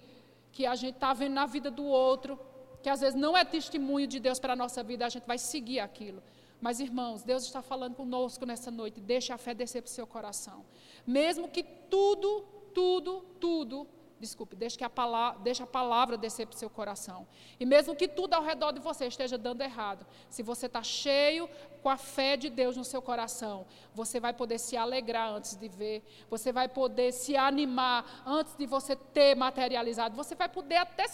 que 0.50 0.66
a 0.66 0.74
gente 0.74 0.96
está 0.96 1.14
vendo 1.14 1.34
na 1.34 1.46
vida 1.46 1.70
do 1.70 1.84
outro 1.84 2.36
que 2.82 2.88
às 2.88 3.00
vezes 3.00 3.14
não 3.14 3.36
é 3.36 3.44
testemunho 3.44 4.06
de 4.06 4.20
Deus 4.20 4.38
para 4.38 4.52
a 4.52 4.56
nossa 4.56 4.82
vida, 4.82 5.06
a 5.06 5.08
gente 5.08 5.26
vai 5.26 5.38
seguir 5.38 5.80
aquilo. 5.80 6.22
Mas, 6.60 6.80
irmãos, 6.80 7.22
Deus 7.22 7.44
está 7.44 7.62
falando 7.62 7.94
conosco 7.94 8.44
nessa 8.44 8.70
noite. 8.70 9.00
Deixe 9.00 9.32
a 9.32 9.38
fé 9.38 9.54
descer 9.54 9.82
para 9.82 9.88
o 9.88 9.92
seu 9.92 10.06
coração. 10.06 10.64
Mesmo 11.06 11.48
que 11.48 11.62
tudo, 11.62 12.44
tudo, 12.74 13.20
tudo 13.38 13.86
Desculpe, 14.20 14.56
deixe, 14.56 14.76
que 14.76 14.82
a 14.82 14.90
palavra, 14.90 15.40
a 15.62 15.66
palavra 15.66 16.16
descer 16.16 16.46
para 16.46 16.56
o 16.56 16.58
seu 16.58 16.68
coração. 16.68 17.26
E 17.60 17.64
mesmo 17.64 17.94
que 17.94 18.08
tudo 18.08 18.34
ao 18.34 18.42
redor 18.42 18.72
de 18.72 18.80
você 18.80 19.06
esteja 19.06 19.38
dando 19.38 19.62
errado, 19.62 20.04
se 20.28 20.42
você 20.42 20.66
está 20.66 20.82
cheio 20.82 21.48
com 21.82 21.88
a 21.88 21.96
fé 21.96 22.36
de 22.36 22.50
Deus 22.50 22.76
no 22.76 22.84
seu 22.84 23.00
coração, 23.00 23.64
você 23.94 24.18
vai 24.18 24.32
poder 24.32 24.58
se 24.58 24.76
alegrar 24.76 25.30
antes 25.30 25.56
de 25.56 25.68
ver, 25.68 26.02
você 26.28 26.52
vai 26.52 26.68
poder 26.68 27.12
se 27.12 27.36
animar 27.36 28.22
antes 28.26 28.56
de 28.56 28.66
você 28.66 28.96
ter 28.96 29.36
materializado, 29.36 30.16
você 30.16 30.34
vai 30.34 30.48
poder 30.48 30.76
até 30.76 31.06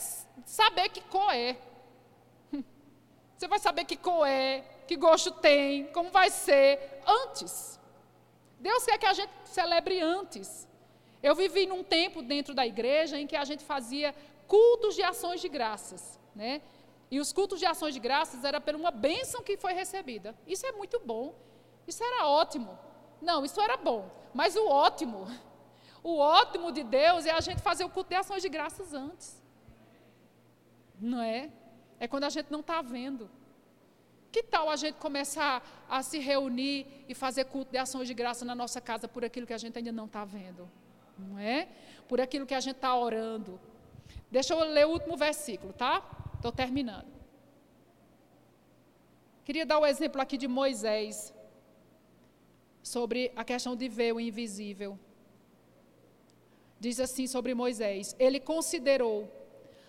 saber 0.46 0.88
que 0.88 1.02
cor 1.02 1.34
é. 1.34 1.58
Você 3.36 3.48
vai 3.48 3.58
saber 3.58 3.84
que 3.84 3.96
cor 3.96 4.26
é, 4.26 4.60
que 4.86 4.96
gosto 4.96 5.30
tem, 5.30 5.86
como 5.92 6.10
vai 6.10 6.30
ser, 6.30 7.02
antes. 7.06 7.78
Deus 8.60 8.84
quer 8.86 8.96
que 8.96 9.06
a 9.06 9.12
gente 9.12 9.32
celebre 9.44 10.00
antes. 10.00 10.66
Eu 11.28 11.34
vivi 11.34 11.64
num 11.64 11.82
tempo 11.82 12.20
dentro 12.20 12.52
da 12.52 12.66
igreja 12.66 13.18
em 13.18 13.26
que 13.26 13.34
a 13.34 13.46
gente 13.46 13.64
fazia 13.64 14.14
cultos 14.46 14.94
de 14.94 15.02
ações 15.02 15.40
de 15.40 15.48
graças, 15.48 16.20
né? 16.34 16.60
E 17.10 17.18
os 17.18 17.32
cultos 17.32 17.58
de 17.58 17.64
ações 17.64 17.94
de 17.94 18.00
graças 18.06 18.44
era 18.44 18.60
por 18.60 18.74
uma 18.74 18.90
bênção 18.90 19.42
que 19.42 19.56
foi 19.56 19.72
recebida. 19.72 20.36
Isso 20.46 20.66
é 20.66 20.72
muito 20.72 21.00
bom. 21.00 21.34
Isso 21.86 22.04
era 22.04 22.26
ótimo. 22.26 22.78
Não, 23.22 23.42
isso 23.42 23.58
era 23.58 23.74
bom. 23.78 24.10
Mas 24.34 24.54
o 24.54 24.66
ótimo, 24.68 25.26
o 26.04 26.18
ótimo 26.18 26.70
de 26.70 26.84
Deus 26.84 27.24
é 27.24 27.30
a 27.30 27.40
gente 27.40 27.62
fazer 27.62 27.84
o 27.84 27.88
culto 27.88 28.10
de 28.10 28.16
ações 28.16 28.42
de 28.42 28.50
graças 28.50 28.92
antes. 28.92 29.42
Não 31.00 31.22
é? 31.22 31.50
É 31.98 32.06
quando 32.06 32.24
a 32.24 32.28
gente 32.28 32.50
não 32.50 32.60
está 32.60 32.82
vendo. 32.82 33.30
Que 34.30 34.42
tal 34.42 34.68
a 34.68 34.76
gente 34.76 34.96
começar 34.96 35.62
a 35.88 36.02
se 36.02 36.18
reunir 36.18 36.86
e 37.08 37.14
fazer 37.14 37.46
culto 37.46 37.70
de 37.70 37.78
ações 37.78 38.08
de 38.08 38.12
graça 38.12 38.44
na 38.44 38.54
nossa 38.54 38.78
casa 38.78 39.08
por 39.08 39.24
aquilo 39.24 39.46
que 39.46 39.54
a 39.54 39.58
gente 39.64 39.78
ainda 39.78 39.90
não 39.90 40.04
está 40.04 40.22
vendo? 40.22 40.68
Não 41.18 41.38
é? 41.38 41.68
Por 42.08 42.20
aquilo 42.20 42.46
que 42.46 42.54
a 42.54 42.60
gente 42.60 42.76
está 42.76 42.96
orando. 42.96 43.60
Deixa 44.30 44.54
eu 44.54 44.60
ler 44.60 44.86
o 44.86 44.90
último 44.90 45.16
versículo, 45.16 45.72
tá? 45.72 46.02
Estou 46.34 46.52
terminando. 46.52 47.12
Queria 49.44 49.66
dar 49.66 49.78
o 49.78 49.86
exemplo 49.86 50.20
aqui 50.20 50.38
de 50.38 50.48
Moisés, 50.48 51.34
sobre 52.84 53.32
a 53.34 53.42
questão 53.42 53.74
de 53.74 53.88
ver 53.88 54.12
o 54.12 54.20
invisível. 54.20 54.98
Diz 56.78 57.00
assim 57.00 57.26
sobre 57.26 57.54
Moisés: 57.54 58.14
ele 58.18 58.38
considerou 58.38 59.32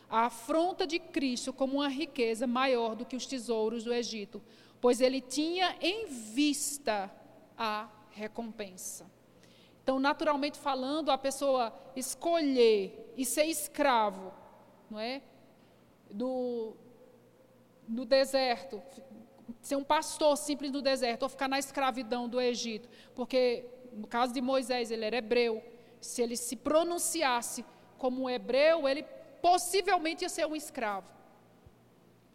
a 0.10 0.28
afronta 0.28 0.88
de 0.88 0.98
Cristo 0.98 1.52
como 1.52 1.76
uma 1.76 1.90
riqueza 1.90 2.48
maior 2.48 2.96
do 2.96 3.06
que 3.06 3.16
os 3.16 3.26
tesouros 3.26 3.84
do 3.84 3.94
Egito, 3.94 4.42
pois 4.80 5.02
ele 5.02 5.20
tinha 5.20 5.76
em 5.82 6.06
vista 6.06 7.12
a 7.58 7.90
recompensa. 8.12 9.06
Então, 9.86 10.00
naturalmente 10.00 10.58
falando, 10.58 11.12
a 11.12 11.18
pessoa 11.18 11.72
escolher 11.96 13.14
e 13.16 13.24
ser 13.24 13.44
escravo, 13.44 14.34
não 14.90 15.00
é? 15.00 15.22
Do, 16.10 16.76
no 17.88 18.04
deserto, 18.04 18.82
ser 19.62 19.76
um 19.76 19.84
pastor 19.84 20.36
simples 20.38 20.72
no 20.72 20.82
deserto, 20.82 21.22
ou 21.22 21.30
ficar 21.30 21.48
na 21.48 21.60
escravidão 21.60 22.28
do 22.28 22.42
Egito, 22.42 22.90
porque 23.14 23.70
no 23.94 24.08
caso 24.08 24.34
de 24.34 24.42
Moisés, 24.42 24.90
ele 24.90 25.06
era 25.06 25.18
hebreu. 25.18 25.64
Se 26.02 26.20
ele 26.20 26.36
se 26.36 26.56
pronunciasse 26.56 27.64
como 28.00 28.24
um 28.24 28.30
hebreu, 28.30 28.88
ele 28.88 29.04
possivelmente 29.40 30.24
ia 30.24 30.30
ser 30.30 30.48
um 30.48 30.56
escravo 30.56 31.08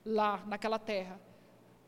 lá 0.07 0.41
naquela 0.47 0.79
terra. 0.79 1.21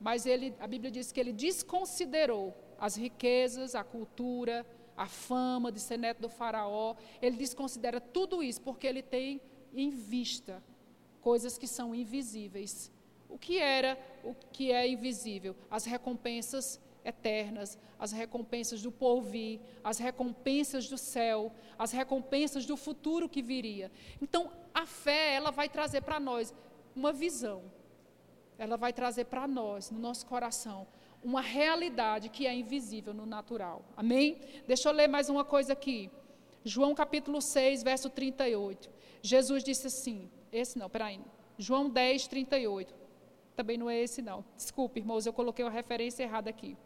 Mas 0.01 0.27
ele, 0.27 0.57
a 0.59 0.67
Bíblia 0.67 0.91
diz 0.91 1.13
que 1.13 1.21
ele 1.21 1.33
desconsiderou 1.33 2.53
as 2.81 2.97
riquezas, 2.97 3.77
a 3.77 3.85
cultura, 3.85 4.67
a 5.03 5.07
fama 5.07 5.73
de 5.73 5.81
ser 5.81 5.97
neto 5.97 6.21
do 6.21 6.29
faraó, 6.29 6.95
ele 7.21 7.37
desconsidera 7.37 8.01
tudo 8.01 8.41
isso 8.41 8.61
porque 8.61 8.87
ele 8.87 9.03
tem 9.03 9.41
em 9.75 9.91
vista 9.91 10.63
coisas 11.21 11.59
que 11.59 11.67
são 11.67 11.93
invisíveis. 11.93 12.89
O 13.29 13.37
que 13.37 13.59
era, 13.59 13.99
o 14.23 14.33
que 14.53 14.71
é 14.71 14.87
invisível? 14.87 15.57
As 15.69 15.85
recompensas 15.85 16.81
eternas, 17.05 17.77
as 17.99 18.13
recompensas 18.13 18.81
do 18.81 18.93
porvir, 18.93 19.59
as 19.83 19.99
recompensas 19.99 20.89
do 20.89 20.97
céu, 20.97 21.51
as 21.77 21.91
recompensas 21.91 22.65
do 22.65 22.77
futuro 22.77 23.29
que 23.29 23.43
viria. 23.43 23.91
Então, 24.21 24.53
a 24.73 24.87
fé, 24.87 25.35
ela 25.35 25.51
vai 25.51 25.69
trazer 25.69 26.03
para 26.03 26.21
nós 26.21 26.55
uma 26.95 27.13
visão. 27.13 27.61
Ela 28.57 28.77
vai 28.77 28.93
trazer 28.93 29.25
para 29.25 29.49
nós, 29.49 29.91
no 29.91 29.99
nosso 29.99 30.25
coração, 30.27 30.87
uma 31.23 31.41
realidade 31.41 32.29
que 32.29 32.47
é 32.47 32.55
invisível 32.55 33.15
no 33.15 33.25
natural. 33.25 33.85
Amém? 33.97 34.41
Deixa 34.67 34.89
eu 34.89 34.93
ler 34.93 35.09
mais 35.09 35.29
uma 35.29 35.45
coisa 35.45 35.73
aqui. 35.73 36.11
João 36.65 36.95
capítulo 36.95 37.41
6, 37.41 37.83
verso 37.83 38.11
38. 38.11 38.91
Jesus 39.23 39.63
disse 39.63 39.87
assim: 39.87 40.31
esse 40.53 40.79
não, 40.79 40.91
peraí. 40.91 41.21
João 41.57 41.89
10, 41.89 42.27
38. 42.27 42.95
Também 43.55 43.79
não 43.79 43.89
é 43.89 44.01
esse, 44.01 44.21
não. 44.21 44.45
Desculpe, 44.57 45.01
irmãos, 45.01 45.27
eu 45.27 45.33
coloquei 45.33 45.65
uma 45.65 45.71
referência 45.71 46.23
errada 46.25 46.51
aqui. 46.51 46.77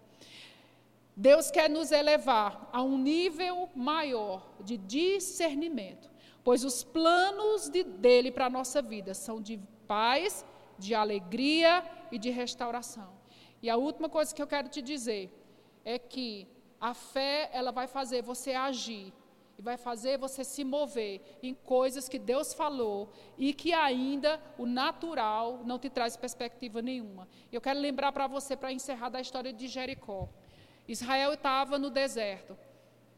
Deus 1.16 1.50
quer 1.50 1.70
nos 1.70 1.92
elevar 1.92 2.68
a 2.72 2.82
um 2.82 2.98
nível 2.98 3.70
maior 3.74 4.46
de 4.60 4.76
discernimento, 4.76 6.10
pois 6.44 6.62
os 6.62 6.84
planos 6.84 7.70
de, 7.70 7.82
dele 7.82 8.30
para 8.30 8.46
a 8.46 8.50
nossa 8.50 8.82
vida 8.82 9.14
são 9.14 9.40
de 9.40 9.58
paz, 9.88 10.44
de 10.78 10.94
alegria 10.94 11.82
e 12.12 12.18
de 12.18 12.28
restauração. 12.28 13.15
E 13.62 13.70
a 13.70 13.76
última 13.76 14.08
coisa 14.08 14.34
que 14.34 14.42
eu 14.42 14.46
quero 14.46 14.68
te 14.68 14.82
dizer 14.82 15.30
é 15.84 15.98
que 15.98 16.46
a 16.80 16.92
fé, 16.94 17.48
ela 17.52 17.72
vai 17.72 17.86
fazer 17.86 18.22
você 18.22 18.52
agir 18.52 19.12
e 19.58 19.62
vai 19.62 19.76
fazer 19.76 20.18
você 20.18 20.44
se 20.44 20.62
mover 20.64 21.20
em 21.42 21.54
coisas 21.54 22.08
que 22.08 22.18
Deus 22.18 22.52
falou 22.52 23.08
e 23.38 23.54
que 23.54 23.72
ainda 23.72 24.40
o 24.58 24.66
natural 24.66 25.62
não 25.64 25.78
te 25.78 25.88
traz 25.88 26.16
perspectiva 26.16 26.82
nenhuma. 26.82 27.26
Eu 27.50 27.60
quero 27.60 27.80
lembrar 27.80 28.12
para 28.12 28.26
você, 28.26 28.54
para 28.56 28.72
encerrar 28.72 29.08
da 29.08 29.20
história 29.20 29.52
de 29.52 29.66
Jericó. 29.66 30.28
Israel 30.86 31.32
estava 31.32 31.78
no 31.78 31.88
deserto, 31.88 32.56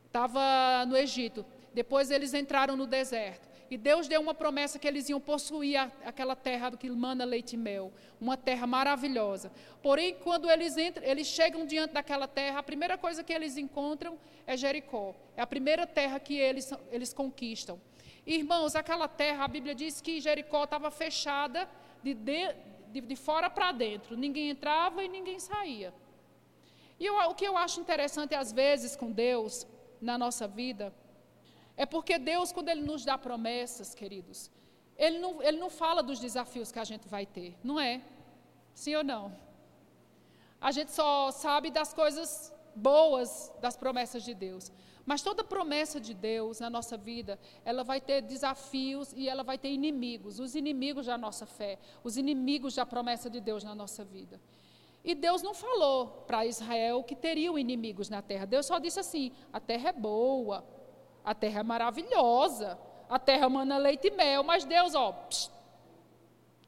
estava 0.07 0.86
no 0.86 0.97
Egito. 0.97 1.45
Depois 1.74 2.11
eles 2.11 2.32
entraram 2.32 2.76
no 2.76 2.86
deserto. 2.86 3.48
E 3.71 3.77
Deus 3.77 4.09
deu 4.09 4.21
uma 4.21 4.33
promessa 4.33 4.79
que 4.79 4.89
eles 4.89 5.09
iam 5.09 5.21
possuir 5.21 5.77
a, 5.77 5.93
aquela 6.05 6.35
terra 6.35 6.71
que 6.77 6.89
mana 6.89 7.25
leite 7.25 7.53
e 7.53 7.57
mel, 7.57 7.93
uma 8.19 8.37
terra 8.37 8.66
maravilhosa. 8.66 9.53
Porém, 9.83 10.16
quando 10.23 10.51
eles 10.51 10.77
entram, 10.79 11.07
eles 11.07 11.27
chegam 11.27 11.66
diante 11.66 11.93
daquela 11.93 12.27
terra, 12.27 12.61
a 12.61 12.62
primeira 12.62 12.97
coisa 12.97 13.23
que 13.23 13.33
eles 13.33 13.59
encontram 13.59 14.19
é 14.47 14.57
Jericó. 14.57 15.14
É 15.37 15.43
a 15.43 15.47
primeira 15.47 15.87
terra 15.87 16.19
que 16.19 16.39
eles, 16.39 16.73
eles 16.91 17.12
conquistam. 17.12 17.79
Irmãos, 18.27 18.75
aquela 18.75 19.07
terra, 19.07 19.45
a 19.45 19.49
Bíblia 19.49 19.75
diz 19.75 20.01
que 20.01 20.21
Jericó 20.21 20.64
estava 20.64 20.91
fechada 20.91 21.69
de, 22.03 22.14
de, 22.14 22.55
de, 22.91 23.01
de 23.03 23.16
fora 23.16 23.51
para 23.51 23.71
dentro. 23.73 24.16
Ninguém 24.16 24.51
entrava 24.51 25.05
e 25.05 25.09
ninguém 25.09 25.39
saía. 25.39 25.93
E 26.99 27.05
eu, 27.07 27.14
o 27.14 27.35
que 27.35 27.47
eu 27.47 27.57
acho 27.57 27.81
interessante 27.81 28.35
às 28.35 28.51
vezes 28.51 28.97
com 28.97 29.12
Deus 29.12 29.66
na 30.01 30.16
nossa 30.16 30.49
vida 30.49 30.93
é 31.79 31.87
porque 31.87 32.18
Deus, 32.18 32.51
quando 32.51 32.68
Ele 32.68 32.83
nos 32.83 33.05
dá 33.05 33.16
promessas, 33.16 33.95
queridos, 33.95 34.51
Ele 34.97 35.18
não, 35.20 35.41
ele 35.41 35.59
não 35.59 35.70
fala 35.70 36.03
dos 36.03 36.18
desafios 36.18 36.72
que 36.72 36.81
a 36.81 36.85
gente 36.85 37.07
vai 37.09 37.24
ter, 37.24 37.57
não 37.62 37.79
é? 37.79 38.03
Sim 38.74 38.97
ou 38.97 39.05
não? 39.05 39.24
A 40.61 40.72
gente 40.72 40.91
só 40.91 41.31
sabe 41.31 41.70
das 41.70 41.95
coisas 41.95 42.53
boas 42.74 43.53
das 43.61 43.76
promessas 43.76 44.24
de 44.24 44.35
Deus. 44.35 44.72
Mas 45.07 45.22
toda 45.22 45.43
promessa 45.45 45.99
de 45.99 46.12
Deus 46.12 46.61
na 46.61 46.68
nossa 46.68 46.97
vida, 46.97 47.39
ela 47.64 47.83
vai 47.83 48.01
ter 48.01 48.20
desafios 48.20 49.12
e 49.16 49.29
ela 49.29 49.43
vai 49.43 49.57
ter 49.57 49.70
inimigos, 49.70 50.39
os 50.39 50.55
inimigos 50.55 51.07
da 51.07 51.16
nossa 51.16 51.47
fé, 51.47 51.79
os 52.05 52.16
inimigos 52.16 52.74
da 52.74 52.85
promessa 52.85 53.31
de 53.31 53.41
Deus 53.41 53.62
na 53.64 53.74
nossa 53.74 54.05
vida. 54.05 54.39
E 55.03 55.14
Deus 55.14 55.43
não 55.43 55.55
falou 55.55 56.24
para 56.26 56.45
Israel 56.45 57.03
que 57.05 57.14
teriam 57.14 57.59
inimigos 57.59 58.11
na 58.11 58.20
terra. 58.20 58.45
Deus 58.45 58.66
só 58.66 58.79
disse 58.79 59.01
assim: 59.01 59.33
a 59.53 59.61
terra 59.61 59.91
é 59.91 59.93
boa, 59.93 60.64
a 61.25 61.35
terra 61.35 61.61
é 61.61 61.62
maravilhosa, 61.62 62.79
a 63.09 63.19
terra 63.19 63.49
mana 63.49 63.79
leite 63.79 64.09
e 64.09 64.11
mel, 64.11 64.43
mas 64.43 64.64
Deus, 64.64 64.95
ó, 64.95 65.14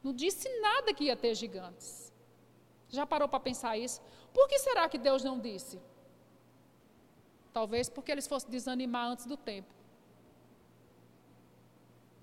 não 0.03 0.13
disse 0.13 0.49
nada 0.61 0.95
que 0.95 1.05
ia 1.05 1.17
ter 1.17 1.35
gigantes. 1.35 2.13
Já 2.89 3.07
parou 3.07 3.29
para 3.29 3.41
pensar 3.41 3.77
isso? 3.77 4.01
Por 4.33 4.49
que 4.49 4.59
será 4.59 4.89
que 4.89 4.99
Deus 4.99 5.23
não 5.23 5.39
disse? 5.39 5.81
Talvez 7.53 7.89
porque 7.89 8.11
eles 8.13 8.27
fossem 8.27 8.51
desanimar 8.51 9.07
antes 9.07 9.27
do 9.27 9.37
tempo. 9.37 9.73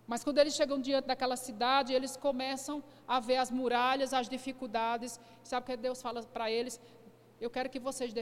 Mas 0.08 0.24
quando 0.24 0.38
eles 0.38 0.56
chegam 0.56 0.80
diante 0.80 1.06
daquela 1.06 1.36
cidade, 1.36 1.94
eles 1.94 2.16
começam 2.16 2.82
a 3.06 3.20
ver 3.20 3.38
as 3.38 3.52
muralhas, 3.52 4.14
as 4.14 4.30
dificuldades. 4.30 5.20
Sabe 5.44 5.64
o 5.64 5.68
que 5.68 5.76
Deus 5.76 6.02
fala 6.02 6.24
para 6.24 6.50
eles? 6.50 6.80
Eu 7.42 7.50
quero 7.50 7.70
que 7.70 7.80
vocês 7.80 8.14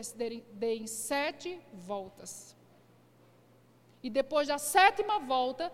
deem 0.52 0.88
sete 0.88 1.62
voltas. 1.72 2.56
E 4.06 4.10
depois 4.20 4.48
da 4.48 4.60
sétima 4.60 5.16
volta, 5.34 5.66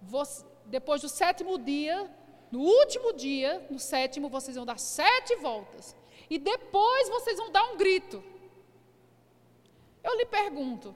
você, 0.00 0.44
depois 0.66 0.98
do 1.04 1.08
sétimo 1.08 1.54
dia, 1.58 1.96
no 2.54 2.60
último 2.60 3.08
dia, 3.12 3.66
no 3.68 3.80
sétimo, 3.92 4.28
vocês 4.36 4.54
vão 4.58 4.66
dar 4.72 4.78
sete 4.78 5.34
voltas. 5.46 5.86
e 6.34 6.38
depois 6.38 7.08
vocês 7.14 7.36
vão 7.42 7.50
dar 7.56 7.64
um 7.70 7.76
grito. 7.82 8.18
Eu 10.08 10.14
lhe 10.18 10.26
pergunto: 10.38 10.94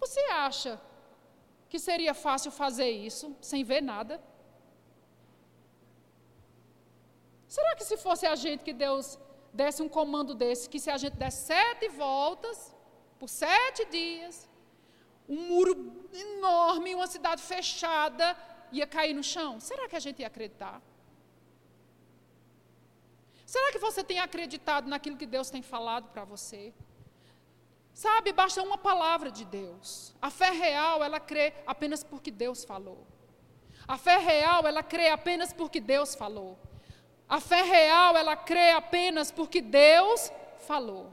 você 0.00 0.20
acha 0.48 0.72
que 1.68 1.78
seria 1.78 2.14
fácil 2.26 2.50
fazer 2.50 2.90
isso 2.90 3.26
sem 3.50 3.62
ver 3.70 3.82
nada? 3.92 4.20
Será 7.56 7.70
que 7.76 7.84
se 7.90 7.96
fosse 8.06 8.26
a 8.26 8.34
gente 8.44 8.64
que 8.64 8.72
Deus 8.72 9.06
desse 9.60 9.80
um 9.84 9.90
comando 9.98 10.34
desse, 10.42 10.68
que 10.68 10.80
se 10.84 10.90
a 10.90 10.98
gente 11.02 11.16
desse 11.22 11.42
sete 11.52 11.88
voltas, 12.04 12.58
por 13.20 13.28
sete 13.28 13.84
dias, 13.98 14.48
um 15.28 15.40
muro 15.50 15.74
enorme, 16.12 16.94
uma 16.94 17.06
cidade 17.06 17.42
fechada, 17.42 18.36
ia 18.72 18.86
cair 18.86 19.14
no 19.14 19.22
chão? 19.22 19.60
Será 19.60 19.88
que 19.88 19.96
a 19.96 20.00
gente 20.00 20.20
ia 20.20 20.26
acreditar? 20.26 20.80
Será 23.44 23.72
que 23.72 23.78
você 23.78 24.04
tem 24.04 24.18
acreditado 24.18 24.88
naquilo 24.88 25.16
que 25.16 25.26
Deus 25.26 25.48
tem 25.48 25.62
falado 25.62 26.08
para 26.10 26.24
você? 26.24 26.74
Sabe, 27.94 28.32
basta 28.32 28.62
uma 28.62 28.78
palavra 28.78 29.30
de 29.30 29.44
Deus. 29.44 30.14
A 30.20 30.30
fé 30.30 30.50
real, 30.50 31.02
ela 31.02 31.18
crê 31.18 31.54
apenas 31.66 32.04
porque 32.04 32.30
Deus 32.30 32.64
falou. 32.64 33.06
A 33.88 33.96
fé 33.96 34.18
real, 34.18 34.66
ela 34.66 34.82
crê 34.82 35.08
apenas 35.08 35.52
porque 35.52 35.80
Deus 35.80 36.14
falou. 36.14 36.58
A 37.28 37.40
fé 37.40 37.62
real, 37.62 38.16
ela 38.16 38.36
crê 38.36 38.70
apenas 38.70 39.32
porque 39.32 39.60
Deus 39.60 40.30
falou. 40.58 41.12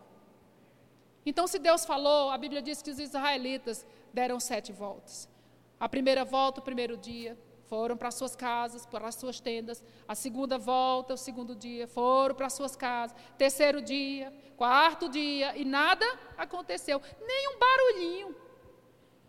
Então, 1.25 1.47
se 1.47 1.57
Deus 1.57 1.85
falou, 1.85 2.29
a 2.29 2.37
Bíblia 2.37 2.61
diz 2.61 2.81
que 2.81 2.91
os 2.91 2.99
israelitas 2.99 3.85
deram 4.19 4.39
sete 4.39 4.71
voltas. 4.71 5.29
A 5.77 5.87
primeira 5.89 6.23
volta, 6.23 6.61
o 6.61 6.63
primeiro 6.63 6.95
dia, 6.95 7.37
foram 7.67 7.97
para 7.97 8.11
suas 8.11 8.35
casas, 8.35 8.85
para 8.85 9.07
as 9.07 9.15
suas 9.15 9.39
tendas. 9.39 9.83
A 10.07 10.15
segunda 10.15 10.57
volta, 10.57 11.15
o 11.15 11.17
segundo 11.17 11.53
dia, 11.53 11.85
foram 11.87 12.33
para 12.33 12.49
suas 12.49 12.75
casas. 12.75 13.15
Terceiro 13.37 13.81
dia, 13.81 14.33
quarto 14.55 15.09
dia, 15.09 15.47
e 15.57 15.65
nada 15.65 16.05
aconteceu. 16.37 17.01
Nem 17.31 17.43
um 17.49 17.59
barulhinho, 17.59 18.35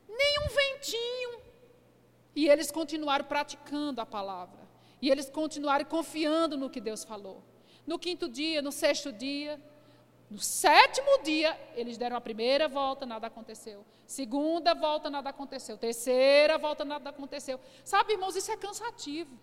nem 0.09 0.35
um 0.45 0.49
ventinho. 0.61 1.33
E 2.35 2.49
eles 2.49 2.71
continuaram 2.71 3.25
praticando 3.25 4.01
a 4.01 4.07
palavra. 4.07 4.63
E 5.03 5.11
eles 5.11 5.29
continuaram 5.29 5.85
confiando 5.85 6.57
no 6.57 6.71
que 6.71 6.81
Deus 6.81 7.03
falou. 7.05 7.43
No 7.87 7.99
quinto 7.99 8.29
dia, 8.29 8.63
no 8.63 8.73
sexto 8.73 9.11
dia, 9.13 9.61
no 10.29 10.39
sétimo 10.39 11.23
dia, 11.23 11.59
eles 11.75 11.97
deram 11.97 12.17
a 12.17 12.21
primeira 12.21 12.67
volta, 12.69 13.07
nada 13.07 13.29
aconteceu. 13.29 13.87
Segunda 14.07 14.75
volta, 14.75 15.09
nada 15.09 15.31
aconteceu. 15.31 15.79
Terceira 15.79 16.59
volta, 16.59 16.85
nada 16.85 17.11
aconteceu. 17.11 17.61
Sabe, 17.85 18.15
irmãos, 18.15 18.35
isso 18.35 18.51
é 18.51 18.57
cansativo. 18.57 19.39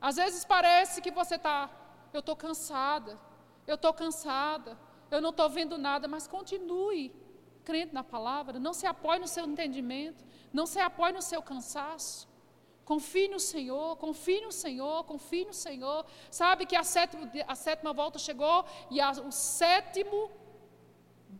Às 0.00 0.16
vezes 0.16 0.44
parece 0.44 1.02
que 1.02 1.10
você 1.10 1.34
está, 1.34 1.68
eu 2.12 2.20
estou 2.20 2.36
cansada, 2.36 3.18
eu 3.66 3.74
estou 3.74 3.92
cansada, 3.92 4.78
eu 5.10 5.20
não 5.20 5.30
estou 5.30 5.50
vendo 5.50 5.76
nada, 5.76 6.06
mas 6.06 6.26
continue 6.26 7.12
crendo 7.64 7.92
na 7.92 8.04
palavra, 8.04 8.58
não 8.58 8.72
se 8.72 8.86
apoie 8.86 9.18
no 9.18 9.28
seu 9.28 9.44
entendimento, 9.44 10.24
não 10.52 10.66
se 10.66 10.78
apoie 10.78 11.12
no 11.12 11.20
seu 11.20 11.42
cansaço. 11.42 12.29
Confie 12.90 13.28
no 13.28 13.38
Senhor, 13.38 13.96
confie 13.98 14.40
no 14.40 14.50
Senhor, 14.50 15.04
confie 15.04 15.44
no 15.44 15.54
Senhor. 15.54 16.04
Sabe 16.28 16.66
que 16.66 16.74
a 16.74 16.82
sétima, 16.82 17.30
a 17.46 17.54
sétima 17.54 17.92
volta 17.92 18.18
chegou 18.18 18.64
e 18.90 19.00
a, 19.00 19.12
o 19.12 19.30
sétimo, 19.30 20.28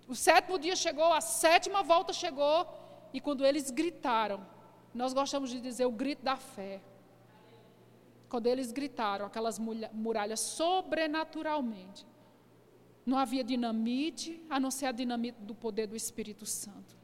o 0.07 0.14
sétimo 0.14 0.61
dia 0.61 0.76
chegou, 0.76 1.12
a 1.12 1.20
sétima 1.20 1.82
volta 1.82 2.12
chegou. 2.12 2.68
E 3.12 3.20
quando 3.20 3.44
eles 3.44 3.68
gritaram, 3.68 4.46
nós 4.94 5.12
gostamos 5.12 5.51
de 5.51 5.61
dizer 5.61 5.86
o 5.86 5.90
grito 5.90 6.22
da 6.22 6.36
fé. 6.36 6.80
Quando 8.28 8.46
eles 8.46 8.70
gritaram, 8.70 9.26
aquelas 9.26 9.59
muralhas 9.59 10.38
sobrenaturalmente. 10.38 12.07
Não 13.05 13.18
havia 13.18 13.42
dinamite, 13.42 14.40
a 14.48 14.61
não 14.61 14.70
ser 14.70 14.86
a 14.86 14.92
dinamite 14.92 15.40
do 15.40 15.57
poder 15.57 15.88
do 15.88 15.96
Espírito 15.96 16.46
Santo. 16.46 16.96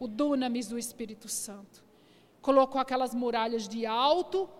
O 0.00 0.08
dunamis 0.08 0.66
do 0.66 0.78
Espírito 0.78 1.28
Santo 1.28 1.91
colocou 2.42 2.80
aquelas 2.80 3.14
muralhas 3.14 3.66
de 3.68 3.86
alto 3.86 4.50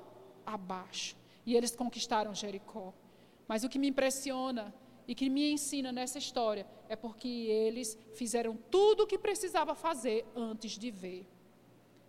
a 0.47 0.57
baixo. 0.57 1.17
E 1.45 1.57
eles 1.57 1.75
conquistaram 1.77 2.35
Jericó. 2.35 2.95
Mas 3.47 3.65
o 3.65 3.69
que 3.69 3.79
me 3.79 3.89
impressiona 3.89 4.73
e 5.07 5.15
que 5.15 5.29
me 5.29 5.53
ensina 5.53 5.91
nessa 5.91 6.19
história 6.19 6.67
é 6.89 6.95
porque 6.95 7.29
eles 7.29 7.99
fizeram 8.15 8.57
tudo 8.71 9.03
o 9.03 9.07
que 9.07 9.19
precisava 9.19 9.75
fazer 9.75 10.25
antes 10.35 10.79
de 10.79 10.91
ver. 10.91 11.27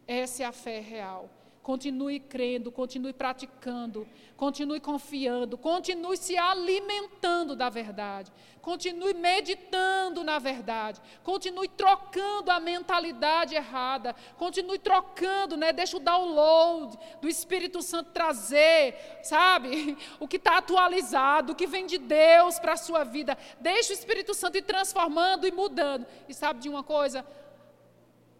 Essa 0.08 0.44
é 0.44 0.46
a 0.46 0.52
fé 0.52 0.80
real. 0.80 1.30
Continue 1.64 2.20
crendo, 2.20 2.74
continue 2.74 3.14
praticando, 3.14 4.06
continue 4.36 4.82
confiando, 4.82 5.58
continue 5.58 6.18
se 6.18 6.36
alimentando 6.36 7.56
da 7.56 7.70
verdade, 7.70 8.34
continue 8.62 9.14
meditando 9.14 10.26
na 10.26 10.40
verdade, 10.40 11.02
continue 11.24 11.70
trocando 11.70 12.52
a 12.52 12.60
mentalidade 12.60 13.56
errada, 13.56 14.14
continue 14.38 14.78
trocando, 14.78 15.56
né? 15.56 15.72
Deixa 15.72 15.96
o 15.96 16.02
download 16.02 17.00
do 17.22 17.30
Espírito 17.30 17.82
Santo 17.82 18.12
trazer, 18.12 19.22
sabe? 19.24 19.98
O 20.20 20.28
que 20.28 20.36
está 20.36 20.58
atualizado, 20.58 21.54
o 21.54 21.56
que 21.56 21.66
vem 21.66 21.86
de 21.86 21.98
Deus 21.98 22.60
para 22.60 22.74
a 22.74 22.78
sua 22.78 23.06
vida. 23.06 23.38
Deixa 23.62 23.92
o 23.92 23.96
Espírito 23.96 24.34
Santo 24.34 24.58
ir 24.58 24.64
transformando 24.64 25.48
e 25.48 25.52
mudando. 25.52 26.06
E 26.28 26.34
sabe 26.34 26.60
de 26.60 26.68
uma 26.68 26.84
coisa? 26.84 27.26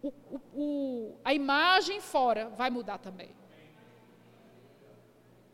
O, 0.08 0.40
o, 0.54 1.16
a 1.24 1.32
imagem 1.32 2.00
fora 2.00 2.48
vai 2.50 2.70
mudar 2.70 2.98
também. 2.98 3.30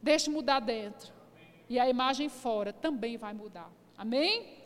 Deixe 0.02 0.30
mudar 0.30 0.60
dentro. 0.60 1.12
E 1.68 1.78
a 1.78 1.88
imagem 1.88 2.28
fora 2.28 2.72
também 2.72 3.16
vai 3.16 3.32
mudar. 3.32 3.70
Amém? 3.96 4.59